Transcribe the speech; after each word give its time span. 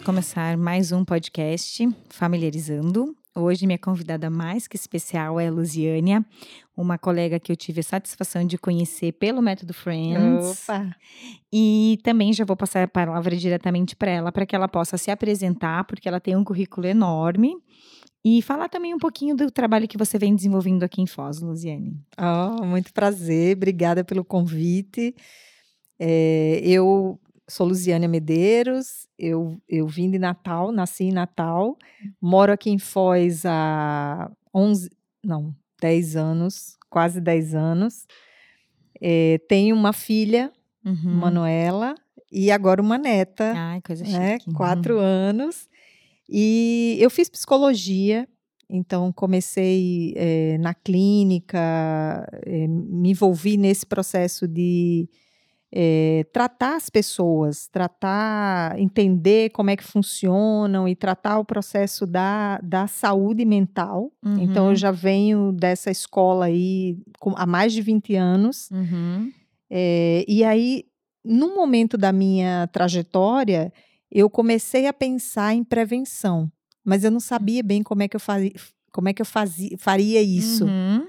vamos 0.00 0.06
começar 0.06 0.56
mais 0.56 0.92
um 0.92 1.04
podcast 1.04 1.86
Familiarizando. 2.08 3.14
Hoje, 3.36 3.66
minha 3.66 3.78
convidada 3.78 4.30
mais 4.30 4.66
que 4.66 4.74
especial 4.74 5.38
é 5.38 5.48
a 5.48 5.50
Luziânia, 5.50 6.24
uma 6.74 6.96
colega 6.96 7.38
que 7.38 7.52
eu 7.52 7.56
tive 7.56 7.80
a 7.80 7.82
satisfação 7.82 8.46
de 8.46 8.56
conhecer 8.56 9.12
pelo 9.12 9.42
Método 9.42 9.74
Friends. 9.74 10.62
Opa! 10.62 10.96
E 11.52 11.98
também 12.02 12.32
já 12.32 12.46
vou 12.46 12.56
passar 12.56 12.82
a 12.82 12.88
palavra 12.88 13.36
diretamente 13.36 13.94
para 13.94 14.10
ela, 14.10 14.32
para 14.32 14.46
que 14.46 14.56
ela 14.56 14.68
possa 14.68 14.96
se 14.96 15.10
apresentar, 15.10 15.84
porque 15.84 16.08
ela 16.08 16.20
tem 16.20 16.34
um 16.34 16.44
currículo 16.44 16.86
enorme. 16.86 17.54
E 18.24 18.40
falar 18.40 18.70
também 18.70 18.94
um 18.94 18.98
pouquinho 18.98 19.36
do 19.36 19.50
trabalho 19.50 19.88
que 19.88 19.98
você 19.98 20.18
vem 20.18 20.34
desenvolvendo 20.34 20.82
aqui 20.82 21.02
em 21.02 21.06
Foz, 21.06 21.40
Luziane. 21.40 22.00
Oh, 22.18 22.64
muito 22.64 22.90
prazer, 22.94 23.54
obrigada 23.54 24.02
pelo 24.02 24.24
convite. 24.24 25.14
É, 25.98 26.62
eu 26.64 27.20
sou 27.50 27.66
Luziane 27.66 28.06
Medeiros, 28.08 29.08
eu, 29.18 29.60
eu 29.68 29.86
vim 29.86 30.10
de 30.10 30.18
Natal, 30.18 30.72
nasci 30.72 31.04
em 31.04 31.12
Natal, 31.12 31.76
moro 32.20 32.52
aqui 32.52 32.70
em 32.70 32.78
Foz 32.78 33.44
há 33.44 34.30
11, 34.54 34.90
não, 35.24 35.54
10 35.80 36.16
anos, 36.16 36.78
quase 36.88 37.20
10 37.20 37.54
anos. 37.54 38.06
É, 39.00 39.38
tenho 39.48 39.74
uma 39.74 39.92
filha, 39.92 40.52
uhum. 40.84 41.14
Manuela, 41.14 41.94
e 42.30 42.50
agora 42.50 42.80
uma 42.80 42.96
neta. 42.96 43.52
Ai, 43.54 43.80
coisa 43.80 44.04
né, 44.04 44.38
chique. 44.38 44.52
Quatro 44.54 44.94
uhum. 44.94 45.00
anos. 45.00 45.68
E 46.28 46.96
eu 47.00 47.10
fiz 47.10 47.28
psicologia, 47.28 48.28
então 48.68 49.12
comecei 49.12 50.14
é, 50.16 50.56
na 50.58 50.72
clínica, 50.72 51.58
é, 52.46 52.68
me 52.68 53.10
envolvi 53.10 53.56
nesse 53.56 53.84
processo 53.84 54.46
de 54.46 55.08
é, 55.72 56.26
tratar 56.32 56.76
as 56.76 56.90
pessoas, 56.90 57.68
tratar, 57.68 58.78
entender 58.78 59.50
como 59.50 59.70
é 59.70 59.76
que 59.76 59.84
funcionam 59.84 60.88
e 60.88 60.96
tratar 60.96 61.38
o 61.38 61.44
processo 61.44 62.06
da, 62.06 62.58
da 62.58 62.86
saúde 62.86 63.44
mental. 63.44 64.10
Uhum. 64.24 64.38
Então, 64.40 64.64
eu 64.64 64.70
uhum. 64.70 64.76
já 64.76 64.90
venho 64.90 65.52
dessa 65.52 65.90
escola 65.90 66.46
aí 66.46 66.98
com, 67.20 67.34
há 67.36 67.46
mais 67.46 67.72
de 67.72 67.82
20 67.82 68.16
anos. 68.16 68.68
Uhum. 68.70 69.32
É, 69.70 70.24
e 70.26 70.42
aí, 70.42 70.84
no 71.24 71.54
momento 71.54 71.96
da 71.96 72.12
minha 72.12 72.66
trajetória, 72.72 73.72
eu 74.10 74.28
comecei 74.28 74.88
a 74.88 74.92
pensar 74.92 75.54
em 75.54 75.62
prevenção, 75.62 76.50
mas 76.84 77.04
eu 77.04 77.12
não 77.12 77.20
sabia 77.20 77.62
bem 77.62 77.82
como 77.82 78.02
é 78.02 78.08
que 78.08 78.16
eu 78.16 78.20
fazia, 78.20 78.52
como 78.90 79.08
é 79.08 79.12
que 79.12 79.22
eu 79.22 79.26
fazia, 79.26 79.78
faria 79.78 80.20
isso. 80.20 80.64
Uhum. 80.64 81.06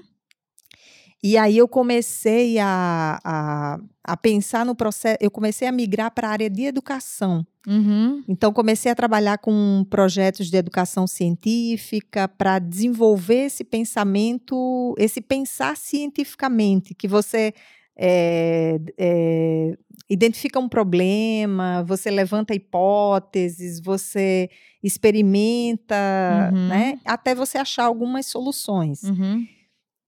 E 1.20 1.36
aí 1.36 1.56
eu 1.56 1.68
comecei 1.68 2.58
a, 2.58 3.20
a, 3.24 3.80
a, 4.04 4.16
pensar 4.16 4.64
no 4.64 4.74
processo, 4.74 5.18
eu 5.20 5.30
comecei 5.30 5.66
a 5.66 5.72
migrar 5.72 6.10
para 6.10 6.28
a 6.28 6.30
área 6.30 6.50
de 6.50 6.62
educação. 6.62 7.46
Uhum. 7.66 8.24
Então 8.28 8.52
comecei 8.52 8.90
a 8.90 8.94
trabalhar 8.94 9.38
com 9.38 9.86
projetos 9.88 10.50
de 10.50 10.56
educação 10.56 11.06
científica 11.06 12.26
para 12.26 12.58
desenvolver 12.58 13.46
esse 13.46 13.62
pensamento, 13.62 14.94
esse 14.98 15.20
pensar 15.20 15.76
cientificamente, 15.76 16.94
que 16.94 17.06
você 17.06 17.54
é, 17.96 18.80
é, 18.98 19.78
identifica 20.08 20.58
um 20.58 20.68
problema, 20.68 21.84
você 21.84 22.10
levanta 22.10 22.54
hipóteses, 22.54 23.80
você 23.80 24.50
experimenta, 24.82 26.50
uhum. 26.52 26.68
né, 26.68 27.00
até 27.04 27.34
você 27.34 27.58
achar 27.58 27.84
algumas 27.84 28.26
soluções. 28.26 29.04
Uhum. 29.04 29.46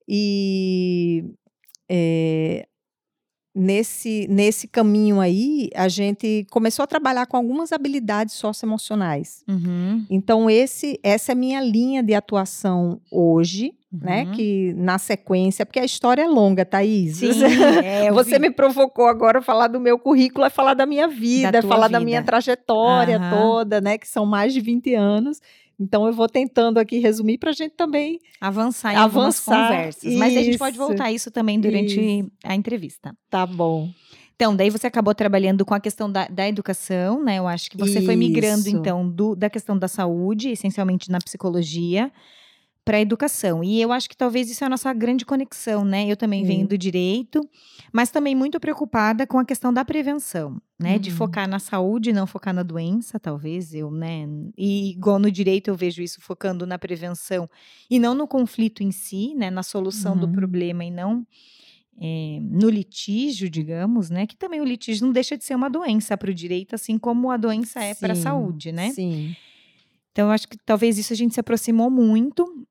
E 0.08 1.24
é, 1.88 2.66
nesse, 3.54 4.26
nesse 4.28 4.66
caminho 4.66 5.20
aí, 5.20 5.70
a 5.74 5.86
gente 5.86 6.44
começou 6.50 6.82
a 6.82 6.86
trabalhar 6.86 7.26
com 7.26 7.36
algumas 7.36 7.72
habilidades 7.72 8.34
socioemocionais. 8.34 9.44
Uhum. 9.48 10.04
Então, 10.10 10.50
esse, 10.50 10.98
essa 11.02 11.32
é 11.32 11.34
a 11.34 11.36
minha 11.36 11.60
linha 11.60 12.02
de 12.02 12.14
atuação 12.14 13.00
hoje. 13.10 13.72
Né, 13.96 14.24
uhum. 14.24 14.32
que 14.32 14.74
na 14.76 14.98
sequência, 14.98 15.64
porque 15.64 15.78
a 15.78 15.84
história 15.84 16.22
é 16.22 16.26
longa, 16.26 16.64
Thaís. 16.64 17.18
Sim, 17.18 17.30
é, 17.84 18.10
Você 18.10 18.40
me 18.40 18.50
provocou 18.50 19.06
agora 19.06 19.40
falar 19.40 19.68
do 19.68 19.78
meu 19.78 20.00
currículo, 20.00 20.44
é 20.44 20.50
falar 20.50 20.74
da 20.74 20.84
minha 20.84 21.06
vida, 21.06 21.52
da 21.52 21.58
é 21.60 21.62
falar 21.62 21.86
vida. 21.86 22.00
da 22.00 22.04
minha 22.04 22.20
trajetória 22.20 23.20
uhum. 23.20 23.30
toda, 23.30 23.80
né? 23.80 23.96
Que 23.96 24.08
são 24.08 24.26
mais 24.26 24.52
de 24.52 24.60
20 24.60 24.96
anos. 24.96 25.40
Então 25.78 26.06
eu 26.06 26.12
vou 26.12 26.28
tentando 26.28 26.78
aqui 26.78 26.98
resumir 26.98 27.38
para 27.38 27.50
a 27.50 27.52
gente 27.52 27.72
também 27.72 28.20
avançar 28.40 28.92
em 28.92 28.96
avançar, 28.96 29.02
algumas 29.02 29.40
conversas. 29.40 30.04
Isso, 30.04 30.18
Mas 30.18 30.36
a 30.36 30.42
gente 30.42 30.58
pode 30.58 30.76
voltar 30.76 31.04
a 31.04 31.12
isso 31.12 31.30
também 31.30 31.60
durante 31.60 32.00
isso. 32.00 32.30
a 32.44 32.54
entrevista. 32.54 33.16
Tá 33.28 33.46
bom. 33.46 33.90
Então, 34.36 34.54
daí 34.54 34.68
você 34.68 34.86
acabou 34.86 35.14
trabalhando 35.14 35.64
com 35.64 35.74
a 35.74 35.80
questão 35.80 36.10
da, 36.10 36.26
da 36.26 36.48
educação, 36.48 37.22
né? 37.22 37.38
Eu 37.38 37.46
acho 37.46 37.70
que 37.70 37.76
você 37.76 38.02
foi 38.02 38.16
migrando, 38.16 38.66
Isso. 38.66 38.76
então, 38.76 39.08
do, 39.08 39.36
da 39.36 39.48
questão 39.48 39.78
da 39.78 39.86
saúde, 39.86 40.50
essencialmente 40.50 41.08
na 41.08 41.18
psicologia, 41.18 42.10
para 42.84 42.98
a 42.98 43.00
educação. 43.00 43.64
E 43.64 43.80
eu 43.80 43.90
acho 43.92 44.08
que 44.08 44.16
talvez 44.16 44.50
isso 44.50 44.62
é 44.62 44.66
a 44.66 44.70
nossa 44.70 44.92
grande 44.92 45.24
conexão, 45.24 45.84
né? 45.84 46.06
Eu 46.06 46.16
também 46.16 46.42
Sim. 46.42 46.46
venho 46.48 46.68
do 46.68 46.76
direito, 46.76 47.40
mas 47.92 48.10
também 48.10 48.34
muito 48.34 48.60
preocupada 48.60 49.26
com 49.26 49.38
a 49.38 49.44
questão 49.44 49.72
da 49.72 49.84
prevenção, 49.84 50.60
né? 50.78 50.98
De 50.98 51.10
Uhum. 51.10 51.16
focar 51.16 51.48
na 51.48 51.58
saúde, 51.58 52.12
não 52.12 52.26
focar 52.26 52.52
na 52.52 52.62
doença, 52.62 53.18
talvez 53.18 53.72
eu, 53.72 53.90
né? 53.90 54.26
E 54.56 54.90
igual 54.90 55.18
no 55.18 55.30
direito 55.30 55.68
eu 55.68 55.74
vejo 55.74 56.02
isso 56.02 56.20
focando 56.20 56.66
na 56.66 56.78
prevenção 56.78 57.48
e 57.90 57.98
não 57.98 58.14
no 58.14 58.28
conflito 58.28 58.82
em 58.82 58.92
si, 58.92 59.34
né? 59.34 59.50
Na 59.50 59.62
solução 59.62 60.14
do 60.16 60.26
Uhum. 60.26 60.32
problema 60.32 60.84
e 60.84 60.90
não 60.90 61.26
é, 62.00 62.38
no 62.42 62.68
litígio, 62.68 63.48
digamos, 63.48 64.10
né? 64.10 64.26
Que 64.26 64.36
também 64.36 64.60
o 64.60 64.64
litígio 64.64 65.06
não 65.06 65.12
deixa 65.12 65.38
de 65.38 65.44
ser 65.44 65.54
uma 65.54 65.70
doença 65.70 66.16
para 66.18 66.30
o 66.30 66.34
direito, 66.34 66.74
assim 66.74 66.98
como 66.98 67.30
a 67.30 67.36
doença 67.36 67.80
é 67.80 67.94
para 67.94 68.12
a 68.12 68.16
saúde, 68.16 68.72
né? 68.72 68.90
Sim. 68.90 69.34
Então, 70.10 70.26
eu 70.26 70.32
acho 70.32 70.48
que 70.48 70.56
talvez 70.64 70.98
isso 70.98 71.12
a 71.12 71.16
gente 71.16 71.34
se 71.34 71.40
aproximou 71.40 71.90
muito. 71.90 72.66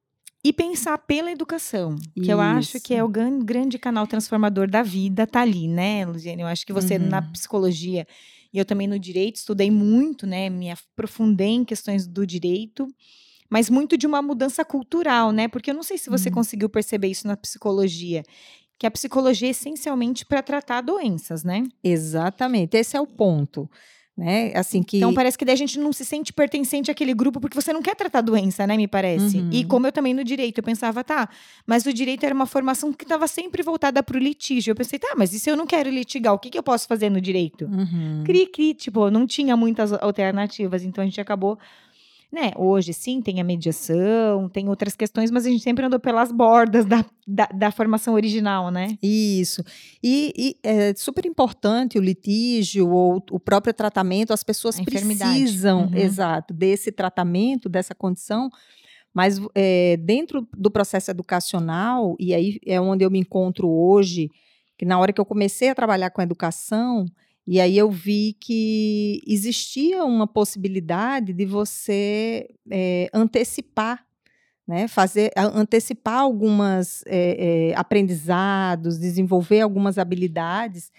E 0.45 0.51
pensar 0.51 0.97
pela 0.97 1.31
educação, 1.31 1.95
que 2.21 2.31
eu 2.31 2.41
acho 2.41 2.79
que 2.81 2.93
é 2.93 2.97
Isso. 2.97 3.05
o 3.05 3.07
gran- 3.07 3.39
grande 3.39 3.79
canal 3.79 4.05
transformador 4.05 4.69
da 4.69 4.83
vida, 4.83 5.25
tá 5.25 5.39
ali, 5.41 5.69
né, 5.69 6.05
Luziane? 6.05 6.41
Eu 6.41 6.47
acho 6.47 6.65
que 6.65 6.73
você 6.73 6.97
Uhum. 6.97 7.07
na 7.07 7.21
psicologia 7.21 8.05
e 8.53 8.57
eu 8.59 8.65
também 8.65 8.85
no 8.87 8.99
direito 8.99 9.37
estudei 9.37 9.71
muito, 9.71 10.27
né? 10.27 10.49
Me 10.49 10.69
aprofundei 10.69 11.47
em 11.51 11.63
questões 11.63 12.05
do 12.05 12.27
direito, 12.27 12.85
mas 13.49 13.69
muito 13.69 13.97
de 13.97 14.05
uma 14.05 14.21
mudança 14.21 14.65
cultural, 14.65 15.31
né? 15.31 15.47
Porque 15.47 15.71
eu 15.71 15.75
não 15.75 15.83
sei 15.83 15.97
se 15.97 16.09
você 16.09 16.27
Uhum. 16.27 16.35
conseguiu 16.35 16.67
perceber 16.69 17.07
isso 17.07 17.25
na 17.25 17.37
psicologia, 17.37 18.23
que 18.77 18.85
a 18.85 18.91
psicologia 18.91 19.47
é 19.47 19.51
essencialmente 19.51 20.25
para 20.25 20.41
tratar 20.43 20.81
doenças, 20.81 21.45
né? 21.45 21.63
Exatamente. 21.81 22.75
Esse 22.75 22.97
é 22.97 23.01
o 23.01 23.07
ponto. 23.07 23.69
Né? 24.15 24.51
Assim 24.55 24.83
que. 24.83 24.97
Então 24.97 25.11
parece 25.11 25.35
que 25.35 25.43
daí 25.43 25.55
a 25.55 25.57
gente 25.57 25.79
não 25.79 25.91
se 25.91 26.05
sente 26.05 26.31
pertencente 26.31 26.91
àquele 26.91 27.15
grupo 27.15 27.39
porque 27.39 27.59
você 27.59 27.73
não 27.73 27.81
quer 27.81 27.95
tratar 27.95 28.21
doença, 28.21 28.67
né? 28.67 28.77
Me 28.77 28.87
parece. 28.87 29.37
Uhum. 29.37 29.49
E 29.51 29.65
como 29.65 29.87
eu 29.87 29.91
também 29.91 30.13
no 30.13 30.23
direito, 30.23 30.59
eu 30.59 30.63
pensava, 30.63 31.03
tá, 31.03 31.27
mas 31.65 31.87
o 31.87 31.93
direito 31.93 32.23
era 32.23 32.33
uma 32.33 32.45
formação 32.45 32.93
que 32.93 33.05
estava 33.05 33.27
sempre 33.27 33.63
voltada 33.63 34.03
para 34.03 34.15
o 34.15 34.19
litígio. 34.19 34.69
Eu 34.69 34.75
pensei, 34.75 34.99
tá, 34.99 35.15
mas 35.17 35.33
e 35.33 35.39
se 35.39 35.49
eu 35.49 35.57
não 35.57 35.65
quero 35.65 35.89
litigar, 35.89 36.31
o 36.31 36.37
que, 36.37 36.51
que 36.51 36.57
eu 36.57 36.61
posso 36.61 36.87
fazer 36.87 37.09
no 37.09 37.19
direito? 37.19 37.65
Uhum. 37.65 38.21
Cri, 38.23 38.45
cri, 38.45 38.75
tipo, 38.75 39.09
não 39.09 39.25
tinha 39.25 39.57
muitas 39.57 39.91
alternativas, 39.91 40.83
então 40.83 41.01
a 41.01 41.05
gente 41.05 41.19
acabou. 41.19 41.57
Né, 42.33 42.51
hoje 42.55 42.93
sim 42.93 43.21
tem 43.21 43.39
a 43.39 43.43
mediação, 43.43 44.49
tem 44.49 44.67
outras 44.67 44.95
questões, 44.95 45.29
mas 45.29 45.45
a 45.45 45.49
gente 45.51 45.61
sempre 45.63 45.85
andou 45.85 45.99
pelas 45.99 46.31
bordas 46.31 46.83
da, 46.83 47.05
da, 47.27 47.45
da 47.45 47.69
formação 47.71 48.15
original, 48.15 48.71
né? 48.71 48.97
Isso. 49.03 49.63
E, 50.01 50.33
e 50.35 50.55
é 50.63 50.95
super 50.95 51.27
importante 51.27 51.99
o 51.99 52.01
litígio 52.01 52.89
ou 52.89 53.23
o 53.29 53.39
próprio 53.39 53.71
tratamento, 53.71 54.33
as 54.33 54.43
pessoas 54.43 54.79
precisam, 54.81 55.83
Uhum. 55.83 55.95
exato, 55.95 56.55
desse 56.55 56.91
tratamento, 56.91 57.69
dessa 57.69 57.93
condição. 57.93 58.49
Mas 59.13 59.39
é, 59.53 59.95
dentro 59.97 60.47
do 60.57 60.71
processo 60.71 61.11
educacional, 61.11 62.15
e 62.19 62.33
aí 62.33 62.59
é 62.65 62.81
onde 62.81 63.05
eu 63.05 63.11
me 63.11 63.19
encontro 63.19 63.69
hoje, 63.69 64.27
que 64.75 64.85
na 64.85 64.97
hora 64.97 65.13
que 65.13 65.21
eu 65.21 65.25
comecei 65.25 65.69
a 65.69 65.75
trabalhar 65.75 66.09
com 66.09 66.19
educação, 66.19 67.05
e 67.47 67.59
aí 67.59 67.77
eu 67.77 67.91
vi 67.91 68.35
que 68.39 69.21
existia 69.27 70.03
uma 70.05 70.25
possibilidade 70.27 71.33
de 71.33 71.45
você 71.45 72.47
é, 72.71 73.09
antecipar 73.13 74.05
né, 74.67 74.87
fazer 74.87 75.31
antecipar 75.35 76.19
algumas 76.19 77.03
é, 77.05 77.71
é, 77.71 77.75
aprendizados, 77.75 78.97
desenvolver 78.97 79.59
algumas 79.61 79.97
habilidades. 79.97 80.89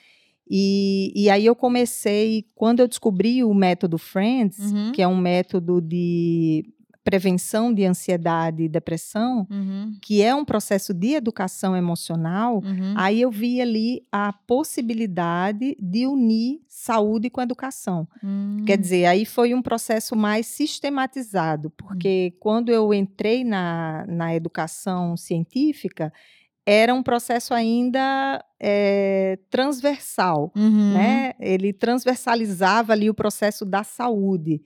E, 0.49 1.11
e 1.17 1.31
aí 1.31 1.47
eu 1.47 1.57
comecei, 1.57 2.45
quando 2.55 2.81
eu 2.81 2.89
descobri 2.89 3.43
o 3.43 3.55
método 3.55 3.97
Friends, 3.97 4.59
Uhum. 4.59 4.93
que 4.93 5.01
é 5.01 5.09
um 5.09 5.17
método 5.17 5.81
de 5.81 6.65
prevenção 7.05 7.73
de 7.73 7.85
ansiedade 7.85 8.63
e 8.65 8.69
depressão, 8.69 9.47
Uhum, 9.51 9.93
que 10.03 10.23
é 10.23 10.35
um 10.35 10.45
processo 10.45 10.95
de 10.95 11.13
educação 11.15 11.77
emocional, 11.77 12.63
uhum. 12.65 12.95
aí 12.97 13.21
eu 13.21 13.31
vi 13.31 13.61
ali 13.61 14.03
a 14.11 14.33
possibilidade 14.33 15.77
de 15.79 16.07
unir 16.07 16.61
saúde 16.67 17.31
com 17.31 17.41
educação. 17.43 18.09
Hum. 18.23 18.65
Quer 18.67 18.79
dizer, 18.79 19.07
aí 19.07 19.25
foi 19.25 19.55
um 19.55 19.63
processo 19.63 20.17
mais 20.17 20.47
sistematizado, 20.47 21.71
porque 21.71 22.35
quando 22.41 22.71
eu 22.71 22.93
entrei 22.93 23.45
na, 23.45 24.05
na 24.09 24.35
educação 24.35 25.17
científica, 25.17 26.13
era 26.67 26.95
um 26.95 27.03
processo 27.03 27.53
ainda 27.53 28.43
eh, 28.59 29.39
transversal, 29.51 30.51
Uhum. 30.57 30.95
né? 30.95 31.33
Ele 31.39 31.73
transversalizava 31.75 32.93
ali 32.95 33.11
o 33.11 33.15
processo 33.15 33.65
da 33.67 33.85
saúde. 33.85 34.63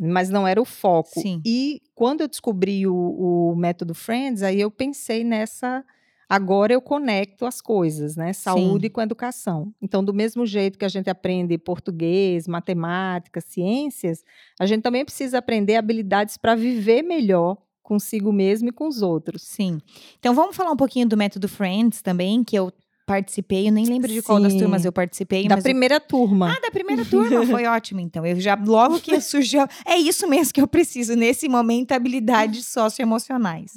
Mas 0.00 0.30
não 0.30 0.48
era 0.48 0.60
o 0.60 0.64
foco. 0.64 1.20
Sim. 1.20 1.42
E 1.44 1.82
quando 1.94 2.22
eu 2.22 2.28
descobri 2.28 2.86
o, 2.86 2.94
o 2.94 3.54
método 3.54 3.94
Friends, 3.94 4.42
aí 4.42 4.60
eu 4.60 4.70
pensei 4.70 5.22
nessa. 5.22 5.84
Agora 6.28 6.72
eu 6.72 6.80
conecto 6.80 7.44
as 7.44 7.60
coisas, 7.60 8.16
né? 8.16 8.32
Saúde 8.32 8.86
Sim. 8.86 8.92
com 8.92 9.02
educação. 9.02 9.74
Então, 9.82 10.02
do 10.02 10.14
mesmo 10.14 10.46
jeito 10.46 10.78
que 10.78 10.84
a 10.84 10.88
gente 10.88 11.10
aprende 11.10 11.58
português, 11.58 12.46
matemática, 12.46 13.40
ciências, 13.40 14.24
a 14.58 14.64
gente 14.64 14.82
também 14.82 15.04
precisa 15.04 15.38
aprender 15.38 15.74
habilidades 15.74 16.36
para 16.36 16.54
viver 16.54 17.02
melhor 17.02 17.58
consigo 17.82 18.32
mesmo 18.32 18.68
e 18.68 18.72
com 18.72 18.86
os 18.86 19.02
outros. 19.02 19.42
Sim. 19.42 19.80
Então 20.20 20.32
vamos 20.32 20.54
falar 20.54 20.70
um 20.70 20.76
pouquinho 20.76 21.08
do 21.08 21.16
método 21.16 21.48
Friends 21.48 22.00
também, 22.00 22.44
que 22.44 22.56
eu 22.56 22.72
participei. 23.06 23.68
Eu 23.68 23.72
nem 23.72 23.84
lembro 23.86 24.08
de 24.08 24.22
qual 24.22 24.40
das 24.40 24.52
Sim. 24.52 24.58
turmas 24.60 24.84
eu 24.84 24.92
participei. 24.92 25.46
Da 25.48 25.56
mas 25.56 25.64
eu- 25.64 25.70
primeira 25.70 25.98
turma. 26.00 26.52
Ah, 26.56 26.60
da 26.60 26.70
primeira 26.70 27.04
turma, 27.04 27.44
foi 27.46 27.66
ótimo, 27.66 28.00
então. 28.00 28.24
Eu 28.24 28.40
já, 28.40 28.54
logo 28.54 29.00
que 29.00 29.20
surgiu. 29.20 29.66
É 29.86 29.96
isso 29.96 30.28
mesmo 30.28 30.52
que 30.54 30.60
eu 30.60 30.68
preciso 30.68 31.14
nesse 31.16 31.48
momento, 31.48 31.92
habilidades 31.92 32.66
socioemocionais. 32.72 33.72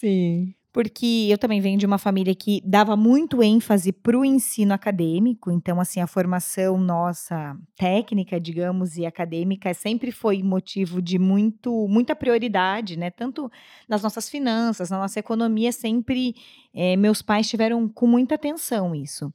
Sim. 0.00 0.54
Porque 0.76 1.28
eu 1.30 1.38
também 1.38 1.58
venho 1.58 1.78
de 1.78 1.86
uma 1.86 1.96
família 1.96 2.34
que 2.34 2.60
dava 2.62 2.94
muito 2.98 3.42
ênfase 3.42 3.90
para 3.92 4.14
o 4.18 4.22
ensino 4.22 4.74
acadêmico, 4.74 5.50
então, 5.50 5.80
assim, 5.80 6.02
a 6.02 6.06
formação 6.06 6.76
nossa 6.76 7.56
técnica, 7.78 8.38
digamos, 8.38 8.98
e 8.98 9.06
acadêmica 9.06 9.72
sempre 9.72 10.12
foi 10.12 10.42
motivo 10.42 11.00
de 11.00 11.18
muito, 11.18 11.88
muita 11.88 12.14
prioridade, 12.14 12.98
né? 12.98 13.08
Tanto 13.08 13.50
nas 13.88 14.02
nossas 14.02 14.28
finanças, 14.28 14.90
na 14.90 14.98
nossa 14.98 15.18
economia, 15.18 15.72
sempre 15.72 16.34
eh, 16.74 16.94
meus 16.94 17.22
pais 17.22 17.48
tiveram 17.48 17.88
com 17.88 18.06
muita 18.06 18.34
atenção 18.34 18.94
isso. 18.94 19.32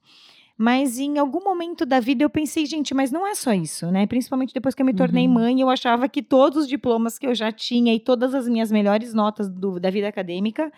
Mas 0.56 1.00
em 1.00 1.18
algum 1.18 1.44
momento 1.44 1.88
da 1.88 2.00
vida 2.00 2.24
eu 2.24 2.30
pensei, 2.30 2.68
gente, 2.68 2.94
mas 2.94 3.12
não 3.12 3.26
é 3.26 3.34
só 3.34 3.52
isso, 3.52 3.90
né? 3.90 4.06
Principalmente 4.06 4.54
depois 4.54 4.76
que 4.76 4.84
eu 4.84 4.86
me 4.86 4.94
tornei 4.94 5.26
Uhum. 5.26 5.34
mãe, 5.34 5.60
eu 5.60 5.72
achava 5.72 6.08
que 6.08 6.22
todos 6.22 6.60
os 6.60 6.68
diplomas 6.68 7.18
que 7.18 7.26
eu 7.26 7.34
já 7.34 7.52
tinha 7.52 7.96
e 7.96 8.00
todas 8.00 8.36
as 8.36 8.48
minhas 8.48 8.72
melhores 8.72 9.12
notas 9.12 9.50
do- 9.50 9.80
da 9.80 9.90
vida 9.90 10.08
acadêmica 10.08 10.72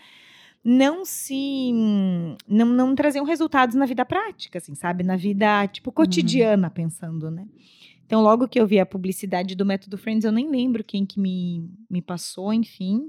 não 0.64 1.04
se 1.04 1.72
não, 2.48 2.66
não 2.68 2.96
traziam 2.96 3.26
resultados 3.26 3.76
na 3.76 3.86
vida 3.86 4.06
prática, 4.06 4.58
assim, 4.60 4.76
sabe? 4.76 5.04
Na 5.04 5.16
vida, 5.16 5.68
tipo, 5.68 5.92
cotidiana, 5.92 6.70
pensando, 6.70 7.30
né? 7.30 7.46
Então, 8.06 8.22
logo 8.22 8.48
que 8.48 8.60
eu 8.60 8.68
vi 8.68 8.80
a 8.80 8.86
publicidade 8.86 9.56
do 9.56 9.66
Método 9.66 9.98
Friends, 9.98 10.24
eu 10.24 10.32
nem 10.32 10.50
lembro 10.50 10.84
quem 10.84 11.06
que 11.06 11.20
me, 11.20 11.68
me 11.90 12.02
passou, 12.02 12.54
enfim. 12.54 13.08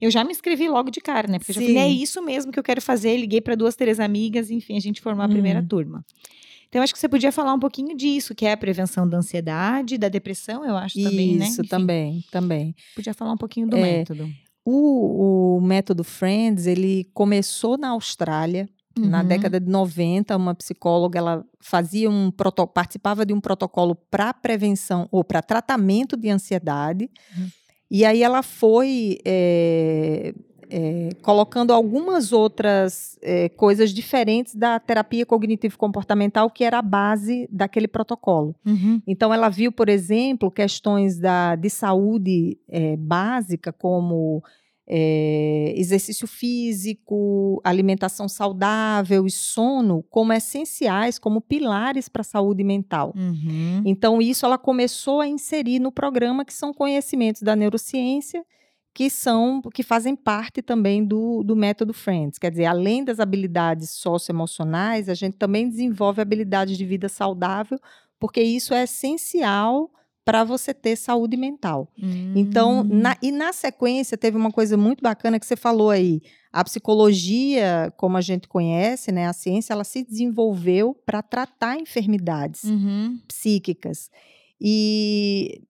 Eu 0.00 0.10
já 0.10 0.24
me 0.24 0.30
inscrevi 0.32 0.68
logo 0.68 0.90
de 0.90 1.00
cara, 1.00 1.26
né? 1.28 1.38
Porque 1.38 1.52
eu 1.52 1.54
já 1.54 1.60
falei, 1.60 1.76
é 1.78 1.88
isso 1.88 2.20
mesmo 2.22 2.52
que 2.52 2.58
eu 2.58 2.62
quero 2.62 2.82
fazer. 2.82 3.16
Liguei 3.16 3.40
para 3.40 3.54
duas, 3.54 3.76
três 3.76 3.98
amigas, 4.00 4.50
enfim, 4.50 4.76
a 4.76 4.80
gente 4.80 5.00
formou 5.00 5.24
a 5.24 5.28
primeira 5.28 5.60
Hum. 5.60 5.66
turma. 5.66 6.04
Então, 6.68 6.82
acho 6.82 6.92
que 6.92 6.98
você 6.98 7.08
podia 7.08 7.30
falar 7.30 7.52
um 7.54 7.58
pouquinho 7.60 7.96
disso, 7.96 8.34
que 8.34 8.46
é 8.46 8.52
a 8.52 8.56
prevenção 8.56 9.08
da 9.08 9.18
ansiedade, 9.18 9.96
da 9.98 10.08
depressão, 10.08 10.64
eu 10.64 10.76
acho 10.76 11.02
também, 11.02 11.36
né? 11.36 11.44
Isso, 11.46 11.62
também, 11.64 12.24
também. 12.30 12.74
Podia 12.94 13.14
falar 13.14 13.32
um 13.32 13.36
pouquinho 13.36 13.68
do 13.68 13.76
É, 13.76 13.80
método. 13.80 14.28
O, 14.64 15.56
o 15.56 15.60
método 15.60 16.04
Friends, 16.04 16.66
ele 16.66 17.04
começou 17.12 17.76
na 17.76 17.90
Austrália, 17.90 18.68
na 18.98 19.20
Uhum. 19.22 19.26
década 19.26 19.58
de 19.58 19.70
90, 19.70 20.36
uma 20.36 20.54
psicóloga, 20.54 21.18
ela 21.18 21.44
fazia 21.60 22.10
um 22.10 22.30
participava 22.74 23.24
de 23.24 23.32
um 23.32 23.40
protocolo 23.40 23.94
para 23.94 24.34
prevenção 24.34 25.08
ou 25.10 25.24
para 25.24 25.40
tratamento 25.42 26.16
de 26.16 26.28
ansiedade. 26.28 27.10
Uhum. 27.36 27.48
E 27.90 28.04
aí 28.04 28.22
ela 28.22 28.42
foi 28.42 29.18
eh, 29.24 30.34
eh, 30.72 31.10
colocando 31.20 31.70
algumas 31.70 32.32
outras 32.32 33.18
eh, 33.20 33.50
coisas 33.50 33.90
diferentes 33.90 34.54
da 34.54 34.80
terapia 34.80 35.26
cognitivo-comportamental, 35.26 36.48
que 36.48 36.64
era 36.64 36.78
a 36.78 36.82
base 36.82 37.46
daquele 37.52 37.86
protocolo. 37.86 38.54
Uhum. 38.64 39.02
Então, 39.06 39.34
ela 39.34 39.50
viu, 39.50 39.70
por 39.70 39.90
exemplo, 39.90 40.50
questões 40.50 41.18
da, 41.18 41.54
de 41.56 41.68
saúde 41.68 42.58
eh, 42.70 42.96
básica, 42.96 43.70
como 43.70 44.42
eh, 44.88 45.74
exercício 45.76 46.26
físico, 46.26 47.60
alimentação 47.62 48.26
saudável 48.26 49.26
e 49.26 49.30
sono, 49.30 50.02
como 50.08 50.32
essenciais, 50.32 51.18
como 51.18 51.42
pilares 51.42 52.08
para 52.08 52.22
a 52.22 52.24
saúde 52.24 52.64
mental. 52.64 53.12
Uhum. 53.14 53.82
Então, 53.84 54.22
isso 54.22 54.46
ela 54.46 54.56
começou 54.56 55.20
a 55.20 55.28
inserir 55.28 55.80
no 55.80 55.92
programa, 55.92 56.46
que 56.46 56.54
são 56.54 56.72
conhecimentos 56.72 57.42
da 57.42 57.54
neurociência, 57.54 58.42
que 58.94 59.08
são 59.08 59.62
que 59.72 59.82
fazem 59.82 60.14
parte 60.14 60.60
também 60.62 61.04
do, 61.04 61.42
do 61.42 61.56
método 61.56 61.92
Friends. 61.94 62.38
Quer 62.38 62.50
dizer, 62.50 62.66
além 62.66 63.02
das 63.04 63.18
habilidades 63.20 63.90
socioemocionais, 63.90 65.08
a 65.08 65.14
gente 65.14 65.36
também 65.36 65.68
desenvolve 65.68 66.20
habilidades 66.20 66.76
de 66.76 66.84
vida 66.84 67.08
saudável, 67.08 67.78
porque 68.20 68.42
isso 68.42 68.74
é 68.74 68.84
essencial 68.84 69.90
para 70.24 70.44
você 70.44 70.72
ter 70.72 70.94
saúde 70.94 71.36
mental. 71.36 71.88
Então, 72.36 72.82
Hum. 72.82 72.88
na- 72.88 73.16
e 73.20 73.32
na 73.32 73.52
sequência, 73.52 74.16
teve 74.16 74.36
uma 74.36 74.52
coisa 74.52 74.76
muito 74.76 75.00
bacana 75.02 75.40
que 75.40 75.44
você 75.46 75.56
falou 75.56 75.90
aí. 75.90 76.20
A 76.52 76.62
psicologia, 76.62 77.92
como 77.96 78.16
a 78.16 78.20
gente 78.20 78.46
conhece, 78.46 79.10
né, 79.10 79.26
a 79.26 79.32
ciência, 79.32 79.72
ela 79.72 79.82
se 79.84 80.04
desenvolveu 80.04 80.94
para 81.04 81.22
tratar 81.22 81.76
enfermidades 81.80 82.62
Uhum. 82.64 83.18
psíquicas. 83.26 84.10
E 84.60 85.62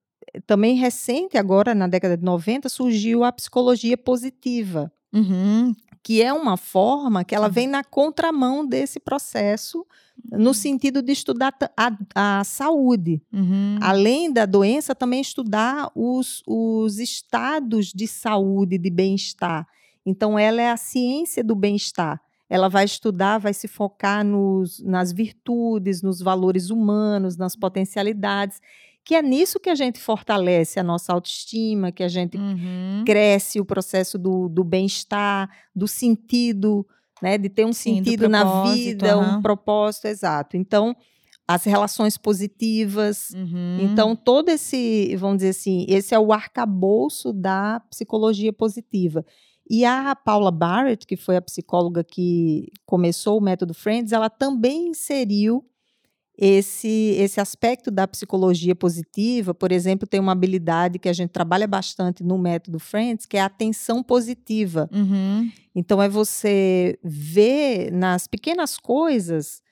também 0.46 0.74
recente, 0.76 1.36
agora 1.36 1.74
na 1.74 1.86
década 1.86 2.16
de 2.16 2.24
90, 2.24 2.68
surgiu 2.68 3.24
a 3.24 3.32
psicologia 3.32 3.96
positiva, 3.98 4.90
Uhum. 5.12 5.74
que 6.02 6.22
é 6.22 6.32
uma 6.32 6.56
forma 6.56 7.22
que 7.24 7.34
ela 7.34 7.46
Uhum. 7.48 7.52
vem 7.52 7.66
na 7.66 7.84
contramão 7.84 8.66
desse 8.66 8.98
processo, 8.98 9.86
no 10.30 10.54
sentido 10.54 11.02
de 11.02 11.12
estudar 11.12 11.52
a, 11.76 12.38
a 12.40 12.44
saúde. 12.44 13.20
Uhum. 13.32 13.76
Além 13.80 14.32
da 14.32 14.46
doença, 14.46 14.94
também 14.94 15.20
estudar 15.20 15.90
os, 15.94 16.42
os 16.46 16.98
estados 16.98 17.92
de 17.92 18.06
saúde, 18.06 18.78
de 18.78 18.90
bem-estar. 18.90 19.66
Então, 20.04 20.38
ela 20.38 20.60
é 20.62 20.70
a 20.70 20.76
ciência 20.76 21.44
do 21.44 21.54
bem-estar. 21.54 22.20
Ela 22.48 22.68
vai 22.68 22.84
estudar, 22.84 23.38
vai 23.38 23.54
se 23.54 23.66
focar 23.68 24.24
nos, 24.24 24.80
nas 24.80 25.12
virtudes, 25.12 26.02
nos 26.02 26.20
valores 26.20 26.68
humanos, 26.70 27.36
nas 27.36 27.56
potencialidades, 27.56 28.60
que 29.04 29.14
é 29.14 29.22
nisso 29.22 29.58
que 29.58 29.68
a 29.70 29.74
gente 29.74 29.98
fortalece 30.00 30.78
a 30.78 30.82
nossa 30.82 31.12
autoestima, 31.12 31.90
que 31.92 32.02
a 32.02 32.08
gente 32.08 32.36
Uhum. 32.38 33.02
cresce 33.04 33.60
o 33.60 33.64
processo 33.64 34.16
do, 34.18 34.48
do 34.48 34.62
bem-estar, 34.62 35.48
do 35.74 35.88
sentido, 35.88 36.86
né, 37.20 37.36
de 37.38 37.48
ter 37.48 37.64
um 37.64 37.72
Sim, 37.72 38.00
do 38.00 38.04
sentido 38.04 38.28
na 38.28 38.62
vida, 38.62 39.14
aham. 39.14 39.38
um 39.38 39.42
propósito 39.42 40.06
exato. 40.06 40.56
Então, 40.56 40.94
as 41.46 41.64
relações 41.64 42.16
positivas. 42.16 43.30
Uhum. 43.30 43.78
Então, 43.80 44.14
todo 44.16 44.48
esse, 44.48 45.14
vamos 45.16 45.38
dizer 45.38 45.50
assim, 45.50 45.84
esse 45.88 46.14
é 46.14 46.18
o 46.18 46.32
arcabouço 46.32 47.32
da 47.32 47.80
psicologia 47.90 48.52
positiva. 48.52 49.24
E 49.68 49.84
a 49.84 50.14
Paula 50.14 50.50
Barrett, 50.50 51.06
que 51.06 51.16
foi 51.16 51.36
a 51.36 51.42
psicóloga 51.42 52.04
que 52.04 52.66
começou 52.84 53.38
o 53.38 53.42
método 53.42 53.72
Friends, 53.74 54.12
ela 54.12 54.28
também 54.30 54.88
inseriu 54.88 55.64
esse, 56.36 57.14
esse 57.18 57.40
aspecto 57.40 57.90
da 57.90 58.08
psicologia 58.08 58.74
positiva. 58.74 59.52
Por 59.52 59.70
exemplo, 59.70 60.08
tem 60.08 60.18
uma 60.18 60.32
habilidade 60.32 60.98
que 60.98 61.08
a 61.08 61.12
gente 61.12 61.30
trabalha 61.30 61.66
bastante 61.66 62.24
no 62.24 62.38
método 62.38 62.78
Friends, 62.78 63.26
que 63.26 63.36
é 63.36 63.40
a 63.40 63.46
atenção 63.46 64.02
positiva. 64.02 64.88
Uhum. 64.92 65.50
Então, 65.74 66.02
é 66.02 66.08
você 66.08 66.98
ver 67.02 67.90
nas 67.92 68.26
pequenas 68.26 68.78
coisas 68.78 69.62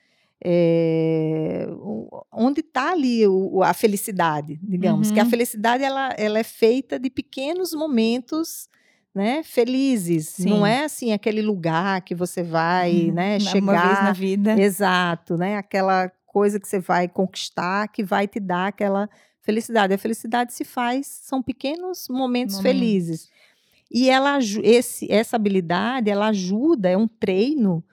o- 1.79 2.23
onde 2.31 2.61
está 2.61 2.91
ali 2.91 3.27
o- 3.27 3.61
a 3.63 3.73
felicidade, 3.73 4.59
digamos. 4.63 5.11
Que 5.11 5.19
a 5.19 5.23
Uhum. 5.23 5.29
felicidade 5.29 5.83
ela, 5.83 6.09
ela 6.17 6.39
é 6.39 6.43
feita 6.43 6.99
de 6.99 7.09
pequenos 7.09 7.73
momentos 7.73 8.67
né, 9.13 9.43
felizes. 9.43 10.37
Não 10.39 10.63
Sim. 10.63 10.71
é 10.71 10.85
assim 10.85 11.11
aquele 11.11 11.41
lugar 11.41 11.99
que 12.01 12.15
você 12.15 12.41
vai 12.41 13.11
né, 13.13 13.31
Uma 13.31 13.37
vez 13.39 13.43
chegar. 13.51 14.03
na 14.05 14.13
vida. 14.13 14.57
Exato, 14.57 15.35
né? 15.35 15.57
Aquela 15.57 16.09
coisa 16.31 16.61
que 16.61 16.67
você 16.67 16.79
vai 16.79 17.09
conquistar 17.09 17.89
que 17.89 18.05
vai 18.05 18.25
te 18.25 18.39
dar 18.39 18.67
aquela 18.67 19.09
felicidade. 19.41 19.93
A 19.93 19.97
felicidade 19.97 20.53
se 20.53 20.63
faz, 20.63 21.07
são 21.07 21.43
pequenos 21.43 22.07
momentos 22.07 22.55
Momentos. 22.55 22.61
felizes. 22.61 23.29
E 23.91 24.09
ela, 24.09 24.39
esse, 24.63 25.11
essa 25.11 25.35
habilidade, 25.35 26.09
ela 26.09 26.27
ajuda, 26.29 26.89
é 26.89 26.95
um 26.95 27.07
treino 27.07 27.83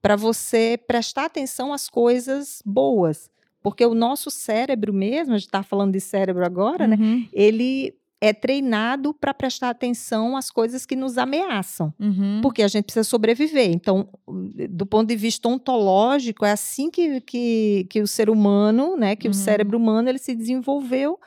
para 0.00 0.14
você 0.14 0.78
prestar 0.86 1.24
atenção 1.24 1.72
às 1.72 1.88
coisas 1.88 2.62
boas. 2.64 3.28
Porque 3.60 3.84
o 3.84 3.94
nosso 3.94 4.30
cérebro 4.30 4.92
mesmo, 4.94 5.34
a 5.34 5.38
gente 5.38 5.48
está 5.48 5.64
falando 5.64 5.92
de 5.92 6.00
cérebro 6.00 6.44
agora, 6.44 6.86
né? 6.86 6.96
Uhum. 6.96 7.28
Ele 7.32 7.92
é 8.20 8.32
treinado 8.32 9.14
para 9.14 9.32
prestar 9.32 9.70
atenção 9.70 10.36
às 10.36 10.50
coisas 10.50 10.84
que 10.84 10.96
nos 10.96 11.16
ameaçam 11.18 11.94
Uhum. 12.00 12.40
porque 12.42 12.62
a 12.64 12.68
gente 12.68 12.84
precisa 12.86 13.04
sobreviver. 13.04 13.70
Então, 13.70 14.08
do 14.70 14.84
ponto 14.84 15.08
de 15.08 15.14
vista 15.16 15.48
ontológico, 15.48 16.44
é 16.44 16.50
assim 16.50 16.90
que, 16.90 17.20
que, 17.20 17.86
que 17.88 18.00
o 18.02 18.06
ser 18.08 18.28
humano, 18.28 18.96
né, 18.96 19.14
que 19.14 19.28
Uhum. 19.28 19.32
o 19.32 19.34
cérebro 19.34 19.78
humano, 19.78 20.08
ele 20.08 20.18
se 20.18 20.34
desenvolveu 20.34 21.18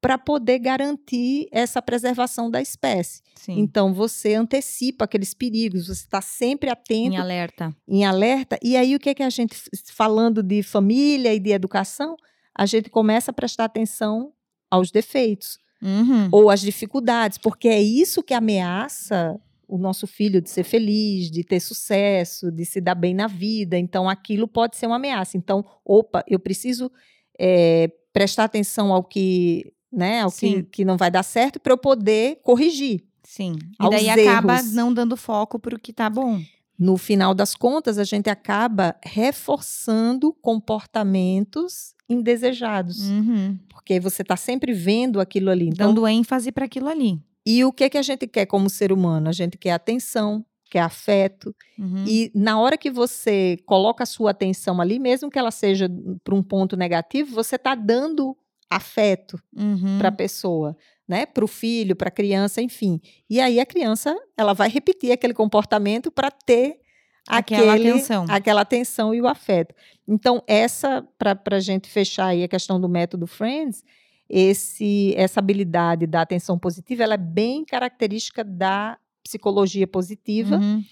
para 0.00 0.16
poder 0.16 0.58
garantir 0.60 1.46
essa 1.52 1.82
preservação 1.82 2.50
da 2.50 2.62
espécie. 2.62 3.20
Sim. 3.34 3.58
Então, 3.58 3.92
você 3.92 4.34
antecipa 4.34 5.04
aqueles 5.04 5.34
perigos, 5.34 5.88
você 5.88 5.92
está 6.04 6.22
sempre 6.22 6.70
atento, 6.70 7.14
em 7.14 7.18
alerta. 7.18 7.76
em 7.88 8.04
alerta. 8.06 8.56
E 8.62 8.76
aí, 8.76 8.94
o 8.94 8.98
que 9.00 9.10
é 9.10 9.14
que 9.14 9.22
a 9.22 9.28
gente, 9.28 9.54
falando 9.92 10.42
de 10.42 10.62
família 10.62 11.34
e 11.34 11.40
de 11.40 11.50
educação, 11.50 12.16
a 12.56 12.64
gente 12.66 12.88
começa 12.88 13.30
a 13.30 13.34
prestar 13.34 13.64
atenção 13.66 14.32
aos 14.70 14.90
defeitos. 14.90 15.58
Uhum. 15.82 16.28
ou 16.30 16.50
as 16.50 16.60
dificuldades, 16.60 17.38
porque 17.38 17.68
é 17.68 17.80
isso 17.80 18.22
que 18.22 18.34
ameaça 18.34 19.40
o 19.66 19.78
nosso 19.78 20.06
filho 20.06 20.40
de 20.40 20.50
ser 20.50 20.64
feliz, 20.64 21.30
de 21.30 21.44
ter 21.44 21.60
sucesso, 21.60 22.50
de 22.50 22.64
se 22.64 22.80
dar 22.80 22.94
bem 22.94 23.14
na 23.14 23.26
vida. 23.28 23.78
Então, 23.78 24.08
aquilo 24.08 24.48
pode 24.48 24.76
ser 24.76 24.86
uma 24.86 24.96
ameaça. 24.96 25.36
Então, 25.36 25.64
opa, 25.84 26.24
eu 26.26 26.40
preciso 26.40 26.90
é, 27.38 27.90
prestar 28.12 28.44
atenção 28.44 28.92
ao 28.92 29.04
que, 29.04 29.72
né, 29.92 30.22
ao 30.22 30.30
que, 30.30 30.38
Sim. 30.38 30.62
que 30.64 30.84
não 30.84 30.96
vai 30.96 31.10
dar 31.10 31.22
certo 31.22 31.60
para 31.60 31.72
eu 31.72 31.78
poder 31.78 32.40
corrigir. 32.42 33.04
Sim. 33.22 33.56
E 33.80 33.90
daí 33.90 34.10
acaba 34.10 34.54
erros. 34.56 34.74
não 34.74 34.92
dando 34.92 35.16
foco 35.16 35.58
pro 35.58 35.78
que 35.78 35.92
tá 35.92 36.10
bom. 36.10 36.42
No 36.80 36.96
final 36.96 37.34
das 37.34 37.54
contas, 37.54 37.98
a 37.98 38.04
gente 38.04 38.30
acaba 38.30 38.96
reforçando 39.04 40.32
comportamentos 40.40 41.94
indesejados, 42.08 43.08
Uhum. 43.08 43.58
porque 43.68 44.00
você 44.00 44.22
está 44.22 44.36
sempre 44.36 44.72
vendo 44.72 45.20
aquilo 45.20 45.50
ali. 45.50 45.68
Então, 45.68 45.88
Dando 45.94 46.06
ênfase 46.08 46.50
para 46.50 46.64
aquilo 46.64 46.88
ali. 46.88 47.20
E 47.46 47.64
o 47.64 47.72
que, 47.72 47.88
que 47.90 47.98
a 47.98 48.02
gente 48.02 48.26
quer 48.26 48.46
como 48.46 48.68
ser 48.70 48.92
humano? 48.92 49.28
A 49.28 49.32
gente 49.32 49.56
quer 49.58 49.72
atenção, 49.72 50.44
quer 50.70 50.80
afeto. 50.80 51.54
Uhum. 51.78 52.04
E 52.06 52.30
na 52.34 52.58
hora 52.60 52.76
que 52.76 52.90
você 52.90 53.58
coloca 53.66 54.02
a 54.02 54.06
sua 54.06 54.30
atenção 54.30 54.80
ali, 54.80 54.98
mesmo 54.98 55.30
que 55.30 55.38
ela 55.38 55.50
seja 55.50 55.88
para 56.24 56.34
um 56.34 56.42
ponto 56.42 56.76
negativo, 56.76 57.34
você 57.34 57.56
está 57.56 57.74
dando 57.74 58.36
afeto 58.68 59.38
Uhum. 59.56 59.98
para 59.98 60.08
a 60.08 60.12
pessoa, 60.12 60.76
né? 61.10 61.26
Para 61.26 61.44
o 61.44 61.48
filho, 61.48 61.96
para 61.96 62.06
a 62.08 62.12
criança, 62.12 62.62
enfim. 62.62 63.00
E 63.28 63.40
aí 63.40 63.58
a 63.58 63.66
criança 63.66 64.16
ela 64.38 64.52
vai 64.54 64.68
repetir 64.70 65.10
aquele 65.10 65.34
comportamento 65.34 66.10
para 66.10 66.30
ter 66.30 66.76
Aquela 67.28 67.74
aquele- 67.74 67.90
atenção. 67.90 68.24
aquela 68.28 68.60
atenção 68.60 69.12
e 69.14 69.20
o 69.20 69.26
afeto. 69.26 69.74
Então 70.08 70.42
essa 70.46 71.04
para 71.18 71.36
a 71.56 71.60
gente 71.60 71.88
fechar 71.90 72.26
aí 72.28 72.44
a 72.44 72.48
questão 72.48 72.80
do 72.80 72.88
método 72.88 73.26
Friends, 73.26 73.82
esse 74.28 75.12
essa 75.16 75.40
habilidade 75.40 76.06
da 76.06 76.22
atenção 76.22 76.56
positiva, 76.58 77.02
ela 77.02 77.14
é 77.14 77.18
bem 77.18 77.64
característica 77.64 78.44
da 78.44 78.96
psicologia 79.24 79.86
positiva. 79.86 80.56
Uhum. 80.56 80.82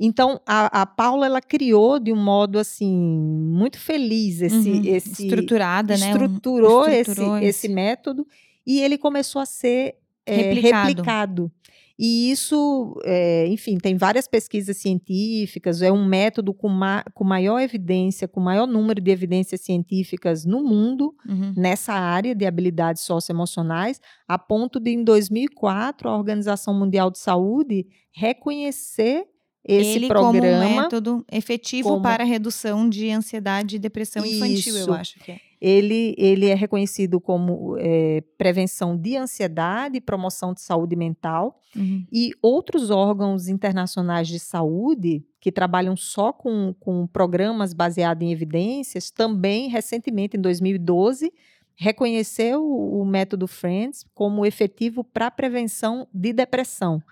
Então, 0.00 0.40
a, 0.46 0.82
a 0.82 0.86
Paula, 0.86 1.26
ela 1.26 1.40
criou 1.40 1.98
de 1.98 2.12
um 2.12 2.16
modo, 2.22 2.56
assim, 2.58 2.88
muito 2.96 3.80
feliz 3.80 4.40
esse... 4.40 4.70
Uhum. 4.70 4.82
esse 4.84 5.24
Estruturada, 5.26 5.96
né? 5.96 6.06
Um- 6.06 6.10
estruturou, 6.12 6.88
estruturou 6.88 7.36
esse, 7.38 7.46
esse- 7.48 7.66
esse 7.66 7.68
método 7.68 8.24
e 8.68 8.80
ele 8.80 8.96
começou 8.98 9.40
a 9.42 9.46
ser 9.46 9.96
é, 10.26 10.36
Replicado. 10.36 10.88
replicado. 10.88 11.52
E 12.00 12.30
isso, 12.30 12.94
é, 13.04 13.48
enfim, 13.48 13.76
tem 13.76 13.96
várias 13.96 14.28
pesquisas 14.28 14.76
científicas, 14.76 15.82
é 15.82 15.90
um 15.90 16.04
método 16.06 16.54
com, 16.54 16.68
ma 16.68 17.02
com 17.12 17.24
maior 17.24 17.58
evidência, 17.60 18.28
com 18.28 18.38
maior 18.40 18.68
número 18.68 19.00
de 19.00 19.10
evidências 19.10 19.62
científicas 19.62 20.44
no 20.44 20.62
mundo, 20.62 21.12
Uhum. 21.28 21.52
nessa 21.56 21.94
área 21.94 22.36
de 22.36 22.46
habilidades 22.46 23.02
socioemocionais, 23.02 24.00
a 24.28 24.38
ponto 24.38 24.78
de, 24.78 24.90
em 24.92 25.02
2004, 25.02 26.08
a 26.08 26.16
Organização 26.16 26.72
Mundial 26.78 27.10
de 27.10 27.18
Saúde 27.18 27.86
reconhecer 28.12 29.24
esse 29.66 29.96
Ele 29.98 30.06
programa. 30.08 30.64
como 30.64 30.78
um 30.78 30.82
método 30.82 31.24
efetivo 31.32 31.88
como- 31.88 32.02
para 32.02 32.22
a 32.22 32.26
redução 32.26 32.88
de 32.88 33.10
ansiedade 33.10 33.76
e 33.76 33.78
depressão 33.78 34.24
infantil, 34.24 34.76
Isso. 34.76 34.88
eu 34.90 34.94
acho 34.94 35.18
que 35.18 35.32
é. 35.32 35.40
Ele, 35.60 36.14
ele 36.16 36.46
é 36.46 36.54
reconhecido 36.54 37.20
como 37.20 37.76
é, 37.78 38.22
prevenção 38.36 38.96
de 38.96 39.16
ansiedade 39.16 39.96
e 39.96 40.00
promoção 40.00 40.54
de 40.54 40.60
saúde 40.60 40.94
mental. 40.94 41.60
Uhum. 41.74 42.06
E 42.12 42.30
outros 42.40 42.90
órgãos 42.90 43.48
internacionais 43.48 44.28
de 44.28 44.38
saúde, 44.38 45.24
que 45.40 45.52
trabalham 45.52 45.96
só 45.96 46.32
com, 46.32 46.74
com 46.78 47.06
programas 47.06 47.72
baseados 47.72 48.26
em 48.26 48.32
evidências, 48.32 49.10
também, 49.10 49.68
recentemente, 49.68 50.36
em 50.36 50.40
2012, 50.40 51.32
reconheceu 51.74 52.62
o, 52.62 53.00
o 53.00 53.04
método 53.04 53.46
Friends 53.46 54.04
como 54.14 54.46
efetivo 54.46 55.02
para 55.02 55.26
a 55.26 55.30
prevenção 55.30 56.06
de 56.12 56.32
depressão. 56.32 57.02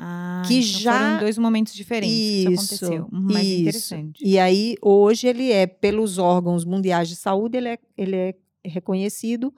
Ah, 0.00 0.42
Que 0.46 0.58
então 0.60 0.80
já- 0.80 0.92
foram 0.92 1.16
em 1.16 1.18
dois 1.18 1.38
momentos 1.38 1.74
diferentes 1.74 2.16
isso 2.16 2.50
Isso, 2.52 2.84
aconteceu. 2.84 3.08
Mas 3.10 3.46
isso. 3.46 3.60
interessante. 3.60 4.24
E 4.24 4.38
aí, 4.38 4.76
hoje, 4.80 5.26
ele 5.26 5.50
é, 5.50 5.66
pelos 5.66 6.18
órgãos 6.18 6.64
mundiais 6.64 7.08
de 7.08 7.16
saúde, 7.16 7.56
ele 7.56 7.68
é, 7.70 7.78
ele 7.96 8.14
é 8.16 8.34
reconhecido 8.64 9.52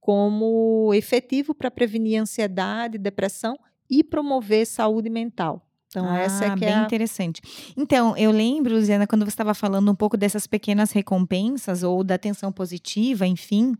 como 0.00 0.92
efetivo 0.92 1.54
para 1.54 1.70
prevenir 1.70 2.20
ansiedade, 2.20 2.98
depressão 2.98 3.56
e 3.88 4.02
promover 4.02 4.66
saúde 4.66 5.08
mental. 5.08 5.66
Então, 5.86 6.12
essa 6.12 6.44
é 6.44 6.48
Ah, 6.48 6.54
que 6.54 6.64
bem 6.64 6.74
é 6.74 6.78
a... 6.78 6.84
interessante. 6.84 7.40
Então, 7.76 8.16
eu 8.16 8.32
lembro, 8.32 8.74
Luciana, 8.74 9.06
quando 9.06 9.22
você 9.24 9.28
estava 9.28 9.54
falando 9.54 9.90
um 9.92 9.94
pouco 9.94 10.16
dessas 10.16 10.44
pequenas 10.46 10.90
recompensas 10.90 11.84
ou 11.84 12.02
da 12.02 12.16
atenção 12.16 12.50
positiva, 12.50 13.24
enfim, 13.26 13.74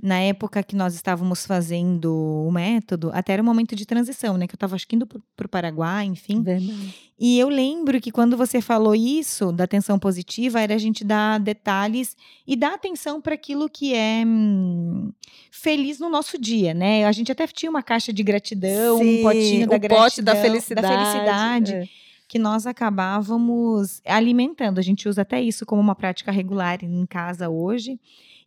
na 0.00 0.20
época 0.20 0.62
que 0.62 0.76
nós 0.76 0.94
estávamos 0.94 1.44
fazendo 1.44 2.46
o 2.46 2.52
método, 2.52 3.10
até 3.12 3.32
era 3.32 3.42
um 3.42 3.44
momento 3.44 3.74
de 3.74 3.84
transição, 3.84 4.38
né? 4.38 4.46
Que 4.46 4.54
eu 4.54 4.56
estava 4.56 4.76
acho 4.76 4.86
que 4.86 4.94
indo 4.94 5.06
para 5.06 5.46
o 5.46 5.48
Paraguai, 5.48 6.04
enfim. 6.04 6.40
Verdade. 6.40 6.94
E 7.18 7.36
eu 7.36 7.48
lembro 7.48 8.00
que 8.00 8.12
quando 8.12 8.36
você 8.36 8.60
falou 8.60 8.94
isso, 8.94 9.50
da 9.50 9.64
atenção 9.64 9.98
positiva, 9.98 10.60
era 10.60 10.72
a 10.72 10.78
gente 10.78 11.04
dar 11.04 11.40
detalhes 11.40 12.16
e 12.46 12.54
dar 12.54 12.74
atenção 12.74 13.20
para 13.20 13.34
aquilo 13.34 13.68
que 13.68 13.92
é 13.92 14.22
hum, 14.24 15.12
feliz 15.50 15.98
no 15.98 16.08
nosso 16.08 16.38
dia, 16.38 16.72
né? 16.72 17.04
A 17.04 17.10
gente 17.10 17.32
até 17.32 17.44
tinha 17.48 17.68
uma 17.68 17.82
caixa 17.82 18.12
de 18.12 18.22
gratidão, 18.22 18.98
um 18.98 19.02
Sim, 19.02 19.22
potinho 19.22 19.66
da 19.66 19.78
gratidão, 19.78 20.04
pote 20.04 20.22
da 20.22 20.36
felicidade. 20.36 20.86
da 20.86 20.96
felicidade 20.96 21.74
é. 21.74 21.88
que 22.28 22.38
nós 22.38 22.68
acabávamos 22.68 24.00
alimentando. 24.06 24.78
A 24.78 24.82
gente 24.82 25.08
usa 25.08 25.22
até 25.22 25.42
isso 25.42 25.66
como 25.66 25.82
uma 25.82 25.96
prática 25.96 26.30
regular 26.30 26.84
em 26.84 27.04
casa 27.04 27.48
hoje. 27.48 27.98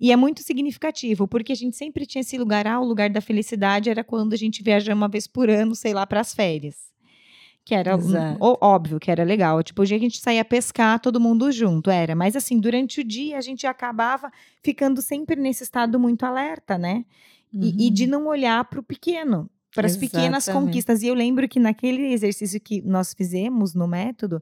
E 0.02 0.12
é 0.12 0.16
muito 0.16 0.42
significativo, 0.42 1.28
porque 1.28 1.52
a 1.52 1.56
gente 1.56 1.78
sempre 1.78 2.08
tinha 2.08 2.22
esse 2.22 2.36
lugar, 2.38 2.66
ah, 2.66 2.80
o 2.80 2.84
lugar 2.86 3.10
da 3.10 3.22
felicidade 3.22 3.88
era 3.90 4.04
quando 4.04 4.34
a 4.34 4.38
gente 4.38 4.64
viaja 4.64 4.94
uma 4.96 5.08
vez 5.08 5.28
por 5.28 5.48
ano, 5.50 5.76
sei 5.76 5.94
lá, 5.94 6.08
para 6.08 6.20
as 6.20 6.34
férias. 6.34 6.76
Que 7.64 7.76
era 7.76 7.96
um- 7.96 8.38
óbvio 8.60 9.00
que 9.00 9.12
era 9.12 9.24
legal. 9.24 9.62
Tipo, 9.62 9.84
o 9.84 9.86
dia 9.86 10.00
que 10.00 10.06
a 10.06 10.10
gente 10.10 10.20
saía 10.20 10.44
pescar, 10.44 11.00
todo 11.00 11.20
mundo 11.20 11.52
junto, 11.52 11.92
era. 11.92 12.16
Mas 12.16 12.36
assim, 12.36 12.60
durante 12.60 13.02
o 13.02 13.04
dia 13.04 13.38
a 13.38 13.42
gente 13.42 13.68
acabava 13.68 14.32
ficando 14.64 15.00
sempre 15.04 15.36
nesse 15.40 15.62
estado 15.64 16.00
muito 16.00 16.24
alerta, 16.26 16.80
né? 16.80 17.06
E, 17.54 17.88
e 17.88 17.90
de 17.92 18.08
não 18.08 18.26
olhar 18.26 18.66
para 18.66 18.80
o 18.80 18.84
pequeno, 18.84 19.48
para 19.76 19.86
as 19.86 19.96
pequenas 20.00 20.46
conquistas. 20.66 21.04
E 21.04 21.08
eu 21.08 21.14
lembro 21.14 21.48
que 21.48 21.60
naquele 21.60 22.12
exercício 22.12 22.60
que 22.60 22.82
nós 22.82 23.14
fizemos 23.14 23.76
no 23.76 23.88
método, 23.88 24.42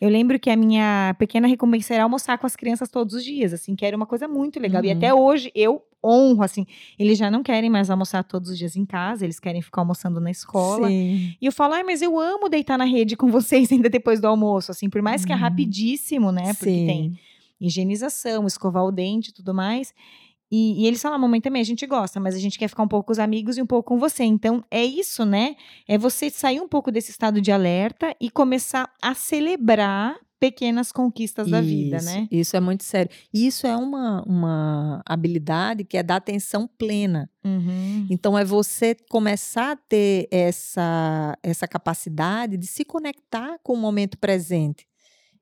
eu 0.00 0.08
lembro 0.08 0.38
que 0.38 0.50
a 0.50 0.56
minha 0.56 1.14
pequena 1.18 1.46
recompensa 1.48 1.94
era 1.94 2.02
almoçar 2.04 2.38
com 2.38 2.46
as 2.46 2.54
crianças 2.56 2.88
todos 2.88 3.14
os 3.14 3.24
dias, 3.24 3.52
assim, 3.52 3.74
que 3.76 3.84
era 3.84 3.96
uma 3.96 4.06
coisa 4.06 4.26
muito 4.28 4.58
legal. 4.60 4.84
E 4.84 4.88
Uhum. 4.88 4.96
até 4.96 5.12
hoje 5.14 5.50
eu 5.54 5.82
honro, 6.04 6.42
assim, 6.44 6.64
eles 6.98 7.18
já 7.18 7.28
não 7.30 7.42
querem 7.42 7.68
mais 7.68 7.90
almoçar 7.90 8.22
todos 8.22 8.50
os 8.50 8.56
dias 8.58 8.76
em 8.76 8.84
casa, 8.86 9.24
eles 9.24 9.40
querem 9.40 9.60
ficar 9.60 9.80
almoçando 9.80 10.20
na 10.20 10.30
escola. 10.30 10.88
Sim. 10.88 11.34
E 11.40 11.44
eu 11.46 11.50
falo, 11.52 11.74
ai, 11.74 11.82
mas 11.82 12.00
eu 12.02 12.18
amo 12.20 12.48
deitar 12.48 12.78
na 12.78 12.84
rede 12.84 13.16
com 13.16 13.26
vocês 13.32 13.72
ainda 13.72 13.88
depois 13.90 14.20
do 14.20 14.26
almoço, 14.28 14.70
assim, 14.70 14.88
por 14.88 15.02
mais 15.02 15.24
que 15.24 15.32
é 15.32 15.34
Uhum. 15.34 15.40
rapidíssimo, 15.40 16.30
né? 16.30 16.52
Porque 16.54 16.70
Sim. 16.70 16.86
tem 16.86 17.18
higienização, 17.60 18.46
escovar 18.46 18.84
o 18.84 18.92
dente 18.92 19.30
e 19.30 19.32
tudo 19.32 19.52
mais. 19.52 19.92
E, 20.50 20.82
e 20.82 20.86
eles 20.86 21.02
falam, 21.02 21.18
mamãe 21.18 21.40
também, 21.40 21.60
a 21.60 21.64
gente 21.64 21.86
gosta, 21.86 22.18
mas 22.18 22.34
a 22.34 22.38
gente 22.38 22.58
quer 22.58 22.68
ficar 22.68 22.82
um 22.82 22.88
pouco 22.88 23.06
com 23.06 23.12
os 23.12 23.18
amigos 23.18 23.58
e 23.58 23.62
um 23.62 23.66
pouco 23.66 23.88
com 23.88 23.98
você. 23.98 24.24
Então, 24.24 24.64
é 24.70 24.84
isso, 24.84 25.24
né? 25.24 25.56
É 25.86 25.98
você 25.98 26.30
sair 26.30 26.60
um 26.60 26.68
pouco 26.68 26.90
desse 26.90 27.10
estado 27.10 27.40
de 27.40 27.52
alerta 27.52 28.14
e 28.20 28.30
começar 28.30 28.90
a 29.02 29.14
celebrar 29.14 30.16
pequenas 30.40 30.92
conquistas 30.92 31.50
da 31.50 31.60
vida, 31.60 31.96
Isso, 31.96 32.06
né? 32.06 32.28
Isso 32.30 32.56
é 32.56 32.60
muito 32.60 32.84
sério. 32.84 33.10
E 33.34 33.46
Isso 33.46 33.66
é 33.66 33.76
uma, 33.76 34.22
uma 34.22 35.02
habilidade 35.04 35.84
que 35.84 35.96
é 35.96 36.02
da 36.02 36.16
atenção 36.16 36.68
plena. 36.78 37.28
Uhum. 37.44 38.06
Então, 38.08 38.38
é 38.38 38.44
você 38.44 38.96
começar 39.10 39.72
a 39.72 39.76
ter 39.76 40.28
essa, 40.30 41.36
essa 41.42 41.66
capacidade 41.66 42.56
de 42.56 42.66
se 42.66 42.84
conectar 42.84 43.58
com 43.62 43.74
o 43.74 43.76
momento 43.76 44.16
presente. 44.16 44.86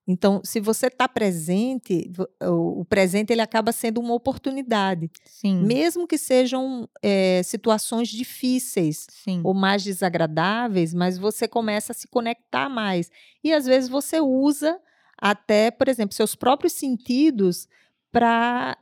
Então, 0.09 0.41
se 0.45 0.61
você 0.61 0.87
está 0.87 1.09
presente, 1.09 2.13
o, 2.41 2.85
presente 2.85 3.33
ele 3.33 3.41
acaba 3.41 3.73
sendo 3.73 4.01
uma 4.01 4.15
oportunidade, 4.15 5.11
Sim. 5.25 5.65
mesmo 5.65 6.07
que 6.07 6.17
sejam 6.17 6.89
eh, 7.03 7.43
situações 7.43 8.09
difíceis 8.09 9.07
Sim. 9.11 9.41
ou 9.43 9.53
mais 9.53 9.83
desagradáveis, 9.83 10.95
mas 10.95 11.19
você 11.19 11.49
começa 11.49 11.91
a 11.93 11.95
se 11.95 12.07
conectar 12.07 12.69
mais. 12.69 13.11
E 13.43 13.53
às 13.53 13.67
vezes 13.67 13.89
você 13.89 14.21
usa 14.21 14.79
até, 15.19 15.73
por 15.73 15.89
exemplo, 15.89 16.15
seus 16.15 16.37
próprios 16.37 16.75
sentidos 16.75 17.67
para 18.13 18.79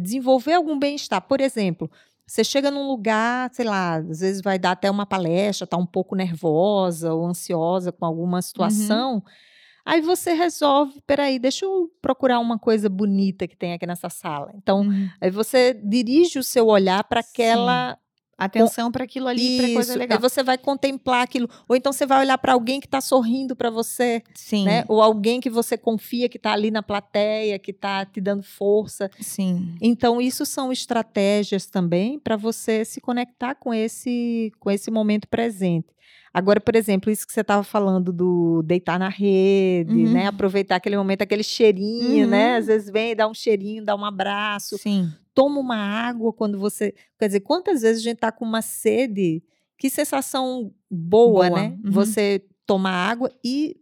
desenvolver 0.00 0.54
algum 0.54 0.78
bem-estar. 0.78 1.20
Por 1.20 1.40
exemplo, 1.40 1.90
você 2.26 2.42
chega 2.42 2.70
num 2.70 2.86
lugar, 2.86 3.50
sei 3.52 3.64
lá, 3.64 3.96
às 3.96 4.20
vezes 4.20 4.40
vai 4.40 4.58
dar 4.58 4.70
até 4.70 4.90
uma 4.90 5.04
palestra, 5.04 5.64
está 5.64 5.76
um 5.76 5.84
pouco 5.84 6.14
nervosa 6.14 7.12
ou 7.12 7.26
ansiosa 7.26 7.92
com 7.92 8.06
alguma 8.06 8.40
situação. 8.40 9.22
Aí 9.84 10.00
você 10.00 10.32
resolve, 10.32 11.00
peraí, 11.06 11.38
deixa 11.38 11.64
eu 11.64 11.90
procurar 12.00 12.38
uma 12.38 12.58
coisa 12.58 12.88
bonita 12.88 13.48
que 13.48 13.56
tem 13.56 13.72
aqui 13.72 13.86
nessa 13.86 14.08
sala. 14.08 14.52
Então, 14.54 14.80
Uhum. 14.82 15.08
aí 15.20 15.30
você 15.30 15.74
dirige 15.74 16.38
o 16.38 16.42
seu 16.44 16.66
olhar 16.68 17.02
para 17.04 17.20
aquela 17.20 17.98
atenção 18.38 18.90
para 18.90 19.04
aquilo 19.04 19.28
ali, 19.28 19.58
para 19.58 19.74
coisa 19.74 19.96
legal. 19.96 20.18
Aí 20.18 20.22
você 20.22 20.42
vai 20.42 20.58
contemplar 20.58 21.22
aquilo. 21.22 21.48
Ou 21.68 21.76
então 21.76 21.92
você 21.92 22.06
vai 22.06 22.20
olhar 22.20 22.38
para 22.38 22.52
alguém 22.52 22.80
que 22.80 22.86
está 22.86 23.00
sorrindo 23.00 23.54
para 23.54 23.70
você, 23.70 24.22
Sim, 24.34 24.64
né? 24.64 24.84
Ou 24.88 25.00
alguém 25.00 25.40
que 25.40 25.50
você 25.50 25.76
confia 25.76 26.28
que 26.28 26.36
está 26.36 26.52
ali 26.52 26.70
na 26.70 26.82
plateia, 26.82 27.58
que 27.58 27.70
está 27.70 28.04
te 28.04 28.20
dando 28.20 28.42
força. 28.42 29.10
sim. 29.20 29.76
Então, 29.80 30.20
isso 30.20 30.44
são 30.46 30.72
estratégias 30.72 31.66
também 31.66 32.18
para 32.18 32.36
você 32.36 32.84
se 32.84 33.00
conectar 33.00 33.54
com 33.54 33.72
esse, 33.72 34.52
com 34.58 34.70
esse 34.70 34.90
momento 34.90 35.28
presente. 35.28 35.88
Agora, 36.34 36.60
por 36.60 36.74
exemplo, 36.74 37.10
isso 37.10 37.26
que 37.26 37.32
você 37.32 37.42
estava 37.42 37.62
falando 37.62 38.12
do 38.12 38.62
deitar 38.62 38.98
na 38.98 39.08
rede, 39.08 39.92
Uhum. 40.06 40.12
né? 40.12 40.26
Aproveitar 40.26 40.76
aquele 40.76 40.96
momento, 40.96 41.22
aquele 41.22 41.42
cheirinho, 41.42 42.24
Uhum. 42.24 42.30
né? 42.30 42.56
Às 42.56 42.66
vezes 42.66 42.90
vem, 42.90 43.14
dá 43.14 43.28
um 43.28 43.34
cheirinho, 43.34 43.84
dá 43.84 43.94
um 43.94 44.04
abraço. 44.04 44.78
Sim. 44.78 45.10
Toma 45.34 45.60
uma 45.60 45.76
água 45.76 46.32
quando 46.32 46.58
você. 46.58 46.94
Quer 47.18 47.26
dizer, 47.26 47.40
quantas 47.40 47.82
vezes 47.82 48.00
a 48.00 48.04
gente 48.04 48.16
está 48.16 48.32
com 48.32 48.44
uma 48.44 48.62
sede? 48.62 49.42
Que 49.78 49.90
sensação 49.90 50.72
boa, 50.90 51.48
Boa. 51.48 51.50
né? 51.50 51.78
Uhum. 51.84 51.90
Você 51.90 52.44
tomar 52.66 52.92
água 53.10 53.30
e 53.44 53.76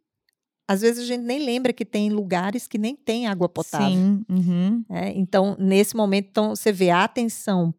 às 0.67 0.81
vezes 0.81 1.03
a 1.03 1.07
gente 1.07 1.23
nem 1.23 1.45
lembra 1.45 1.73
que 1.73 1.85
tem 1.85 2.11
lugares 2.11 2.67
que 2.69 2.79
nem 2.79 2.95
tem 2.97 3.27
água 3.27 3.49
potável. 3.49 3.89
Sim. 3.89 4.25
Uhum. 4.29 4.85
né? 4.89 5.13
Então, 5.17 5.57
nesse 5.59 5.95
momento, 5.97 6.29
então, 6.31 6.55
você 6.57 6.73
vê 6.73 6.91
a 6.91 7.05
atenção 7.05 7.75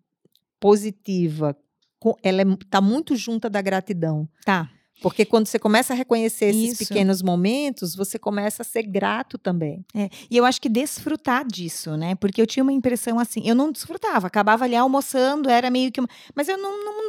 positiva, 0.60 1.58
ela 2.24 2.43
está 2.43 2.81
muito 2.81 3.15
junta 3.15 3.50
da 3.50 3.62
gratidão. 3.62 4.27
Tá. 4.46 4.70
Porque 5.01 5.25
quando 5.25 5.48
você 5.48 5.58
começa 5.58 5.93
a 5.93 5.96
reconhecer 5.96 6.46
esses 6.46 6.74
Isso. 6.74 6.88
pequenos 6.88 7.24
momentos, 7.24 7.96
você 7.96 8.20
começa 8.20 8.62
a 8.62 8.65
ser 8.65 8.84
grato 8.84 9.38
também. 9.38 9.84
E 10.29 10.38
eu 10.38 10.46
acho 10.46 10.62
que 10.62 10.70
desfrutar 10.70 11.43
disso, 11.46 11.98
né? 11.98 12.13
Porque 12.13 12.39
eu 12.39 12.46
tinha 12.46 12.62
uma 12.62 12.72
impressão 12.72 13.17
assim, 13.17 13.41
eu 13.43 13.55
não 13.55 13.72
desfrutava, 13.72 14.27
acabava 14.27 14.63
ali 14.63 14.75
almoçando, 14.75 15.50
era 15.50 15.72
meio 15.72 15.91
que 15.91 16.00
uma, 16.00 16.08
mas 16.36 16.48
eu 16.48 16.58
não, 16.58 16.86
não 16.86 17.01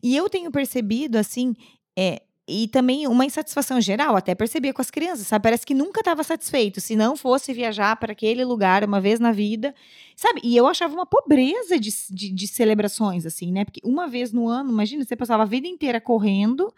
e 0.00 0.16
eu 0.16 0.30
tenho 0.30 0.50
percebido 0.52 1.16
assim, 1.16 1.54
é, 1.98 2.22
e 2.50 2.66
também 2.68 3.06
uma 3.06 3.24
insatisfação 3.24 3.80
geral, 3.80 4.16
até 4.16 4.34
percebia 4.34 4.72
com 4.72 4.82
as 4.82 4.90
crianças, 4.90 5.26
sabe? 5.26 5.42
Parece 5.42 5.64
que 5.64 5.74
nunca 5.74 6.00
estava 6.00 6.22
satisfeito, 6.24 6.80
se 6.80 6.96
não 6.96 7.16
fosse 7.16 7.52
viajar 7.52 7.96
para 7.96 8.12
aquele 8.12 8.44
lugar 8.44 8.84
uma 8.84 9.00
vez 9.00 9.20
na 9.20 9.32
vida, 9.32 9.74
sabe? 10.20 10.42
E 10.44 10.54
eu 10.54 10.66
achava 10.66 10.92
uma 10.92 11.06
pobreza 11.06 11.80
de, 11.80 11.90
de, 12.10 12.30
de 12.30 12.46
celebrações, 12.46 13.24
assim, 13.24 13.50
né? 13.50 13.64
Porque 13.64 13.80
uma 13.82 14.06
vez 14.06 14.34
no 14.34 14.46
ano, 14.46 14.70
imagina, 14.70 15.02
você 15.02 15.16
passava 15.16 15.44
a 15.44 15.46
vida 15.46 15.66
inteira 15.66 15.98
correndo, 15.98 16.70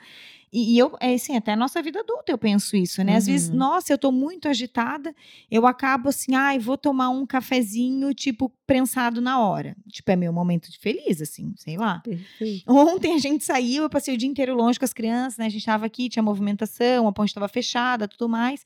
e, 0.52 0.74
e 0.74 0.78
eu, 0.78 0.96
é 1.00 1.12
assim, 1.14 1.36
até 1.36 1.50
a 1.54 1.56
nossa 1.56 1.82
vida 1.82 1.98
adulta 2.00 2.30
eu 2.30 2.38
penso 2.38 2.76
isso, 2.76 3.02
né? 3.02 3.16
Às 3.16 3.26
vezes, 3.26 3.48
Uhum. 3.48 3.56
nossa, 3.56 3.92
eu 3.92 3.98
tô 3.98 4.12
muito 4.12 4.46
agitada, 4.46 5.12
eu 5.50 5.66
acabo 5.66 6.08
assim, 6.08 6.36
ai, 6.36 6.56
vou 6.60 6.78
tomar 6.78 7.08
um 7.08 7.26
cafezinho, 7.26 8.14
tipo, 8.14 8.48
prensado 8.64 9.20
na 9.20 9.40
hora. 9.44 9.76
Tipo, 9.90 10.12
é 10.12 10.14
meu 10.16 10.32
momento 10.32 10.70
de 10.70 10.78
feliz, 10.78 11.20
assim, 11.20 11.52
sei 11.56 11.76
lá. 11.76 11.98
Perfeito. 11.98 12.62
Ontem 12.72 13.12
a 13.14 13.18
gente 13.18 13.42
saiu, 13.42 13.82
eu 13.82 13.90
passei 13.90 14.14
o 14.14 14.16
dia 14.16 14.28
inteiro 14.28 14.54
longe 14.54 14.78
com 14.78 14.84
as 14.84 14.92
crianças, 14.92 15.36
né? 15.38 15.46
A 15.46 15.50
gente 15.50 15.66
tava 15.66 15.84
aqui, 15.84 16.08
tinha 16.08 16.22
movimentação, 16.22 17.08
a 17.08 17.12
ponte 17.12 17.30
estava 17.30 17.48
fechada, 17.48 18.06
tudo 18.06 18.28
mais. 18.28 18.64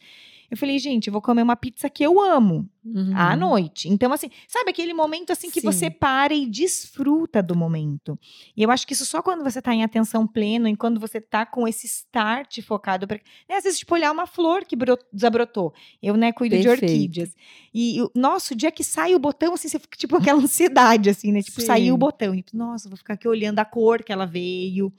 Eu 0.51 0.57
falei, 0.57 0.79
gente, 0.79 1.09
eu 1.09 1.13
vou 1.13 1.21
comer 1.23 1.43
uma 1.43 1.57
pizza 1.57 1.89
que 1.91 2.03
eu 2.05 2.21
amo 2.21 2.69
à 3.15 3.33
Uhum. 3.35 3.37
noite. 3.41 3.89
Então, 3.89 4.13
assim, 4.13 4.31
sabe 4.47 4.71
aquele 4.71 4.95
momento 4.95 5.33
assim 5.33 5.51
que 5.51 5.61
você 5.61 5.87
Sim. 5.87 5.91
para 5.99 6.33
e 6.33 6.47
desfruta 6.47 7.43
do 7.43 7.57
momento. 7.57 8.19
E 8.57 8.63
eu 8.63 8.71
acho 8.71 8.87
que 8.87 8.93
isso 8.93 9.05
só 9.05 9.21
quando 9.21 9.43
você 9.43 9.61
tá 9.61 9.75
em 9.75 9.83
atenção 9.83 10.27
plena, 10.27 10.71
e 10.71 10.77
quando 10.77 11.01
você 11.01 11.21
tá 11.21 11.45
com 11.45 11.67
esse 11.67 11.87
start 11.87 12.61
focado 12.63 13.07
para, 13.09 13.17
né, 13.49 13.57
às 13.57 13.65
vezes 13.65 13.81
tipo 13.81 13.93
olhar 13.95 14.13
uma 14.13 14.27
flor 14.27 14.65
que 14.65 14.77
bro- 14.77 14.99
desabrotou. 15.13 15.75
Eu, 16.03 16.17
né, 16.17 16.33
cuido 16.33 16.57
de 16.57 16.63
Perfeito. 16.69 16.85
orquídeas. 16.93 17.35
E 17.75 18.01
o 18.03 18.11
nosso 18.15 18.55
dia 18.55 18.71
que 18.71 18.85
sai 18.85 19.15
o 19.15 19.19
botão 19.19 19.55
assim, 19.55 19.69
você 19.69 19.79
fica 19.81 19.97
tipo 19.99 20.17
aquela 20.35 20.41
ansiedade 20.41 21.11
assim, 21.11 21.33
né? 21.33 21.43
Tipo, 21.43 21.61
saiu 21.61 21.95
o 21.95 21.97
Sim. 21.97 21.99
botão 22.01 22.35
e 22.35 22.45
nossa, 22.53 22.89
vou 22.89 22.97
ficar 22.97 23.15
aqui 23.15 23.27
olhando 23.27 23.59
a 23.59 23.65
cor 23.65 24.05
que 24.05 24.13
ela 24.13 24.27
veio, 24.27 24.93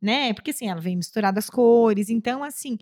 né? 0.00 0.32
Porque 0.32 0.50
assim, 0.50 0.68
ela 0.68 0.80
vem 0.80 0.96
misturada 0.96 1.38
as 1.38 1.50
cores. 1.50 2.08
Então, 2.08 2.42
assim, 2.42 2.78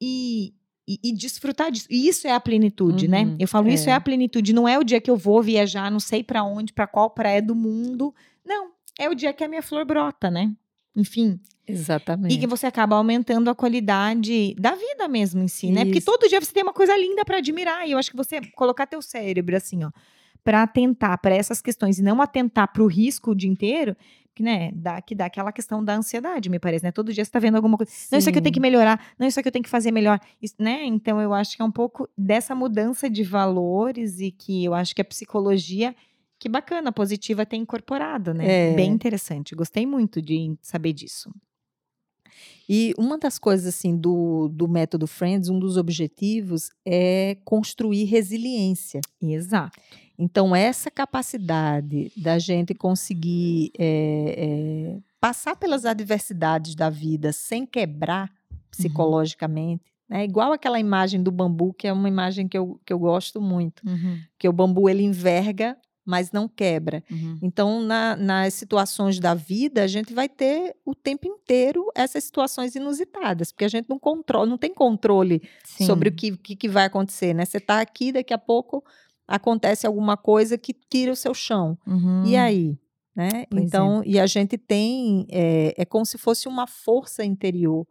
e 0.00 0.52
e, 0.88 0.98
e 1.04 1.12
desfrutar 1.12 1.70
disso. 1.70 1.86
E 1.90 2.08
isso 2.08 2.26
é 2.26 2.32
a 2.32 2.40
plenitude, 2.40 3.06
né? 3.06 3.24
Uhum, 3.24 3.36
Eu 3.38 3.46
falo, 3.46 3.68
isso 3.68 3.88
é 3.88 3.92
é. 3.92 3.94
a 3.94 4.00
plenitude. 4.00 4.54
Não 4.54 4.66
é 4.66 4.78
o 4.78 4.82
dia 4.82 5.00
que 5.00 5.10
eu 5.10 5.16
vou 5.16 5.42
viajar, 5.42 5.90
não 5.90 6.00
sei 6.00 6.24
pra 6.24 6.42
onde, 6.42 6.72
pra 6.72 6.86
qual 6.86 7.10
praia 7.10 7.42
do 7.42 7.54
mundo. 7.54 8.14
Não. 8.44 8.70
É 8.98 9.08
o 9.08 9.14
dia 9.14 9.32
que 9.32 9.44
a 9.44 9.48
minha 9.48 9.62
flor 9.62 9.84
brota, 9.84 10.30
né? 10.30 10.50
Enfim. 10.96 11.38
Exatamente. 11.66 12.34
E 12.34 12.38
que 12.38 12.46
você 12.46 12.66
acaba 12.66 12.96
aumentando 12.96 13.50
a 13.50 13.54
qualidade 13.54 14.54
da 14.58 14.74
vida 14.74 15.06
mesmo 15.06 15.42
em 15.42 15.48
si, 15.48 15.70
né? 15.70 15.84
Porque 15.84 15.98
Isso. 15.98 16.06
todo 16.06 16.26
dia 16.26 16.40
você 16.40 16.50
tem 16.50 16.62
uma 16.62 16.72
coisa 16.72 16.96
linda 16.96 17.24
pra 17.26 17.36
admirar. 17.36 17.86
E 17.86 17.92
eu 17.92 17.98
acho 17.98 18.10
que 18.10 18.16
você 18.16 18.40
colocar 18.56 18.86
teu 18.86 19.02
cérebro 19.02 19.54
assim, 19.54 19.84
ó, 19.84 19.90
pra 20.44 20.62
atentar 20.62 21.18
pra 21.20 21.34
essas 21.34 21.60
questões 21.60 21.98
e 21.98 22.02
não 22.02 22.20
atentar 22.22 22.72
pro 22.72 22.86
risco 22.86 23.32
o 23.32 23.34
dia 23.34 23.50
inteiro, 23.50 23.96
que, 24.38 24.42
né, 24.42 24.70
dá, 24.72 25.02
que 25.02 25.16
dá 25.16 25.26
aquela 25.26 25.50
questão 25.50 25.84
da 25.84 25.96
ansiedade, 25.96 26.48
me 26.48 26.60
parece, 26.60 26.84
né? 26.84 26.92
Todo 26.92 27.12
dia 27.12 27.24
você 27.24 27.30
tá 27.30 27.40
vendo 27.40 27.56
alguma 27.56 27.76
coisa. 27.76 27.90
Não, 28.12 28.20
isso 28.20 28.28
aqui 28.28 28.38
eu 28.38 28.42
tenho 28.42 28.52
que 28.52 28.60
Sim. 28.60 28.62
melhorar. 28.62 29.04
Não, 29.18 29.26
isso 29.26 29.40
aqui 29.40 29.48
eu 29.48 29.52
tenho 29.52 29.64
que 29.64 29.68
fazer 29.68 29.90
melhor. 29.90 30.20
Isso, 30.40 30.54
né? 30.60 30.84
Então, 30.84 31.20
eu 31.20 31.34
acho 31.34 31.56
que 31.56 31.62
é 31.62 31.64
um 31.64 31.72
pouco 31.72 32.08
dessa 32.16 32.54
mudança 32.54 33.10
de 33.10 33.24
valores 33.24 34.20
e 34.20 34.30
que 34.30 34.64
eu 34.64 34.74
acho 34.74 34.94
que 34.94 35.02
a 35.02 35.04
psicologia, 35.04 35.92
que 36.38 36.48
bacana, 36.48 36.92
positiva, 36.92 37.44
tem 37.44 37.62
incorporado, 37.62 38.32
né? 38.32 38.70
É. 38.70 38.74
Bem 38.76 38.92
interessante. 38.92 39.56
Gostei 39.56 39.84
muito 39.84 40.22
de 40.22 40.56
saber 40.62 40.92
disso. 40.92 41.34
E 42.68 42.94
uma 42.96 43.18
das 43.18 43.40
coisas 43.40 43.66
assim 43.66 43.96
do, 43.96 44.48
do 44.52 44.68
método 44.68 45.08
Friends, 45.08 45.48
um 45.48 45.58
dos 45.58 45.76
objetivos 45.76 46.70
é 46.86 47.36
construir 47.44 48.04
resiliência. 48.04 49.00
Exato. 49.20 49.76
Então, 50.18 50.54
essa 50.54 50.90
capacidade 50.90 52.10
da 52.16 52.38
gente 52.38 52.74
conseguir 52.74 53.70
é, 53.78 54.34
é, 54.96 54.98
passar 55.20 55.54
pelas 55.56 55.84
adversidades 55.84 56.74
da 56.74 56.90
vida 56.90 57.32
sem 57.32 57.64
quebrar 57.64 58.28
psicologicamente, 58.70 59.84
né? 60.08 60.24
igual 60.24 60.52
aquela 60.52 60.80
imagem 60.80 61.22
do 61.22 61.30
bambu, 61.30 61.72
que 61.72 61.86
é 61.86 61.92
uma 61.92 62.08
imagem 62.08 62.48
que 62.48 62.56
eu, 62.58 62.80
que 62.84 62.92
eu 62.92 62.98
gosto 62.98 63.40
muito, 63.40 63.82
Uhum, 63.86 64.18
que 64.38 64.48
o 64.48 64.52
bambu 64.52 64.88
ele 64.88 65.02
enverga, 65.02 65.76
mas 66.04 66.32
não 66.32 66.48
quebra. 66.48 67.02
uhum. 67.10 67.38
Então, 67.42 67.82
na- 67.82 68.16
nas 68.16 68.54
situações 68.54 69.20
da 69.20 69.34
vida, 69.34 69.82
a 69.82 69.86
gente 69.86 70.14
vai 70.14 70.26
ter 70.28 70.74
o 70.84 70.94
tempo 70.94 71.26
inteiro 71.28 71.90
essas 71.94 72.24
situações 72.24 72.74
inusitadas, 72.74 73.52
porque 73.52 73.64
a 73.66 73.68
gente 73.68 73.88
não 73.90 73.98
controla, 73.98 74.46
não 74.46 74.56
tem 74.58 74.72
controle 74.72 75.42
sobre 75.64 76.08
o 76.08 76.12
Sim. 76.12 76.16
que, 76.16 76.36
que, 76.38 76.56
que 76.56 76.68
vai 76.68 76.86
acontecer, 76.86 77.34
né? 77.34 77.44
Você 77.44 77.58
está 77.58 77.80
aqui, 77.80 78.10
daqui 78.10 78.32
a 78.32 78.38
pouco 78.38 78.82
acontece 79.28 79.86
alguma 79.86 80.16
coisa 80.16 80.56
que 80.56 80.72
tira 80.72 81.12
o 81.12 81.16
seu 81.16 81.34
chão. 81.34 81.78
Uhum. 81.86 82.24
E 82.24 82.34
aí? 82.34 82.78
Né? 83.14 83.44
Pois 83.50 83.62
é. 83.62 83.66
Então, 83.66 84.02
e 84.06 84.18
a 84.18 84.26
gente 84.26 84.56
tem, 84.56 85.26
é, 85.30 85.74
é 85.76 85.84
como 85.84 86.06
se 86.06 86.16
fosse 86.16 86.48
uma 86.48 86.66
força 86.66 87.24
interior. 87.24 87.86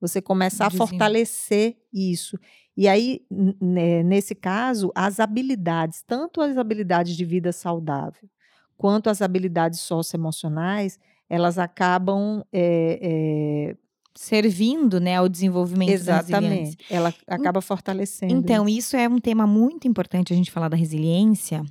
Você 0.00 0.22
começar 0.22 0.66
a 0.66 0.70
fortalecer 0.70 1.76
isso. 1.92 2.38
E 2.76 2.86
aí, 2.86 3.20
né, 3.60 4.04
nesse 4.04 4.34
caso, 4.36 4.92
as 4.94 5.18
habilidades, 5.18 6.02
tanto 6.06 6.40
as 6.40 6.56
habilidades 6.56 7.16
de 7.16 7.24
vida 7.24 7.52
saudável, 7.52 8.30
quanto 8.76 9.10
as 9.10 9.20
habilidades 9.20 9.80
socioemocionais, 9.80 10.98
elas 11.28 11.58
acabam 11.58 12.44
é, 12.52 13.00
é, 13.02 13.76
Servindo, 14.14 14.98
né, 14.98 15.16
ao 15.16 15.28
desenvolvimento 15.28 16.04
da 16.04 16.16
resiliência. 16.16 16.36
exatamente. 16.36 16.78
Ela 16.90 17.14
acaba 17.26 17.60
fortalecendo. 17.60 18.32
Então, 18.32 18.68
isso. 18.68 18.78
isso 18.78 18.96
é 18.96 19.08
um 19.08 19.18
tema 19.20 19.46
muito 19.46 19.86
importante 19.86 20.32
a 20.32 20.36
gente 20.36 20.50
falar 20.50 20.68
da 20.68 20.76
resiliência. 20.76 21.64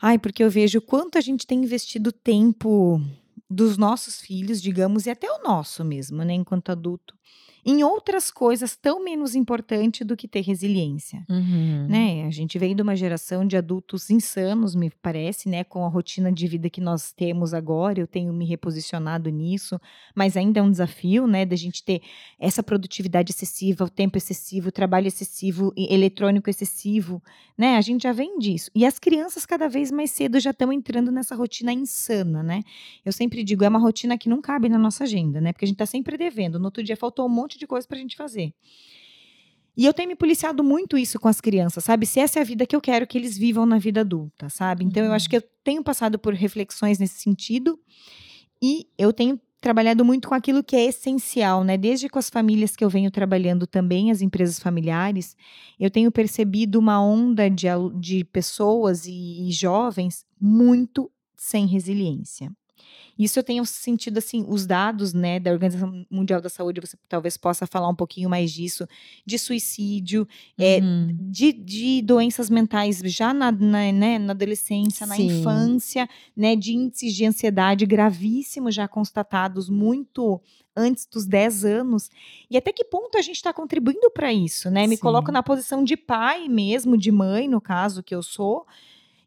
Ai, 0.00 0.18
porque 0.18 0.42
eu 0.42 0.50
vejo 0.50 0.78
o 0.78 0.82
quanto 0.82 1.18
a 1.18 1.20
gente 1.20 1.46
tem 1.46 1.62
investido 1.62 2.12
tempo 2.12 3.00
dos 3.50 3.76
nossos 3.76 4.20
filhos, 4.20 4.60
digamos, 4.60 5.06
e 5.06 5.10
até 5.10 5.30
o 5.30 5.42
nosso 5.42 5.84
mesmo, 5.84 6.22
né, 6.22 6.34
enquanto 6.34 6.70
adulto, 6.70 7.16
em 7.70 7.84
outras 7.84 8.30
coisas 8.30 8.74
tão 8.74 9.04
menos 9.04 9.34
importantes 9.34 10.06
do 10.06 10.16
que 10.16 10.26
ter 10.26 10.40
resiliência. 10.40 11.22
Uhum. 11.28 11.86
Né? 11.86 12.24
A 12.24 12.30
gente 12.30 12.58
vem 12.58 12.74
de 12.74 12.80
uma 12.80 12.96
geração 12.96 13.46
de 13.46 13.58
adultos 13.58 14.08
insanos, 14.08 14.74
me 14.74 14.88
parece, 14.88 15.50
né? 15.50 15.64
Com 15.64 15.84
a 15.84 15.88
rotina 15.88 16.32
de 16.32 16.46
vida 16.46 16.70
que 16.70 16.80
nós 16.80 17.12
temos 17.12 17.52
agora, 17.52 18.00
eu 18.00 18.06
tenho 18.06 18.32
me 18.32 18.46
reposicionado 18.46 19.28
nisso, 19.28 19.78
mas 20.14 20.34
ainda 20.34 20.60
é 20.60 20.62
um 20.62 20.70
desafio, 20.70 21.26
né? 21.26 21.44
Da 21.44 21.56
gente 21.56 21.84
ter 21.84 22.00
essa 22.40 22.62
produtividade 22.62 23.32
excessiva, 23.32 23.84
o 23.84 23.90
tempo 23.90 24.16
excessivo, 24.16 24.70
o 24.70 24.72
trabalho 24.72 25.06
excessivo, 25.06 25.70
eletrônico 25.76 26.48
excessivo, 26.48 27.22
né? 27.56 27.76
A 27.76 27.82
gente 27.82 28.04
já 28.04 28.12
vem 28.12 28.38
disso. 28.38 28.70
E 28.74 28.86
as 28.86 28.98
crianças 28.98 29.44
cada 29.44 29.68
vez 29.68 29.90
mais 29.90 30.10
cedo 30.10 30.40
já 30.40 30.52
estão 30.52 30.72
entrando 30.72 31.12
nessa 31.12 31.34
rotina 31.34 31.70
insana, 31.70 32.42
né? 32.42 32.62
Eu 33.04 33.12
sempre 33.12 33.44
digo, 33.44 33.62
é 33.62 33.68
uma 33.68 33.78
rotina 33.78 34.16
que 34.16 34.28
não 34.28 34.40
cabe 34.40 34.70
na 34.70 34.78
nossa 34.78 35.04
agenda, 35.04 35.38
né? 35.38 35.52
Porque 35.52 35.66
a 35.66 35.68
gente 35.68 35.76
tá 35.76 35.84
sempre 35.84 36.16
devendo. 36.16 36.58
No 36.58 36.66
outro 36.66 36.82
dia 36.82 36.96
faltou 36.96 37.26
um 37.26 37.28
monte 37.28 37.57
de 37.58 37.66
coisa 37.66 37.86
pra 37.86 37.98
gente 37.98 38.16
fazer. 38.16 38.52
E 39.76 39.86
eu 39.86 39.94
tenho 39.94 40.08
me 40.08 40.16
policiado 40.16 40.64
muito 40.64 40.98
isso 40.98 41.20
com 41.20 41.28
as 41.28 41.40
crianças, 41.40 41.84
sabe? 41.84 42.04
Se 42.04 42.18
essa 42.18 42.40
é 42.40 42.42
a 42.42 42.44
vida 42.44 42.66
que 42.66 42.74
eu 42.74 42.80
quero 42.80 43.06
que 43.06 43.16
eles 43.16 43.38
vivam 43.38 43.64
na 43.64 43.78
vida 43.78 44.00
adulta, 44.00 44.48
sabe? 44.48 44.84
Então 44.84 45.04
eu 45.04 45.12
acho 45.12 45.30
que 45.30 45.36
eu 45.36 45.42
tenho 45.62 45.84
passado 45.84 46.18
por 46.18 46.34
reflexões 46.34 46.98
nesse 46.98 47.20
sentido 47.20 47.78
e 48.60 48.88
eu 48.98 49.12
tenho 49.12 49.40
trabalhado 49.60 50.04
muito 50.04 50.28
com 50.28 50.34
aquilo 50.34 50.64
que 50.64 50.76
é 50.76 50.86
essencial, 50.86 51.62
né? 51.62 51.76
Desde 51.76 52.08
com 52.08 52.18
as 52.18 52.28
famílias 52.28 52.74
que 52.74 52.84
eu 52.84 52.90
venho 52.90 53.10
trabalhando 53.10 53.66
também, 53.66 54.10
as 54.10 54.20
empresas 54.20 54.58
familiares, 54.58 55.36
eu 55.78 55.90
tenho 55.90 56.10
percebido 56.10 56.78
uma 56.78 57.00
onda 57.00 57.48
de, 57.48 57.66
de 58.00 58.24
pessoas 58.24 59.06
e, 59.06 59.48
e 59.48 59.52
jovens 59.52 60.24
muito 60.40 61.10
sem 61.36 61.66
resiliência. 61.66 62.50
Isso 63.18 63.38
eu 63.38 63.42
tenho 63.42 63.64
sentido, 63.66 64.18
assim, 64.18 64.44
os 64.48 64.66
dados, 64.66 65.12
né, 65.12 65.40
da 65.40 65.50
Organização 65.52 66.06
Mundial 66.10 66.40
da 66.40 66.48
Saúde, 66.48 66.80
você 66.80 66.96
talvez 67.08 67.36
possa 67.36 67.66
falar 67.66 67.88
um 67.88 67.94
pouquinho 67.94 68.30
mais 68.30 68.52
disso, 68.52 68.86
de 69.26 69.38
suicídio, 69.38 70.26
é, 70.58 70.78
Uhum. 70.78 71.16
de, 71.30 71.52
de 71.52 72.02
doenças 72.02 72.48
mentais 72.48 72.98
já 73.04 73.34
na, 73.34 73.50
na, 73.50 73.92
né, 73.92 74.18
na 74.18 74.32
adolescência, 74.32 75.06
na 75.06 75.16
Sim. 75.16 75.26
infância, 75.26 76.08
né, 76.36 76.54
de 76.54 76.74
índices 76.74 77.12
de 77.14 77.24
ansiedade 77.26 77.84
gravíssimos 77.86 78.74
já 78.74 78.86
constatados 78.86 79.68
muito 79.68 80.40
antes 80.76 81.06
dos 81.06 81.26
10 81.26 81.64
anos. 81.64 82.08
E 82.48 82.56
até 82.56 82.72
que 82.72 82.84
ponto 82.84 83.18
a 83.18 83.22
gente 83.22 83.36
está 83.36 83.52
contribuindo 83.52 84.10
para 84.12 84.32
isso, 84.32 84.70
né? 84.70 84.86
Me 84.86 84.94
Sim. 84.94 85.02
coloco 85.02 85.32
na 85.32 85.42
posição 85.42 85.82
de 85.82 85.96
pai 85.96 86.48
mesmo, 86.48 86.96
de 86.96 87.10
mãe, 87.10 87.48
no 87.48 87.60
caso 87.60 88.00
que 88.02 88.14
eu 88.14 88.22
sou, 88.22 88.64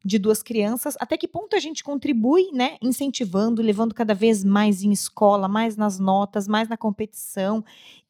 de 0.03 0.17
duas 0.17 0.41
crianças. 0.41 0.95
Até 0.99 1.15
que 1.17 1.27
ponto 1.27 1.55
a 1.55 1.59
gente 1.59 1.83
contribui, 1.83 2.51
né? 2.51 2.77
Incentivando, 2.81 3.61
levando 3.61 3.93
cada 3.93 4.13
vez 4.13 4.43
mais 4.43 4.83
em 4.83 4.91
escola, 4.91 5.47
mais 5.47 5.75
nas 5.77 5.99
notas, 5.99 6.47
mais 6.47 6.67
na 6.67 6.77
competição 6.77 7.63